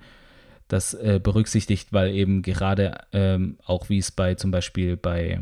das 0.67 0.93
äh, 0.95 1.21
berücksichtigt, 1.23 1.93
weil 1.93 2.13
eben 2.13 2.41
gerade 2.41 2.97
ähm, 3.13 3.57
auch 3.65 3.87
wie 3.89 3.99
es 3.99 4.11
bei 4.11 4.35
zum 4.35 4.51
Beispiel 4.51 4.97
bei 4.97 5.39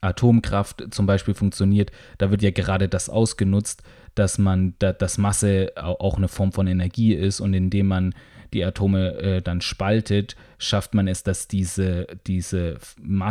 Atomkraft 0.00 0.88
zum 0.90 1.06
Beispiel 1.06 1.34
funktioniert, 1.34 1.92
da 2.18 2.30
wird 2.30 2.42
ja 2.42 2.50
gerade 2.50 2.88
das 2.88 3.08
ausgenutzt, 3.08 3.82
dass 4.14 4.38
man, 4.38 4.74
da, 4.78 4.92
dass 4.92 5.18
Masse 5.18 5.72
auch 5.76 6.16
eine 6.16 6.28
Form 6.28 6.52
von 6.52 6.66
Energie 6.66 7.14
ist 7.14 7.40
und 7.40 7.54
indem 7.54 7.86
man 7.86 8.14
die 8.52 8.64
Atome 8.64 9.14
äh, 9.18 9.42
dann 9.42 9.60
spaltet, 9.60 10.36
schafft 10.58 10.94
man 10.94 11.06
es, 11.06 11.22
dass 11.22 11.48
diese, 11.48 12.06
diese, 12.26 12.78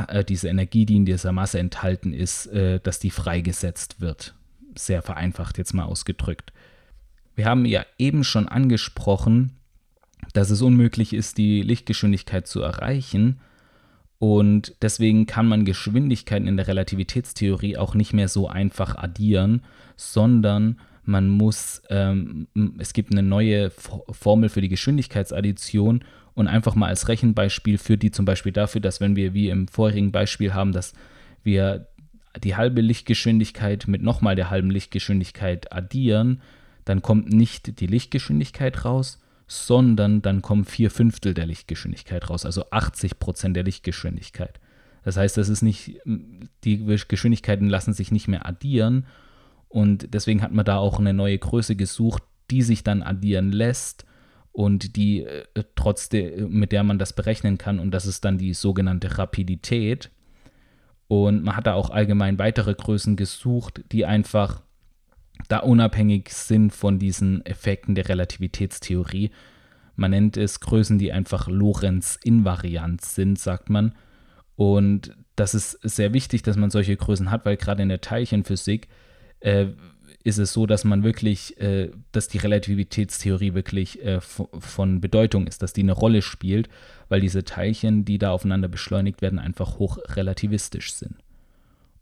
äh, 0.07 0.23
diese 0.23 0.47
Energie, 0.47 0.85
die 0.85 0.95
in 0.95 1.05
dieser 1.05 1.31
Masse 1.31 1.59
enthalten 1.59 2.13
ist, 2.13 2.47
äh, 2.47 2.79
dass 2.79 2.99
die 2.99 3.11
freigesetzt 3.11 3.99
wird. 3.99 4.35
Sehr 4.75 5.01
vereinfacht 5.01 5.57
jetzt 5.57 5.73
mal 5.73 5.83
ausgedrückt. 5.83 6.53
Wir 7.35 7.45
haben 7.45 7.65
ja 7.65 7.85
eben 7.97 8.23
schon 8.23 8.47
angesprochen, 8.47 9.51
dass 10.33 10.49
es 10.49 10.61
unmöglich 10.61 11.13
ist, 11.13 11.37
die 11.37 11.61
Lichtgeschwindigkeit 11.61 12.47
zu 12.47 12.61
erreichen. 12.61 13.39
Und 14.19 14.75
deswegen 14.81 15.25
kann 15.25 15.47
man 15.47 15.63
Geschwindigkeiten 15.63 16.47
in 16.47 16.57
der 16.57 16.67
Relativitätstheorie 16.67 17.77
auch 17.77 17.95
nicht 17.95 18.13
mehr 18.13 18.27
so 18.27 18.49
einfach 18.49 18.95
addieren, 18.95 19.63
sondern 19.95 20.79
man 21.03 21.29
muss, 21.29 21.81
ähm, 21.89 22.47
es 22.77 22.93
gibt 22.93 23.11
eine 23.11 23.23
neue 23.23 23.71
Formel 23.71 24.49
für 24.49 24.61
die 24.61 24.69
Geschwindigkeitsaddition 24.69 26.03
und 26.35 26.47
einfach 26.47 26.75
mal 26.75 26.87
als 26.87 27.07
Rechenbeispiel 27.07 27.77
führt 27.77 28.03
die 28.03 28.11
zum 28.11 28.25
Beispiel 28.25 28.51
dafür, 28.51 28.81
dass 28.81 29.01
wenn 29.01 29.15
wir 29.15 29.33
wie 29.33 29.49
im 29.49 29.67
vorherigen 29.67 30.11
Beispiel 30.11 30.53
haben, 30.53 30.73
dass 30.73 30.93
wir 31.43 31.87
die 32.43 32.55
halbe 32.55 32.81
Lichtgeschwindigkeit 32.81 33.87
mit 33.87 34.03
nochmal 34.03 34.35
der 34.35 34.49
halben 34.49 34.69
Lichtgeschwindigkeit 34.69 35.73
addieren, 35.73 36.41
dann 36.85 37.01
kommt 37.01 37.31
nicht 37.31 37.79
die 37.79 37.87
Lichtgeschwindigkeit 37.87 38.85
raus, 38.85 39.19
sondern 39.49 40.21
dann 40.21 40.41
kommen 40.41 40.63
vier 40.63 40.91
Fünftel 40.91 41.33
der 41.33 41.47
Lichtgeschwindigkeit 41.47 42.29
raus, 42.29 42.45
also 42.45 42.69
80 42.69 43.19
Prozent 43.19 43.55
der 43.55 43.63
Lichtgeschwindigkeit. 43.63 44.59
Das 45.03 45.17
heißt, 45.17 45.37
das 45.37 45.49
ist 45.49 45.63
nicht, 45.63 45.99
die 46.63 46.85
Geschwindigkeiten 47.07 47.67
lassen 47.67 47.93
sich 47.93 48.11
nicht 48.11 48.27
mehr 48.27 48.45
addieren 48.45 49.07
und 49.67 50.13
deswegen 50.13 50.41
hat 50.41 50.51
man 50.51 50.65
da 50.65 50.77
auch 50.77 50.99
eine 50.99 51.13
neue 51.13 51.37
Größe 51.37 51.75
gesucht, 51.75 52.23
die 52.51 52.61
sich 52.61 52.83
dann 52.83 53.03
addieren 53.03 53.51
lässt 53.51 54.05
und 54.51 54.95
die 54.95 55.23
äh, 55.23 55.45
trotzdem, 55.75 56.51
mit 56.51 56.71
der 56.71 56.83
man 56.83 56.99
das 56.99 57.13
berechnen 57.13 57.57
kann. 57.57 57.79
Und 57.79 57.91
das 57.91 58.05
ist 58.05 58.25
dann 58.25 58.37
die 58.37 58.53
sogenannte 58.53 59.17
Rapidität. 59.17 60.09
Und 61.07 61.43
man 61.43 61.55
hat 61.55 61.67
da 61.67 61.73
auch 61.73 61.91
allgemein 61.91 62.39
weitere 62.39 62.73
Größen 62.73 63.15
gesucht, 63.15 63.83
die 63.91 64.05
einfach 64.05 64.61
da 65.47 65.59
unabhängig 65.59 66.29
sind 66.29 66.73
von 66.73 66.99
diesen 66.99 67.45
Effekten 67.45 67.95
der 67.95 68.09
Relativitätstheorie. 68.09 69.31
Man 69.95 70.11
nennt 70.11 70.37
es 70.37 70.59
Größen, 70.59 70.99
die 70.99 71.11
einfach 71.11 71.47
Lorentz-invariant 71.47 73.03
sind, 73.03 73.39
sagt 73.39 73.69
man. 73.69 73.95
Und 74.55 75.15
das 75.35 75.53
ist 75.53 75.79
sehr 75.83 76.13
wichtig, 76.13 76.43
dass 76.43 76.57
man 76.57 76.69
solche 76.69 76.95
Größen 76.95 77.31
hat, 77.31 77.45
weil 77.45 77.57
gerade 77.57 77.81
in 77.81 77.89
der 77.89 78.01
Teilchenphysik 78.01 78.89
äh, 79.39 79.67
ist 80.23 80.37
es 80.37 80.51
so, 80.51 80.65
dass 80.65 80.83
man 80.83 81.03
wirklich, 81.03 81.59
äh, 81.61 81.91
dass 82.11 82.27
die 82.27 82.39
Relativitätstheorie 82.39 83.53
wirklich 83.53 84.03
äh, 84.03 84.19
von 84.21 85.01
Bedeutung 85.01 85.47
ist, 85.47 85.63
dass 85.63 85.73
die 85.73 85.81
eine 85.81 85.93
Rolle 85.93 86.21
spielt, 86.21 86.69
weil 87.07 87.21
diese 87.21 87.43
Teilchen, 87.43 88.05
die 88.05 88.17
da 88.17 88.31
aufeinander 88.31 88.67
beschleunigt 88.67 89.21
werden, 89.21 89.39
einfach 89.39 89.79
hoch 89.79 89.97
relativistisch 90.09 90.93
sind. 90.93 91.15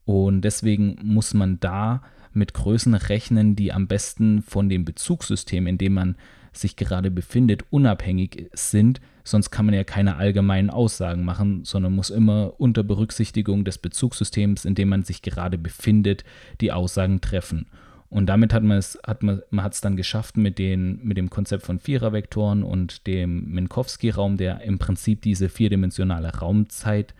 Und 0.06 0.42
deswegen 0.42 0.98
muss 1.04 1.34
man 1.34 1.60
da 1.60 2.02
mit 2.38 2.54
Größen 2.54 2.94
rechnen, 2.94 3.56
die 3.56 3.74
am 3.74 3.88
besten 3.88 4.42
von 4.42 4.70
dem 4.70 4.86
Bezugssystem, 4.86 5.68
in 5.68 5.78
dem 5.78 5.94
man 5.94 6.16
sich 6.54 6.76
gerade 6.76 7.12
befindet, 7.12 7.66
unabhängig 7.70 8.50
sind. 8.54 9.02
Sonst 9.24 9.52
kann 9.52 9.66
man 9.66 9.76
ja 9.76 9.84
keine 9.84 10.16
allgemeinen 10.16 10.70
Aussagen 10.70 11.26
machen, 11.26 11.66
sondern 11.66 11.94
muss 11.94 12.10
immer 12.10 12.54
unter 12.58 12.84
Berücksichtigung 12.84 13.66
des 13.66 13.78
Bezugssystems, 13.78 14.66
in 14.66 14.76
dem 14.76 14.90
man 14.90 15.04
sich 15.04 15.22
gerade 15.22 15.58
befindet, 15.58 16.24
die 16.62 16.72
Aussagen 16.72 17.22
treffen. 17.22 17.68
Und 18.10 18.28
damit 18.28 18.54
hat 18.54 18.64
man 18.64 18.78
es, 18.78 18.98
hat 19.06 19.22
man, 19.22 19.42
man 19.50 19.66
hat 19.66 19.74
es 19.74 19.82
dann 19.82 19.98
geschafft 19.98 20.38
mit, 20.38 20.60
den, 20.60 21.00
mit 21.04 21.18
dem 21.18 21.30
Konzept 21.30 21.66
von 21.66 21.80
Vierervektoren 21.80 22.64
und 22.64 23.06
dem 23.06 23.52
Minkowski-Raum, 23.52 24.38
der 24.38 24.62
im 24.62 24.80
Prinzip 24.80 25.22
diese 25.22 25.50
vierdimensionale 25.50 26.38
Raumzeit 26.38 27.14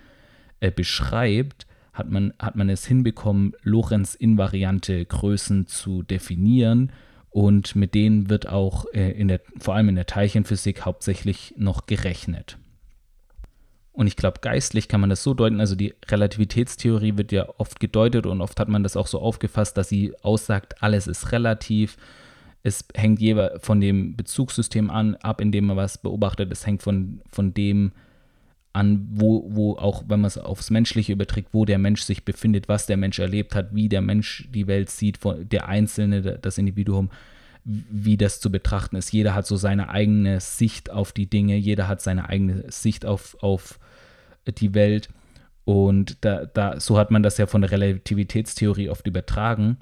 äh, 0.62 0.72
beschreibt, 0.72 1.68
hat 1.98 2.10
man, 2.10 2.34
hat 2.40 2.56
man 2.56 2.70
es 2.70 2.86
hinbekommen, 2.86 3.54
Lorenz-invariante 3.64 5.06
Größen 5.06 5.68
zu 5.68 6.04
definieren 6.04 6.92
und 7.30 7.76
mit 7.76 7.94
denen 7.96 8.30
wird 8.30 8.48
auch 8.48 8.86
äh, 8.94 9.12
in 9.12 9.28
der, 9.28 9.42
vor 9.60 9.76
allem 9.76 9.90
in 9.90 9.96
der 9.96 10.06
Teilchenphysik 10.06 10.86
hauptsächlich 10.86 11.54
noch 11.58 11.86
gerechnet. 11.86 12.58
Und 13.92 14.06
ich 14.06 14.16
glaube, 14.16 14.42
geistlich 14.42 14.88
kann 14.88 15.02
man 15.02 15.10
das 15.10 15.24
so 15.24 15.34
deuten, 15.34 15.60
also 15.60 15.76
die 15.76 15.96
Relativitätstheorie 16.08 17.18
wird 17.18 17.32
ja 17.32 17.48
oft 17.58 17.80
gedeutet 17.80 18.28
und 18.28 18.42
oft 18.42 18.60
hat 18.60 18.70
man 18.70 18.84
das 18.84 18.96
auch 18.96 19.08
so 19.08 19.20
aufgefasst, 19.20 19.76
dass 19.76 19.90
sie 19.90 20.14
aussagt, 20.22 20.84
alles 20.84 21.08
ist 21.08 21.32
relativ. 21.32 21.98
Es 22.62 22.86
hängt 22.94 23.20
jeweils 23.20 23.66
von 23.66 23.82
dem 23.82 24.16
Bezugssystem 24.16 24.92
an, 24.92 25.16
ab, 25.16 25.42
in 25.42 25.52
dem 25.52 25.66
man 25.66 25.78
was 25.78 25.98
beobachtet. 25.98 26.52
Es 26.52 26.68
hängt 26.68 26.84
von, 26.84 27.22
von 27.32 27.56
dem 27.56 27.92
an, 28.78 29.08
wo, 29.10 29.44
wo 29.50 29.76
auch, 29.76 30.04
wenn 30.08 30.22
man 30.22 30.28
es 30.28 30.38
aufs 30.38 30.70
Menschliche 30.70 31.12
überträgt, 31.12 31.50
wo 31.52 31.66
der 31.66 31.80
Mensch 31.80 32.04
sich 32.04 32.24
befindet, 32.24 32.70
was 32.70 32.86
der 32.86 32.96
Mensch 32.96 33.18
erlebt 33.18 33.56
hat, 33.56 33.74
wie 33.74 33.90
der 33.90 34.02
Mensch 34.02 34.48
die 34.54 34.68
Welt 34.68 34.92
sieht, 34.92 35.20
der 35.24 35.68
Einzelne, 35.68 36.22
das 36.22 36.60
Individuum, 36.60 37.10
wie 37.64 38.18
das 38.18 38.40
zu 38.40 38.52
betrachten 38.52 38.96
ist. 38.96 39.12
Jeder 39.12 39.34
hat 39.34 39.48
so 39.48 39.56
seine 39.56 39.90
eigene 39.90 40.40
Sicht 40.40 40.92
auf 40.92 41.12
die 41.12 41.28
Dinge, 41.28 41.56
jeder 41.58 41.88
hat 41.88 42.02
seine 42.02 42.30
eigene 42.30 42.72
Sicht 42.72 43.04
auf, 43.04 43.36
auf 43.42 43.80
die 44.46 44.76
Welt. 44.76 45.10
Und 45.66 46.24
da, 46.24 46.46
da, 46.46 46.80
so 46.80 47.00
hat 47.00 47.10
man 47.10 47.24
das 47.24 47.40
ja 47.40 47.48
von 47.48 47.62
der 47.62 47.72
Relativitätstheorie 47.72 48.90
oft 48.90 49.08
übertragen. 49.08 49.78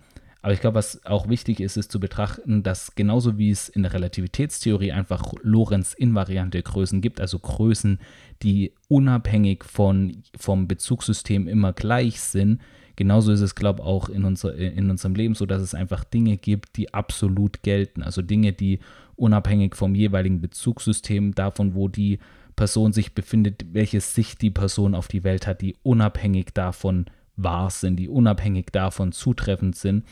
Aber 0.45 0.53
ich 0.53 0.61
glaube, 0.61 0.75
was 0.75 1.03
auch 1.07 1.27
wichtig 1.27 1.59
ist, 1.59 1.75
ist 1.75 1.91
zu 1.91 1.99
betrachten, 1.99 2.61
dass 2.61 2.93
genauso 2.93 3.39
wie 3.39 3.49
es 3.49 3.67
in 3.67 3.81
der 3.81 3.93
Relativitätstheorie 3.93 4.91
einfach 4.91 5.33
Lorentz-invariante 5.41 6.61
Größen 6.61 7.01
gibt, 7.01 7.19
also 7.19 7.39
Größen, 7.39 7.97
die 8.43 8.71
unabhängig 8.87 9.63
von, 9.63 10.21
vom 10.37 10.67
Bezugssystem 10.67 11.47
immer 11.47 11.73
gleich 11.73 12.21
sind, 12.21 12.61
genauso 12.95 13.31
ist 13.31 13.41
es, 13.41 13.55
glaube 13.55 13.81
ich, 13.81 13.87
auch 13.87 14.07
in, 14.07 14.23
unser, 14.23 14.55
in 14.55 14.91
unserem 14.91 15.15
Leben 15.15 15.33
so, 15.33 15.47
dass 15.47 15.63
es 15.63 15.73
einfach 15.73 16.03
Dinge 16.03 16.37
gibt, 16.37 16.77
die 16.77 16.93
absolut 16.93 17.63
gelten. 17.63 18.03
Also 18.03 18.21
Dinge, 18.21 18.53
die 18.53 18.81
unabhängig 19.15 19.75
vom 19.75 19.95
jeweiligen 19.95 20.41
Bezugssystem, 20.41 21.33
davon, 21.33 21.73
wo 21.73 21.87
die 21.87 22.19
Person 22.55 22.93
sich 22.93 23.15
befindet, 23.15 23.65
welche 23.73 23.99
Sicht 23.99 24.43
die 24.43 24.51
Person 24.51 24.93
auf 24.93 25.07
die 25.07 25.23
Welt 25.23 25.47
hat, 25.47 25.63
die 25.63 25.75
unabhängig 25.81 26.53
davon 26.53 27.07
wahr 27.37 27.69
sind, 27.69 27.97
die 27.97 28.09
unabhängig 28.09 28.67
davon 28.71 29.11
zutreffend 29.11 29.75
sind. 29.75 30.05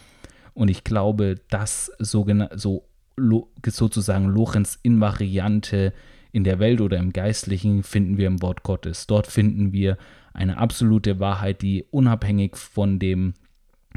Und 0.54 0.70
ich 0.70 0.84
glaube, 0.84 1.36
dass 1.50 1.92
so, 2.00 2.26
sozusagen 3.66 4.26
Lorenz 4.26 4.80
Invariante 4.84 5.94
in 6.32 6.44
der 6.44 6.60
Welt 6.60 6.82
oder 6.82 6.98
im 6.98 7.14
Geistlichen 7.14 7.84
finden 7.84 8.18
wir 8.18 8.28
im 8.28 8.42
Wort 8.42 8.64
Gottes. 8.64 9.08
Dort 9.08 9.28
finden 9.28 9.72
wir 9.72 9.98
eine 10.34 10.58
absolute 10.58 11.20
Wahrheit, 11.20 11.62
die 11.62 11.86
unabhängig 11.92 12.58
von 12.58 13.00
dem 13.00 13.36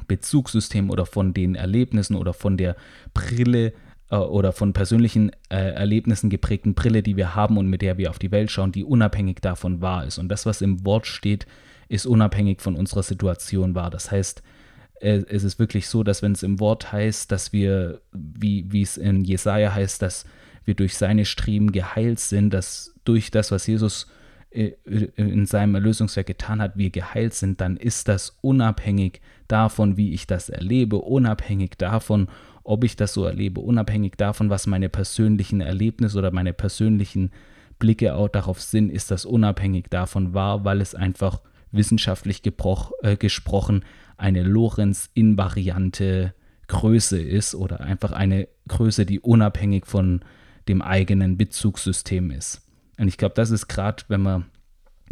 Bezugssystem 0.07 0.91
oder 0.91 1.07
von 1.07 1.33
den 1.33 1.55
Erlebnissen 1.55 2.15
oder 2.15 2.35
von 2.35 2.59
der 2.59 2.77
Brille 3.15 3.73
äh, 4.11 4.17
oder 4.17 4.53
von 4.53 4.73
persönlichen 4.75 5.31
äh, 5.49 5.73
Erlebnissen 5.73 6.31
geprägten 6.31 6.75
Brille, 6.75 7.03
die 7.03 7.17
wir 7.17 7.35
haben 7.35 7.57
und 7.57 7.69
mit 7.69 7.83
der 7.83 7.97
wir 7.97 8.11
auf 8.11 8.19
die 8.19 8.31
Welt 8.31 8.51
schauen, 8.51 8.73
die 8.73 8.85
unabhängig 8.85 9.39
davon 9.41 9.81
wahr 9.81 10.05
ist. 10.05 10.19
Und 10.19 10.29
das, 10.29 10.47
was 10.47 10.61
im 10.61 10.85
Wort 10.85 11.07
steht, 11.07 11.47
ist 11.89 12.07
unabhängig 12.07 12.61
von 12.61 12.75
unserer 12.75 13.03
Situation 13.03 13.75
wahr. 13.75 13.91
Das 13.91 14.11
heißt, 14.11 14.43
äh, 15.01 15.23
es 15.29 15.45
ist 15.45 15.59
wirklich 15.59 15.89
so, 15.89 16.03
dass 16.03 16.23
wenn 16.23 16.33
es 16.33 16.43
im 16.43 16.61
Wort 16.61 16.93
heißt, 16.93 17.31
dass 17.31 17.53
wir, 17.53 18.01
wie, 18.13 18.71
wie 18.71 18.83
es 18.83 18.97
in 18.97 19.25
Jesaja 19.25 19.75
heißt, 19.75 20.03
dass 20.03 20.25
wir 20.65 20.75
durch 20.75 20.97
seine 20.97 21.25
Striemen 21.25 21.73
geheilt 21.73 22.19
sind, 22.19 22.51
dass 22.51 22.95
durch 23.05 23.31
das, 23.31 23.51
was 23.53 23.67
Jesus 23.67 24.09
äh, 24.51 24.73
in 25.17 25.47
seinem 25.47 25.75
Erlösungswerk 25.75 26.27
getan 26.27 26.61
hat, 26.61 26.77
wir 26.77 26.91
geheilt 26.91 27.35
sind, 27.35 27.61
dann 27.61 27.77
ist 27.77 28.09
das 28.09 28.37
unabhängig 28.41 29.21
davon, 29.49 29.97
wie 29.97 30.13
ich 30.13 30.27
das 30.27 30.49
erlebe, 30.49 30.97
unabhängig 30.97 31.77
davon, 31.79 32.29
ob 32.65 32.83
ich 32.83 32.97
das 32.97 33.13
so 33.13 33.25
erlebe, 33.25 33.61
unabhängig 33.61 34.17
davon, 34.17 34.51
was 34.51 34.67
meine 34.67 34.89
persönlichen 34.89 35.61
Erlebnisse 35.61 36.19
oder 36.19 36.33
meine 36.33 36.53
persönlichen 36.53 37.31
Blicke 37.79 38.15
auch 38.15 38.29
darauf 38.29 38.61
sind, 38.61 38.91
ist 38.91 39.11
das 39.11 39.25
unabhängig 39.25 39.87
davon 39.89 40.35
wahr, 40.35 40.65
weil 40.65 40.81
es 40.81 40.95
einfach 40.95 41.41
wissenschaftlich 41.73 42.43
äh, 43.03 43.17
gesprochen 43.17 43.85
eine 44.17 44.43
Lorenz-invariante 44.43 46.35
Größe 46.69 47.21
ist 47.21 47.55
oder 47.55 47.81
einfach 47.81 48.13
eine 48.13 48.49
Größe, 48.69 49.07
die 49.07 49.21
unabhängig 49.21 49.87
von 49.87 50.25
dem 50.69 50.83
eigenen 50.83 51.37
Bezugssystem 51.37 52.31
ist. 52.31 52.63
Und 52.99 53.09
ich 53.09 53.19
glaube, 53.19 53.35
das 53.35 53.51
ist 53.51 53.69
gerade, 53.69 54.05
wenn 54.09 54.23
man 54.23 54.47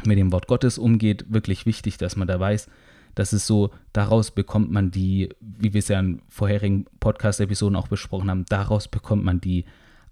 mit 0.05 0.19
dem 0.19 0.33
Wort 0.33 0.49
Gottes 0.49 0.79
umgeht, 0.79 1.27
wirklich 1.29 1.67
wichtig, 1.67 1.99
dass 1.99 2.17
man 2.17 2.27
da 2.27 2.41
weiß, 2.41 2.69
dass 3.15 3.33
es 3.33 3.47
so, 3.47 3.71
daraus 3.93 4.33
bekommt 4.33 4.73
man 4.73 4.91
die, 4.91 5.29
wie 5.41 5.73
wir 5.73 5.79
es 5.79 5.89
ja 5.89 6.01
in 6.01 6.23
vorherigen 6.29 6.87
Podcast-Episoden 6.99 7.77
auch 7.77 7.87
besprochen 7.87 8.29
haben, 8.29 8.45
daraus 8.49 8.89
bekommt 8.89 9.25
man 9.25 9.41
die 9.41 9.65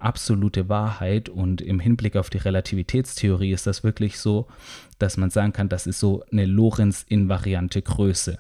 absolute 0.05 0.69
Wahrheit 0.69 1.29
und 1.29 1.61
im 1.61 1.81
Hinblick 1.81 2.17
auf 2.17 2.31
die 2.31 2.39
Relativitätstheorie 2.39 3.53
ist 3.53 3.67
das 3.67 3.85
wirklich 3.85 4.19
so, 4.19 4.47
dass 4.99 5.17
man 5.17 5.31
sagen 5.31 5.53
kann, 5.53 5.69
das 5.69 5.87
ist 5.87 6.01
so 6.01 6.25
eine 6.31 6.47
Lorenz-invariante 6.47 7.83
Größe. 7.83 8.39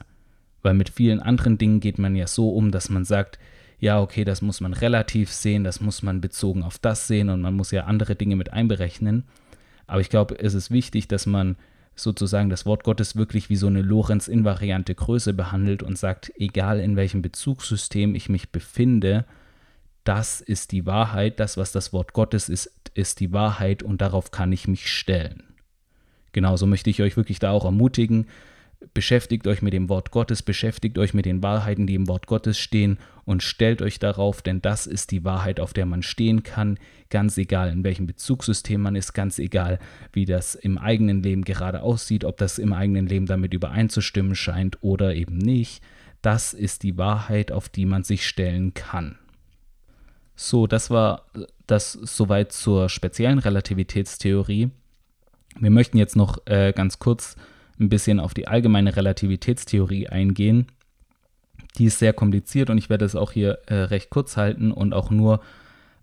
Weil 0.63 0.75
mit 0.75 0.91
vielen 0.91 1.21
anderen 1.21 1.59
Dingen 1.59 1.81
geht 1.81 1.99
man 1.99 2.15
ja 2.15 2.27
so 2.27 2.51
um, 2.51 2.71
dass 2.71 2.89
man 2.89 3.05
sagt, 3.05 3.39
ja, 3.79 4.01
okay, 4.01 4.25
das 4.25 4.43
muss 4.43 4.61
man 4.61 4.75
relativ 4.75 5.33
sehen, 5.33 5.65
das 5.65 5.81
muss 5.81 6.03
man 6.03 6.21
bezogen 6.21 6.63
auf 6.63 6.79
das 6.79 7.09
sehen 7.09 7.31
und 7.31 7.41
man 7.41 7.55
muss 7.55 7.73
ja 7.73 7.85
andere 7.85 8.15
Dinge 8.15 8.37
mit 8.37 8.53
einberechnen. 8.53 9.25
Aber 9.89 10.01
ich 10.01 10.09
glaube, 10.09 10.39
es 10.39 10.55
ist 10.55 10.71
wichtig, 10.71 11.09
dass 11.09 11.27
man 11.27 11.57
sozusagen 11.95 12.49
das 12.49 12.65
Wort 12.65 12.85
Gottes 12.85 13.17
wirklich 13.17 13.51
wie 13.51 13.57
so 13.57 13.67
eine 13.67 13.83
Lorenz-invariante 13.83 14.95
Größe 14.95 15.35
behandelt 15.35 15.83
und 15.83 15.99
sagt, 15.99 16.33
egal 16.37 16.81
in 16.81 16.97
welchem 16.97 17.23
Bezugssystem 17.23 18.15
ich 18.15 18.29
mich 18.29 18.51
befinde, 18.51 19.25
das 20.05 20.41
ist 20.41 20.73
die 20.73 20.87
Wahrheit, 20.87 21.41
das, 21.41 21.57
was 21.57 21.73
das 21.73 21.93
Wort 21.93 22.13
Gottes 22.13 22.49
ist, 22.49 22.73
ist 22.95 23.21
die 23.21 23.33
Wahrheit 23.33 23.83
und 23.83 24.01
darauf 24.01 24.31
kann 24.31 24.53
ich 24.53 24.69
mich 24.69 24.91
stellen. 24.91 25.45
Genauso 26.33 26.67
möchte 26.67 26.91
ich 26.91 27.03
euch 27.03 27.17
wirklich 27.17 27.39
da 27.39 27.51
auch 27.51 27.65
ermutigen, 27.65 28.27
beschäftigt 28.95 29.47
euch 29.47 29.63
mit 29.63 29.73
dem 29.73 29.89
Wort 29.89 30.11
Gottes, 30.11 30.43
beschäftigt 30.43 30.99
euch 30.99 31.15
mit 31.15 31.25
den 31.25 31.43
Wahrheiten, 31.43 31.87
die 31.87 31.95
im 31.95 32.09
Wort 32.09 32.27
Gottes 32.27 32.59
stehen 32.59 32.99
und 33.25 33.43
stellt 33.43 33.81
euch 33.81 33.99
darauf, 33.99 34.43
denn 34.43 34.61
das 34.61 34.87
ist 34.87 35.11
die 35.11 35.25
Wahrheit, 35.25 35.61
auf 35.61 35.73
der 35.73 35.87
man 35.87 36.03
stehen 36.03 36.43
kann, 36.43 36.79
ganz 37.11 37.39
egal 37.39 37.71
in 37.71 37.85
welchem 37.85 38.07
Bezugssystem 38.07 38.81
man 38.81 38.97
ist, 38.97 39.13
ganz 39.13 39.39
egal 39.39 39.79
wie 40.13 40.25
das 40.25 40.55
im 40.55 40.79
eigenen 40.79 41.23
Leben 41.23 41.45
gerade 41.45 41.83
aussieht, 41.83 42.25
ob 42.25 42.39
das 42.39 42.59
im 42.59 42.73
eigenen 42.73 43.07
Leben 43.07 43.27
damit 43.27 43.55
übereinzustimmen 43.55 44.35
scheint 44.35 44.79
oder 44.83 45.15
eben 45.15 45.39
nicht. 45.39 45.83
Das 46.23 46.53
ist 46.53 46.83
die 46.83 46.99
Wahrheit, 46.99 47.53
auf 47.53 47.69
die 47.69 47.87
man 47.87 48.05
sich 48.05 48.27
stellen 48.27 48.75
kann. 48.75 49.19
So, 50.35 50.67
das 50.67 50.91
war 50.91 51.27
das 51.67 51.93
soweit 51.93 52.53
zur 52.53 52.89
speziellen 52.89 53.39
Relativitätstheorie. 53.39 54.71
Wir 55.59 55.71
möchten 55.71 55.99
jetzt 55.99 56.17
noch 56.17 56.39
äh, 56.47 56.73
ganz 56.73 56.99
kurz 56.99 57.37
ein 57.79 57.89
bisschen 57.89 58.21
auf 58.21 58.35
die 58.35 58.49
allgemeine 58.49 58.97
Relativitätstheorie 58.97 60.09
eingehen. 60.09 60.67
Die 61.79 61.87
ist 61.87 61.99
sehr 61.99 62.13
kompliziert 62.13 62.71
und 62.71 62.79
ich 62.79 62.91
werde 62.91 63.05
es 63.05 63.17
auch 63.17 63.33
hier 63.33 63.59
äh, 63.67 63.75
recht 63.75 64.11
kurz 64.11 64.37
halten 64.37 64.73
und 64.73 64.93
auch 64.93 65.11
nur 65.11 65.41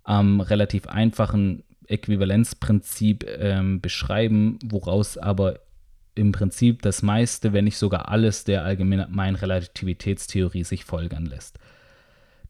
am 0.03 0.41
relativ 0.41 0.87
einfachen 0.87 1.63
Äquivalenzprinzip 1.87 3.25
ähm, 3.39 3.81
beschreiben, 3.81 4.59
woraus 4.63 5.17
aber 5.17 5.59
im 6.15 6.31
Prinzip 6.31 6.81
das 6.81 7.01
meiste, 7.01 7.53
wenn 7.53 7.65
nicht 7.65 7.77
sogar 7.77 8.09
alles 8.09 8.43
der 8.43 8.63
allgemeinen 8.63 9.35
Relativitätstheorie 9.35 10.63
sich 10.63 10.85
folgern 10.85 11.25
lässt. 11.25 11.57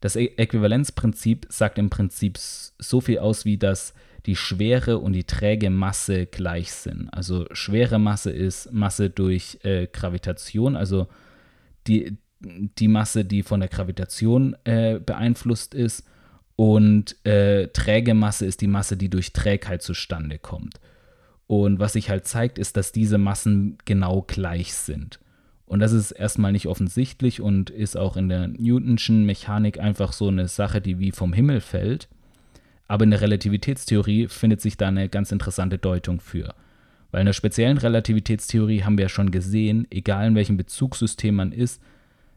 Das 0.00 0.16
Äquivalenzprinzip 0.16 1.46
sagt 1.50 1.78
im 1.78 1.90
Prinzip 1.90 2.38
so 2.38 3.00
viel 3.00 3.18
aus, 3.18 3.44
wie 3.44 3.58
dass 3.58 3.94
die 4.26 4.36
schwere 4.36 4.98
und 4.98 5.12
die 5.12 5.24
träge 5.24 5.70
Masse 5.70 6.26
gleich 6.26 6.72
sind. 6.72 7.08
Also 7.12 7.46
schwere 7.52 7.98
Masse 7.98 8.30
ist 8.30 8.72
Masse 8.72 9.10
durch 9.10 9.58
äh, 9.62 9.86
Gravitation, 9.86 10.76
also 10.76 11.08
die, 11.86 12.18
die 12.40 12.88
Masse, 12.88 13.24
die 13.24 13.42
von 13.42 13.60
der 13.60 13.68
Gravitation 13.68 14.56
äh, 14.64 14.98
beeinflusst 14.98 15.74
ist. 15.74 16.06
Und 16.56 17.16
äh, 17.24 17.68
träge 17.68 18.12
Masse 18.12 18.44
ist 18.44 18.60
die 18.60 18.66
Masse, 18.66 18.98
die 18.98 19.08
durch 19.08 19.32
Trägheit 19.32 19.82
zustande 19.82 20.38
kommt. 20.38 20.78
Und 21.46 21.80
was 21.80 21.94
sich 21.94 22.10
halt 22.10 22.26
zeigt, 22.26 22.58
ist, 22.58 22.76
dass 22.76 22.92
diese 22.92 23.18
Massen 23.18 23.78
genau 23.86 24.22
gleich 24.22 24.74
sind. 24.74 25.18
Und 25.70 25.78
das 25.78 25.92
ist 25.92 26.10
erstmal 26.10 26.50
nicht 26.50 26.66
offensichtlich 26.66 27.40
und 27.40 27.70
ist 27.70 27.96
auch 27.96 28.16
in 28.16 28.28
der 28.28 28.48
Newtonschen 28.48 29.24
Mechanik 29.24 29.78
einfach 29.78 30.12
so 30.12 30.26
eine 30.26 30.48
Sache, 30.48 30.80
die 30.80 30.98
wie 30.98 31.12
vom 31.12 31.32
Himmel 31.32 31.60
fällt. 31.60 32.08
Aber 32.88 33.04
in 33.04 33.12
der 33.12 33.20
Relativitätstheorie 33.20 34.26
findet 34.26 34.60
sich 34.60 34.76
da 34.76 34.88
eine 34.88 35.08
ganz 35.08 35.30
interessante 35.30 35.78
Deutung 35.78 36.18
für. 36.18 36.56
Weil 37.12 37.20
in 37.20 37.26
der 37.26 37.34
speziellen 37.34 37.78
Relativitätstheorie 37.78 38.82
haben 38.82 38.98
wir 38.98 39.04
ja 39.04 39.08
schon 39.08 39.30
gesehen, 39.30 39.86
egal 39.90 40.26
in 40.26 40.34
welchem 40.34 40.56
Bezugssystem 40.56 41.36
man 41.36 41.52
ist, 41.52 41.80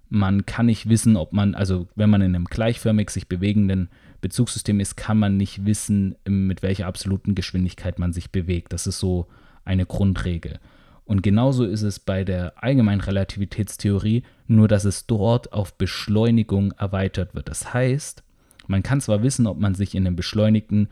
man 0.10 0.46
kann 0.46 0.68
nicht 0.68 0.88
wissen, 0.88 1.18
ob 1.18 1.34
man, 1.34 1.56
also 1.56 1.88
wenn 1.96 2.12
man 2.12 2.22
in 2.22 2.36
einem 2.36 2.46
gleichförmig 2.46 3.10
sich 3.10 3.28
bewegenden 3.28 3.90
Bezugssystem 4.22 4.80
ist, 4.80 4.96
kann 4.96 5.18
man 5.18 5.38
nicht 5.38 5.66
wissen, 5.66 6.14
mit 6.28 6.62
welcher 6.62 6.86
absoluten 6.86 7.34
Geschwindigkeit 7.34 7.98
man 7.98 8.14
sich 8.14 8.30
bewegt. 8.30 8.74
Das 8.74 8.86
ist 8.86 9.00
so 9.00 9.26
eine 9.66 9.88
Grundregel. 9.88 10.60
Und 11.06 11.22
genauso 11.22 11.66
ist 11.66 11.82
es 11.82 12.00
bei 12.00 12.24
der 12.24 12.64
allgemeinen 12.64 13.02
Relativitätstheorie, 13.02 14.24
nur 14.48 14.68
dass 14.68 14.86
es 14.86 15.06
dort 15.06 15.52
auf 15.52 15.78
Beschleunigung 15.78 16.72
erweitert 16.74 17.36
wird. 17.36 17.50
Das 17.50 17.74
heißt, 17.74 18.24
man 18.68 18.84
kann 18.84 19.02
zwar 19.02 19.22
wissen, 19.24 19.48
ob 19.48 19.60
man 19.60 19.76
sich 19.76 19.96
in 19.96 20.08
einem 20.08 20.16
beschleunigten 20.16 20.88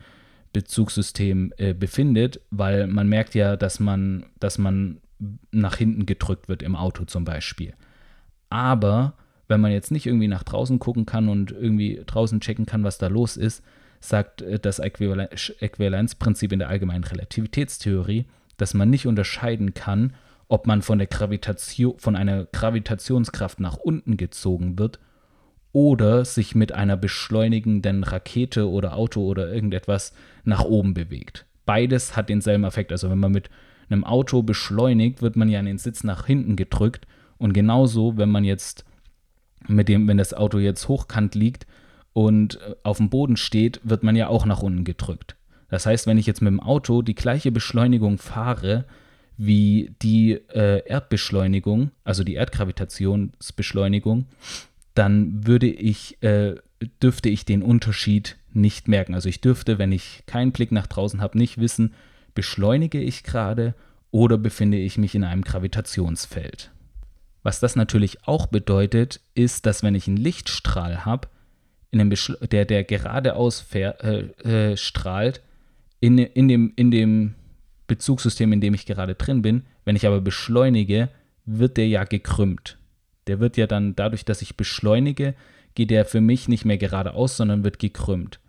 Bezugssystem 0.52 1.52
äh, 1.56 1.72
befindet, 1.72 2.40
weil 2.50 2.86
man 2.86 3.08
merkt 3.08 3.34
ja, 3.34 3.56
dass 3.56 3.80
man, 3.80 4.26
dass 4.38 4.58
man 4.58 5.00
nach 5.50 5.76
hinten 5.76 6.04
gedrückt 6.04 6.48
wird 6.48 6.62
im 6.62 6.76
Auto 6.76 7.04
zum 7.04 7.24
Beispiel. 7.24 7.74
Aber 8.50 9.14
wenn 9.48 9.60
man 9.60 9.72
jetzt 9.72 9.90
nicht 9.90 10.06
irgendwie 10.06 10.28
nach 10.28 10.42
draußen 10.42 10.78
gucken 10.78 11.06
kann 11.06 11.28
und 11.28 11.52
irgendwie 11.52 12.02
draußen 12.06 12.40
checken 12.40 12.66
kann, 12.66 12.84
was 12.84 12.98
da 12.98 13.06
los 13.06 13.36
ist, 13.36 13.62
sagt 14.00 14.42
äh, 14.42 14.58
das 14.58 14.78
Äquivalenzprinzip 14.78 16.52
in 16.52 16.58
der 16.58 16.68
allgemeinen 16.68 17.04
Relativitätstheorie, 17.04 18.26
dass 18.62 18.74
man 18.74 18.90
nicht 18.90 19.08
unterscheiden 19.08 19.74
kann, 19.74 20.12
ob 20.46 20.68
man 20.68 20.82
von, 20.82 20.98
der 20.98 21.08
Gravitation, 21.08 21.98
von 21.98 22.14
einer 22.14 22.44
Gravitationskraft 22.44 23.58
nach 23.58 23.76
unten 23.76 24.16
gezogen 24.16 24.78
wird 24.78 25.00
oder 25.72 26.24
sich 26.24 26.54
mit 26.54 26.70
einer 26.70 26.96
beschleunigenden 26.96 28.04
Rakete 28.04 28.70
oder 28.70 28.96
Auto 28.96 29.24
oder 29.26 29.52
irgendetwas 29.52 30.12
nach 30.44 30.62
oben 30.62 30.94
bewegt. 30.94 31.44
Beides 31.66 32.14
hat 32.14 32.28
denselben 32.28 32.62
Effekt. 32.62 32.92
Also 32.92 33.10
wenn 33.10 33.18
man 33.18 33.32
mit 33.32 33.50
einem 33.90 34.04
Auto 34.04 34.42
beschleunigt, 34.42 35.22
wird 35.22 35.34
man 35.34 35.48
ja 35.48 35.58
an 35.58 35.66
den 35.66 35.78
Sitz 35.78 36.04
nach 36.04 36.26
hinten 36.26 36.54
gedrückt. 36.54 37.08
Und 37.38 37.54
genauso, 37.54 38.16
wenn 38.16 38.30
man 38.30 38.44
jetzt 38.44 38.84
mit 39.66 39.88
dem, 39.88 40.06
wenn 40.06 40.18
das 40.18 40.34
Auto 40.34 40.60
jetzt 40.60 40.86
hochkant 40.86 41.34
liegt 41.34 41.66
und 42.12 42.60
äh, 42.60 42.76
auf 42.84 42.98
dem 42.98 43.10
Boden 43.10 43.36
steht, 43.36 43.80
wird 43.82 44.04
man 44.04 44.14
ja 44.14 44.28
auch 44.28 44.46
nach 44.46 44.62
unten 44.62 44.84
gedrückt. 44.84 45.34
Das 45.72 45.86
heißt, 45.86 46.06
wenn 46.06 46.18
ich 46.18 46.26
jetzt 46.26 46.42
mit 46.42 46.50
dem 46.50 46.60
Auto 46.60 47.00
die 47.00 47.14
gleiche 47.14 47.50
Beschleunigung 47.50 48.18
fahre, 48.18 48.84
wie 49.38 49.94
die 50.02 50.32
äh, 50.32 50.86
Erdbeschleunigung, 50.86 51.92
also 52.04 52.24
die 52.24 52.34
Erdgravitationsbeschleunigung, 52.34 54.26
dann 54.92 55.46
würde 55.46 55.68
ich, 55.68 56.22
äh, 56.22 56.56
dürfte 57.02 57.30
ich 57.30 57.46
den 57.46 57.62
Unterschied 57.62 58.36
nicht 58.52 58.86
merken. 58.86 59.14
Also 59.14 59.30
ich 59.30 59.40
dürfte, 59.40 59.78
wenn 59.78 59.92
ich 59.92 60.24
keinen 60.26 60.52
Blick 60.52 60.72
nach 60.72 60.86
draußen 60.86 61.22
habe, 61.22 61.38
nicht 61.38 61.56
wissen, 61.56 61.94
beschleunige 62.34 63.00
ich 63.00 63.22
gerade 63.22 63.74
oder 64.10 64.36
befinde 64.36 64.76
ich 64.76 64.98
mich 64.98 65.14
in 65.14 65.24
einem 65.24 65.40
Gravitationsfeld. 65.40 66.70
Was 67.42 67.60
das 67.60 67.76
natürlich 67.76 68.28
auch 68.28 68.46
bedeutet, 68.46 69.22
ist, 69.34 69.64
dass 69.64 69.82
wenn 69.82 69.94
ich 69.94 70.06
einen 70.06 70.18
Lichtstrahl 70.18 71.06
habe, 71.06 71.28
der, 71.94 72.66
der 72.66 72.84
geradeaus 72.84 73.64
äh, 73.72 73.86
äh, 73.86 74.76
strahlt, 74.76 75.40
in, 76.02 76.18
in, 76.18 76.48
dem, 76.48 76.72
in 76.74 76.90
dem 76.90 77.34
Bezugssystem, 77.86 78.52
in 78.52 78.60
dem 78.60 78.74
ich 78.74 78.86
gerade 78.86 79.14
drin 79.14 79.40
bin, 79.40 79.62
wenn 79.84 79.94
ich 79.94 80.04
aber 80.04 80.20
beschleunige, 80.20 81.08
wird 81.46 81.76
der 81.76 81.86
ja 81.86 82.02
gekrümmt. 82.02 82.76
Der 83.28 83.38
wird 83.38 83.56
ja 83.56 83.68
dann 83.68 83.94
dadurch, 83.94 84.24
dass 84.24 84.42
ich 84.42 84.56
beschleunige, 84.56 85.34
geht 85.76 85.90
der 85.90 86.04
für 86.04 86.20
mich 86.20 86.48
nicht 86.48 86.64
mehr 86.64 86.76
geradeaus, 86.76 87.36
sondern 87.36 87.62
wird 87.62 87.78
gekrümmt. 87.78 88.40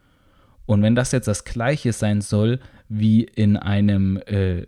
Und 0.66 0.82
wenn 0.82 0.96
das 0.96 1.12
jetzt 1.12 1.28
das 1.28 1.46
gleiche 1.46 1.94
sein 1.94 2.22
soll 2.22 2.60
wie 2.90 3.22
in 3.22 3.56
einem 3.56 4.18
äh, 4.26 4.66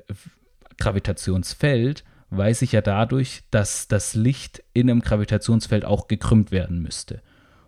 Gravitationsfeld, 0.77 2.03
weiß 2.29 2.61
ich 2.61 2.73
ja 2.73 2.81
dadurch, 2.81 3.41
dass 3.49 3.87
das 3.87 4.13
Licht 4.13 4.63
in 4.73 4.91
einem 4.91 5.01
Gravitationsfeld 5.01 5.85
auch 5.85 6.07
gekrümmt 6.07 6.51
werden 6.51 6.83
müsste. 6.83 7.23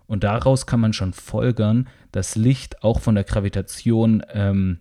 Und 0.05 0.23
daraus 0.23 0.67
kann 0.67 0.79
man 0.79 0.93
schon 0.93 1.13
folgern, 1.13 1.89
dass 2.11 2.35
Licht 2.35 2.83
auch 2.83 2.99
von 2.99 3.15
der 3.15 3.23
Gravitation 3.23 4.23
ähm, 4.31 4.79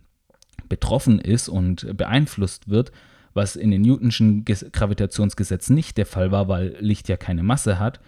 betroffen 0.69 1.19
ist 1.19 1.49
und 1.49 1.97
beeinflusst 1.97 2.69
wird, 2.69 2.93
was 3.35 3.57
in 3.57 3.71
den 3.71 3.83
Newtonschen 3.83 4.45
Gravitationsgesetzen 4.45 5.75
nicht 5.75 5.99
der 5.99 6.07
Fall 6.07 6.31
war, 6.31 6.49
weil 6.49 6.77
Licht 6.81 7.09
ja 7.09 7.17
keine 7.17 7.43
Masse 7.43 7.79
hat, 7.79 8.01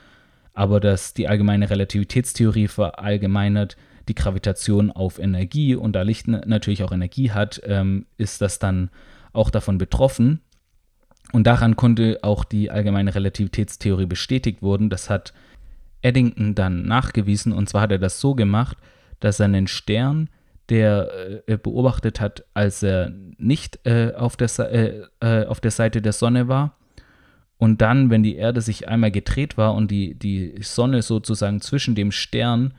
aber 0.54 0.80
dass 0.80 1.14
die 1.14 1.28
allgemeine 1.28 1.70
Relativitätstheorie 1.70 2.68
verallgemeinert 2.68 3.76
die 4.08 4.14
Gravitation 4.14 4.90
auf 4.90 5.18
Energie 5.18 5.74
und 5.74 5.92
da 5.92 6.02
Licht 6.02 6.26
natürlich 6.26 6.82
auch 6.82 6.92
Energie 6.92 7.30
hat, 7.30 7.60
ähm, 7.64 8.06
ist 8.16 8.40
das 8.40 8.58
dann 8.58 8.90
auch 9.32 9.50
davon 9.50 9.78
betroffen. 9.78 10.40
Und 11.32 11.46
daran 11.46 11.76
konnte 11.76 12.18
auch 12.22 12.44
die 12.44 12.70
allgemeine 12.70 13.14
Relativitätstheorie 13.14 14.06
bestätigt 14.06 14.62
werden. 14.62 14.88
Das 14.88 15.10
hat 15.10 15.34
Eddington 16.00 16.54
dann 16.54 16.86
nachgewiesen. 16.86 17.52
Und 17.52 17.68
zwar 17.68 17.82
hat 17.82 17.92
er 17.92 17.98
das 17.98 18.18
so 18.20 18.34
gemacht, 18.34 18.78
dass 19.20 19.40
er 19.40 19.44
einen 19.44 19.66
Stern, 19.66 20.30
der 20.70 21.42
äh, 21.46 21.56
beobachtet 21.56 22.20
hat, 22.20 22.44
als 22.54 22.82
er 22.82 23.12
nicht 23.38 23.80
äh, 23.86 24.12
auf, 24.14 24.36
der, 24.36 24.48
äh, 24.72 25.02
äh, 25.20 25.46
auf 25.46 25.60
der 25.60 25.70
Seite 25.70 26.02
der 26.02 26.12
Sonne 26.12 26.48
war, 26.48 26.78
und 27.58 27.82
dann, 27.82 28.08
wenn 28.08 28.22
die 28.22 28.36
Erde 28.36 28.60
sich 28.60 28.88
einmal 28.88 29.10
gedreht 29.10 29.58
war 29.58 29.74
und 29.74 29.90
die, 29.90 30.14
die 30.14 30.54
Sonne 30.62 31.02
sozusagen 31.02 31.60
zwischen 31.60 31.96
dem 31.96 32.12
Stern 32.12 32.72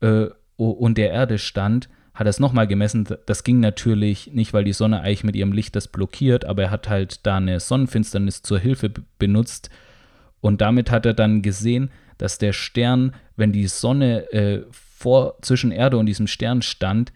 äh, 0.00 0.26
und 0.56 0.98
der 0.98 1.10
Erde 1.12 1.38
stand, 1.38 1.88
hat 2.14 2.26
er 2.26 2.30
es 2.30 2.40
nochmal 2.40 2.66
gemessen. 2.66 3.06
Das 3.26 3.44
ging 3.44 3.60
natürlich 3.60 4.32
nicht, 4.34 4.52
weil 4.52 4.64
die 4.64 4.72
Sonne 4.72 5.02
eigentlich 5.02 5.22
mit 5.22 5.36
ihrem 5.36 5.52
Licht 5.52 5.76
das 5.76 5.86
blockiert, 5.86 6.44
aber 6.44 6.64
er 6.64 6.70
hat 6.72 6.88
halt 6.88 7.24
da 7.26 7.36
eine 7.36 7.60
Sonnenfinsternis 7.60 8.42
zur 8.42 8.58
Hilfe 8.58 8.90
benutzt. 9.20 9.70
Und 10.40 10.60
damit 10.60 10.90
hat 10.90 11.06
er 11.06 11.14
dann 11.14 11.40
gesehen, 11.40 11.90
dass 12.18 12.38
der 12.38 12.52
Stern, 12.52 13.14
wenn 13.36 13.52
die 13.52 13.68
Sonne 13.68 14.32
äh, 14.32 14.64
vor, 14.98 15.36
zwischen 15.42 15.70
Erde 15.70 15.96
und 15.96 16.06
diesem 16.06 16.26
Stern 16.26 16.60
stand, 16.60 17.12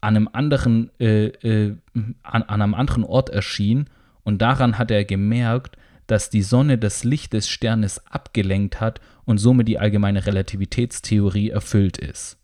an 0.00 0.16
einem 0.16 0.28
anderen, 0.32 0.90
äh, 1.00 1.26
äh, 1.26 1.76
an, 2.22 2.42
an 2.42 2.62
einem 2.62 2.74
anderen 2.74 3.04
Ort 3.04 3.28
erschien. 3.30 3.90
Und 4.22 4.40
daran 4.40 4.78
hat 4.78 4.90
er 4.90 5.04
gemerkt, 5.04 5.76
dass 6.06 6.30
die 6.30 6.42
Sonne 6.42 6.78
das 6.78 7.02
Licht 7.02 7.32
des 7.32 7.48
Sternes 7.48 8.06
abgelenkt 8.06 8.80
hat 8.80 9.00
und 9.24 9.38
somit 9.38 9.66
die 9.66 9.78
allgemeine 9.78 10.24
Relativitätstheorie 10.24 11.50
erfüllt 11.50 11.98
ist. 11.98 12.36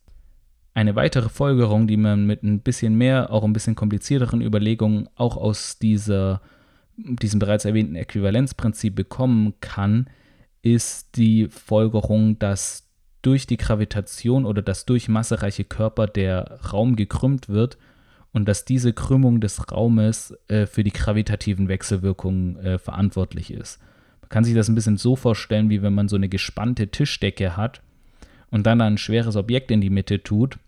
Eine 0.74 0.96
weitere 0.96 1.28
Folgerung, 1.28 1.86
die 1.86 1.96
man 1.96 2.26
mit 2.26 2.42
ein 2.42 2.60
bisschen 2.60 2.96
mehr, 2.96 3.30
auch 3.30 3.44
ein 3.44 3.52
bisschen 3.52 3.74
komplizierteren 3.76 4.40
Überlegungen 4.40 5.08
auch 5.14 5.36
aus 5.36 5.78
dieser, 5.78 6.40
diesem 6.96 7.38
bereits 7.38 7.64
erwähnten 7.64 7.96
Äquivalenzprinzip 7.96 8.94
bekommen 8.94 9.54
kann, 9.60 10.08
ist 10.62 11.16
die 11.16 11.48
Folgerung, 11.48 12.38
dass 12.38 12.89
durch 13.22 13.46
die 13.46 13.56
Gravitation 13.56 14.46
oder 14.46 14.62
dass 14.62 14.86
durch 14.86 15.08
massereiche 15.08 15.64
Körper 15.64 16.06
der 16.06 16.60
Raum 16.72 16.96
gekrümmt 16.96 17.48
wird 17.48 17.78
und 18.32 18.48
dass 18.48 18.64
diese 18.64 18.92
Krümmung 18.92 19.40
des 19.40 19.70
Raumes 19.70 20.36
äh, 20.48 20.66
für 20.66 20.84
die 20.84 20.92
gravitativen 20.92 21.68
Wechselwirkungen 21.68 22.56
äh, 22.56 22.78
verantwortlich 22.78 23.52
ist. 23.52 23.80
Man 24.22 24.28
kann 24.28 24.44
sich 24.44 24.54
das 24.54 24.68
ein 24.68 24.74
bisschen 24.74 24.96
so 24.96 25.16
vorstellen, 25.16 25.70
wie 25.70 25.82
wenn 25.82 25.94
man 25.94 26.08
so 26.08 26.16
eine 26.16 26.28
gespannte 26.28 26.88
Tischdecke 26.88 27.56
hat 27.56 27.82
und 28.50 28.66
dann 28.66 28.80
ein 28.80 28.98
schweres 28.98 29.36
Objekt 29.36 29.70
in 29.70 29.80
die 29.80 29.90
Mitte 29.90 30.22
tut 30.22 30.58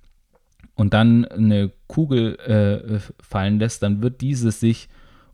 und 0.75 0.95
dann 0.95 1.25
eine 1.25 1.71
Kugel 1.87 2.37
äh, 2.41 2.99
fallen 3.23 3.59
lässt, 3.59 3.83
dann 3.83 4.03
wird 4.03 4.21
diese 4.21 4.51
sich 4.51 4.89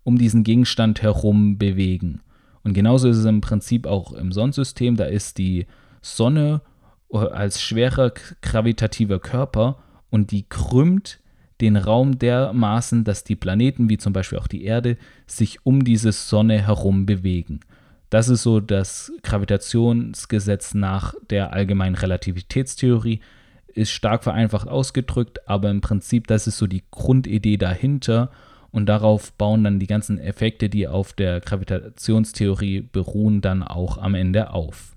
um 0.05 0.19
diesen 0.19 0.45
Gegenstand 0.45 1.03
herum 1.03 1.59
bewegen. 1.59 2.21
Und 2.63 2.75
genauso 2.75 3.09
ist 3.09 3.19
es 3.19 3.25
im 3.25 3.41
Prinzip 3.41 3.87
auch 3.87 4.13
im 4.13 4.33
Sonnensystem. 4.33 4.97
Da 4.97 5.05
ist 5.05 5.39
die 5.39 5.67
Sonne 6.03 6.61
als 7.11 7.61
schwerer 7.61 8.13
gravitativer 8.43 9.19
Körper 9.19 9.79
und 10.11 10.31
die 10.31 10.45
krümmt 10.49 11.21
den 11.61 11.77
Raum 11.77 12.19
dermaßen, 12.19 13.05
dass 13.05 13.25
die 13.25 13.37
Planeten, 13.37 13.89
wie 13.89 13.99
zum 13.99 14.13
Beispiel 14.13 14.39
auch 14.39 14.47
die 14.47 14.65
Erde, 14.65 14.97
sich 15.27 15.65
um 15.67 15.85
diese 15.85 16.13
Sonne 16.13 16.65
herum 16.67 17.07
bewegen. 17.07 17.61
Das 18.11 18.29
ist 18.29 18.43
so 18.43 18.61
das 18.61 19.13
Gravitationsgesetz 19.23 20.75
nach 20.75 21.15
der 21.31 21.53
allgemeinen 21.53 21.97
Relativitätstheorie. 21.97 23.21
Ist 23.67 23.91
stark 23.91 24.25
vereinfacht 24.25 24.67
ausgedrückt, 24.69 25.47
aber 25.49 25.71
im 25.71 25.81
Prinzip, 25.81 26.27
das 26.27 26.47
ist 26.47 26.59
so 26.59 26.67
die 26.67 26.85
Grundidee 26.91 27.59
dahinter. 27.59 28.31
Und 28.71 28.87
darauf 28.87 29.33
bauen 29.33 29.65
dann 29.65 29.79
die 29.79 29.87
ganzen 29.87 30.19
Effekte, 30.19 30.69
die 30.69 30.87
auf 30.89 31.13
der 31.13 31.41
Gravitationstheorie 31.41 32.83
beruhen, 32.83 33.41
dann 33.41 33.63
auch 33.63 33.99
am 33.99 34.15
Ende 34.15 34.51
auf. 34.51 34.97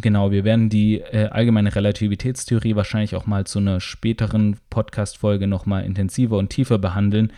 Genau, 0.00 0.30
wir 0.30 0.44
werden 0.44 0.68
die 0.68 1.00
äh, 1.00 1.26
allgemeine 1.26 1.74
Relativitätstheorie 1.74 2.76
wahrscheinlich 2.76 3.16
auch 3.16 3.26
mal 3.26 3.48
zu 3.48 3.58
einer 3.58 3.80
späteren 3.80 4.56
Podcast-Folge 4.70 5.48
nochmal 5.48 5.84
intensiver 5.84 6.38
und 6.38 6.50
tiefer 6.50 6.78
behandeln. 6.78 7.32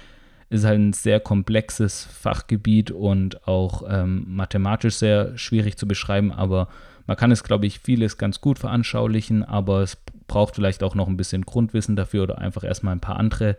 Ist 0.51 0.67
halt 0.67 0.79
ein 0.79 0.93
sehr 0.93 1.21
komplexes 1.21 2.05
Fachgebiet 2.05 2.91
und 2.91 3.49
auch 3.49 3.83
ähm, 3.89 4.27
mathematisch 4.29 4.97
sehr 4.97 5.39
schwierig 5.39 5.79
zu 5.79 5.89
beschreiben, 5.89 6.33
aber 6.33 6.69
man 7.07 7.17
kann 7.17 7.33
es, 7.33 7.45
glaube 7.45 7.65
ich, 7.65 7.79
vieles 7.79 8.19
ganz 8.19 8.43
gut 8.43 8.59
veranschaulichen, 8.59 9.43
aber 9.43 9.81
es 9.81 9.97
braucht 10.27 10.57
vielleicht 10.57 10.83
auch 10.83 10.95
noch 10.95 11.09
ein 11.09 11.17
bisschen 11.17 11.47
Grundwissen 11.47 11.97
dafür 11.97 12.25
oder 12.25 12.39
einfach 12.39 12.63
erstmal 12.63 12.95
ein 12.95 13.01
paar 13.01 13.17
andere 13.17 13.57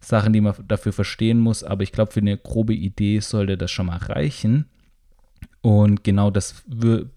Sachen, 0.00 0.32
die 0.32 0.40
man 0.40 0.54
dafür 0.66 0.94
verstehen 0.94 1.38
muss. 1.38 1.64
Aber 1.64 1.82
ich 1.82 1.92
glaube, 1.92 2.12
für 2.12 2.20
eine 2.20 2.38
grobe 2.38 2.72
Idee 2.72 3.20
sollte 3.20 3.58
das 3.58 3.70
schon 3.70 3.86
mal 3.86 3.98
reichen. 3.98 4.64
Und 5.62 6.04
genau 6.04 6.30
das 6.30 6.62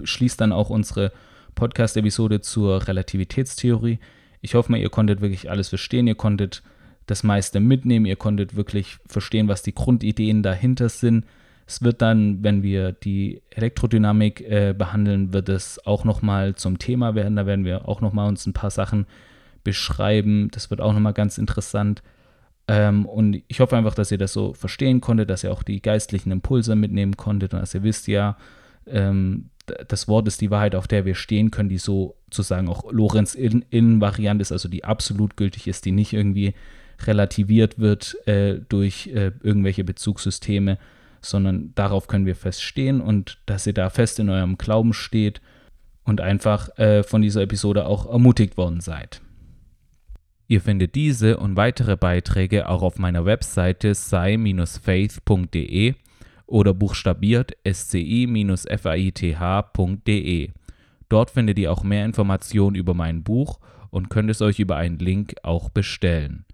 schließt 0.04 0.40
dann 0.40 0.52
auch 0.52 0.70
unsere 0.70 1.12
Podcast-Episode 1.56 2.42
zur 2.42 2.88
Relativitätstheorie. 2.88 4.00
Ich 4.42 4.54
hoffe 4.54 4.72
mal, 4.72 4.80
ihr 4.80 4.90
konntet 4.90 5.22
wirklich 5.22 5.50
alles 5.50 5.70
verstehen, 5.70 6.08
ihr 6.08 6.16
konntet 6.16 6.62
das 7.08 7.24
meiste 7.24 7.60
mitnehmen, 7.60 8.06
ihr 8.06 8.16
konntet 8.16 8.56
wirklich 8.56 8.98
verstehen, 9.08 9.48
was 9.48 9.64
die 9.64 9.74
Grundideen 9.74 10.44
dahinter 10.44 10.90
sind. 10.90 11.26
Es 11.68 11.82
wird 11.82 12.02
dann, 12.02 12.44
wenn 12.44 12.62
wir 12.62 12.92
die 12.92 13.42
Elektrodynamik 13.50 14.42
äh, 14.42 14.76
behandeln, 14.78 15.34
wird 15.34 15.50
es 15.50 15.84
auch 15.86 16.04
nochmal 16.04 16.54
zum 16.56 16.78
Thema 16.78 17.16
werden. 17.16 17.36
Da 17.36 17.48
werden 17.48 17.66
wir 17.66 17.88
auch 17.88 18.02
nochmal 18.02 18.28
uns 18.28 18.46
ein 18.46 18.54
paar 18.54 18.70
Sachen 18.70 19.08
beschreiben. 19.64 20.50
Das 20.52 20.70
wird 20.70 20.82
auch 20.82 20.94
nochmal 20.94 21.14
ganz 21.14 21.40
interessant. 21.40 22.04
Ähm, 22.68 23.06
und 23.06 23.44
ich 23.48 23.60
hoffe 23.60 23.78
einfach, 23.78 23.94
dass 23.94 24.12
ihr 24.12 24.18
das 24.18 24.34
so 24.34 24.54
verstehen 24.54 25.02
konntet, 25.02 25.30
dass 25.30 25.44
ihr 25.44 25.52
auch 25.52 25.64
die 25.64 25.82
geistlichen 25.82 26.32
Impulse 26.32 26.76
mitnehmen 26.76 27.16
konntet 27.16 27.54
und 27.54 27.60
dass 27.60 27.76
ihr 27.76 27.84
wisst, 27.84 28.08
ja, 28.08 28.38
ähm, 28.88 29.50
das 29.88 30.08
Wort 30.08 30.28
ist 30.28 30.42
die 30.42 30.52
Wahrheit, 30.52 30.76
auf 30.76 30.88
der 30.88 31.06
wir 31.06 31.16
stehen 31.16 31.52
können, 31.52 31.70
die 31.70 31.78
sozusagen 31.78 32.70
auch 32.70 32.92
Lorenz-In-Variante 32.92 34.42
ist, 34.42 34.52
also 34.52 34.70
die 34.70 34.84
absolut 34.84 35.38
gültig 35.38 35.68
ist, 35.68 35.86
die 35.86 35.92
nicht 35.92 36.14
irgendwie 36.14 36.54
relativiert 37.04 37.80
wird 37.80 38.16
äh, 38.28 38.60
durch 38.70 39.08
äh, 39.08 39.32
irgendwelche 39.42 39.84
Bezugssysteme, 39.84 40.78
sondern 41.22 41.72
darauf 41.76 42.08
können 42.08 42.26
wir 42.26 42.36
feststehen 42.36 43.02
und 43.02 43.40
dass 43.48 43.66
ihr 43.68 43.74
da 43.74 43.90
fest 43.90 44.20
in 44.20 44.30
eurem 44.30 44.58
Glauben 44.58 44.94
steht 44.94 45.42
und 46.04 46.22
einfach 46.22 46.78
äh, 46.78 47.04
von 47.04 47.22
dieser 47.22 47.42
Episode 47.42 47.88
auch 47.88 48.06
ermutigt 48.06 48.58
worden 48.58 48.82
seid. 48.82 49.22
Ihr 50.48 50.62
findet 50.62 50.94
diese 50.94 51.38
und 51.38 51.56
weitere 51.56 51.98
Beiträge 51.98 52.70
auch 52.70 52.84
auf 52.84 53.00
meiner 53.00 53.26
Webseite 53.26 53.96
sei-faith.de 53.96 54.46
oder 56.46 56.74
buchstabiert 56.76 57.54
sci-faith.de. 57.68 58.10
Dort 61.10 61.32
findet 61.32 61.60
ihr 61.60 61.72
auch 61.72 61.84
mehr 61.84 62.06
Informationen 62.06 62.76
über 62.76 62.94
mein 62.94 63.24
Buch 63.24 63.60
und 63.90 64.10
könnt 64.10 64.30
es 64.30 64.42
euch 64.42 64.60
über 64.60 64.76
einen 64.76 65.00
Link 65.00 65.34
auch 65.42 65.70
bestellen. 65.70 66.46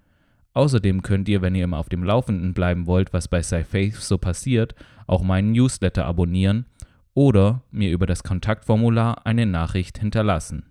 Außerdem 0.54 1.02
könnt 1.02 1.28
ihr, 1.30 1.42
wenn 1.42 1.56
ihr 1.56 1.64
immer 1.66 1.78
auf 1.78 1.90
dem 1.90 2.04
Laufenden 2.04 2.54
bleiben 2.54 2.86
wollt, 2.86 3.14
was 3.14 3.28
bei 3.28 3.42
SciFaith 3.42 3.96
so 3.96 4.18
passiert, 4.18 4.76
auch 5.08 5.24
meinen 5.24 5.52
Newsletter 5.52 6.06
abonnieren 6.06 6.66
oder 7.14 7.62
mir 7.72 7.92
über 7.92 8.06
das 8.06 8.24
Kontaktformular 8.24 9.26
eine 9.26 9.46
Nachricht 9.46 9.98
hinterlassen. 9.98 10.71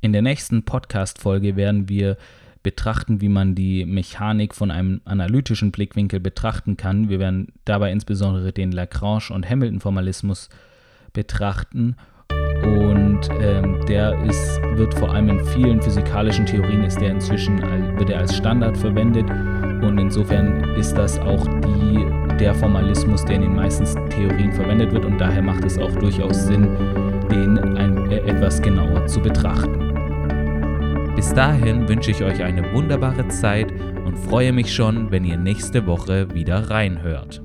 In 0.00 0.12
der 0.12 0.22
nächsten 0.22 0.62
Podcast-Folge 0.64 1.56
werden 1.56 1.88
wir 1.88 2.16
betrachten, 2.62 3.20
wie 3.20 3.28
man 3.28 3.56
die 3.56 3.84
Mechanik 3.84 4.54
von 4.54 4.70
einem 4.70 5.00
analytischen 5.04 5.72
Blickwinkel 5.72 6.20
betrachten 6.20 6.76
kann. 6.76 7.08
Wir 7.08 7.18
werden 7.18 7.48
dabei 7.64 7.90
insbesondere 7.90 8.52
den 8.52 8.70
Lagrange- 8.70 9.32
und 9.32 9.48
Hamilton-Formalismus 9.48 10.50
betrachten. 11.12 11.96
Und 12.62 13.28
ähm, 13.40 13.84
der 13.88 14.22
ist, 14.24 14.60
wird 14.74 14.94
vor 14.94 15.12
allem 15.12 15.30
in 15.30 15.44
vielen 15.46 15.82
physikalischen 15.82 16.46
Theorien 16.46 16.84
ist 16.84 17.00
der 17.00 17.10
inzwischen 17.10 17.58
wird 17.98 18.10
er 18.10 18.20
als 18.20 18.36
Standard 18.36 18.76
verwendet. 18.76 19.28
Und 19.28 19.98
insofern 19.98 20.76
ist 20.76 20.94
das 20.94 21.18
auch 21.18 21.44
die, 21.46 22.06
der 22.38 22.54
Formalismus, 22.54 23.24
der 23.24 23.36
in 23.36 23.42
den 23.42 23.56
meisten 23.56 23.84
Theorien 24.10 24.52
verwendet 24.52 24.92
wird. 24.92 25.04
Und 25.04 25.18
daher 25.18 25.42
macht 25.42 25.64
es 25.64 25.76
auch 25.76 25.94
durchaus 25.96 26.46
Sinn, 26.46 26.68
den 27.30 27.58
ein, 27.58 28.10
äh, 28.10 28.18
etwas 28.18 28.60
genauer 28.60 29.06
zu 29.06 29.20
betrachten. 29.20 29.87
Bis 31.18 31.34
dahin 31.34 31.88
wünsche 31.88 32.12
ich 32.12 32.22
euch 32.22 32.44
eine 32.44 32.72
wunderbare 32.72 33.26
Zeit 33.26 33.72
und 34.04 34.16
freue 34.16 34.52
mich 34.52 34.72
schon, 34.72 35.10
wenn 35.10 35.24
ihr 35.24 35.36
nächste 35.36 35.84
Woche 35.84 36.32
wieder 36.32 36.70
reinhört. 36.70 37.42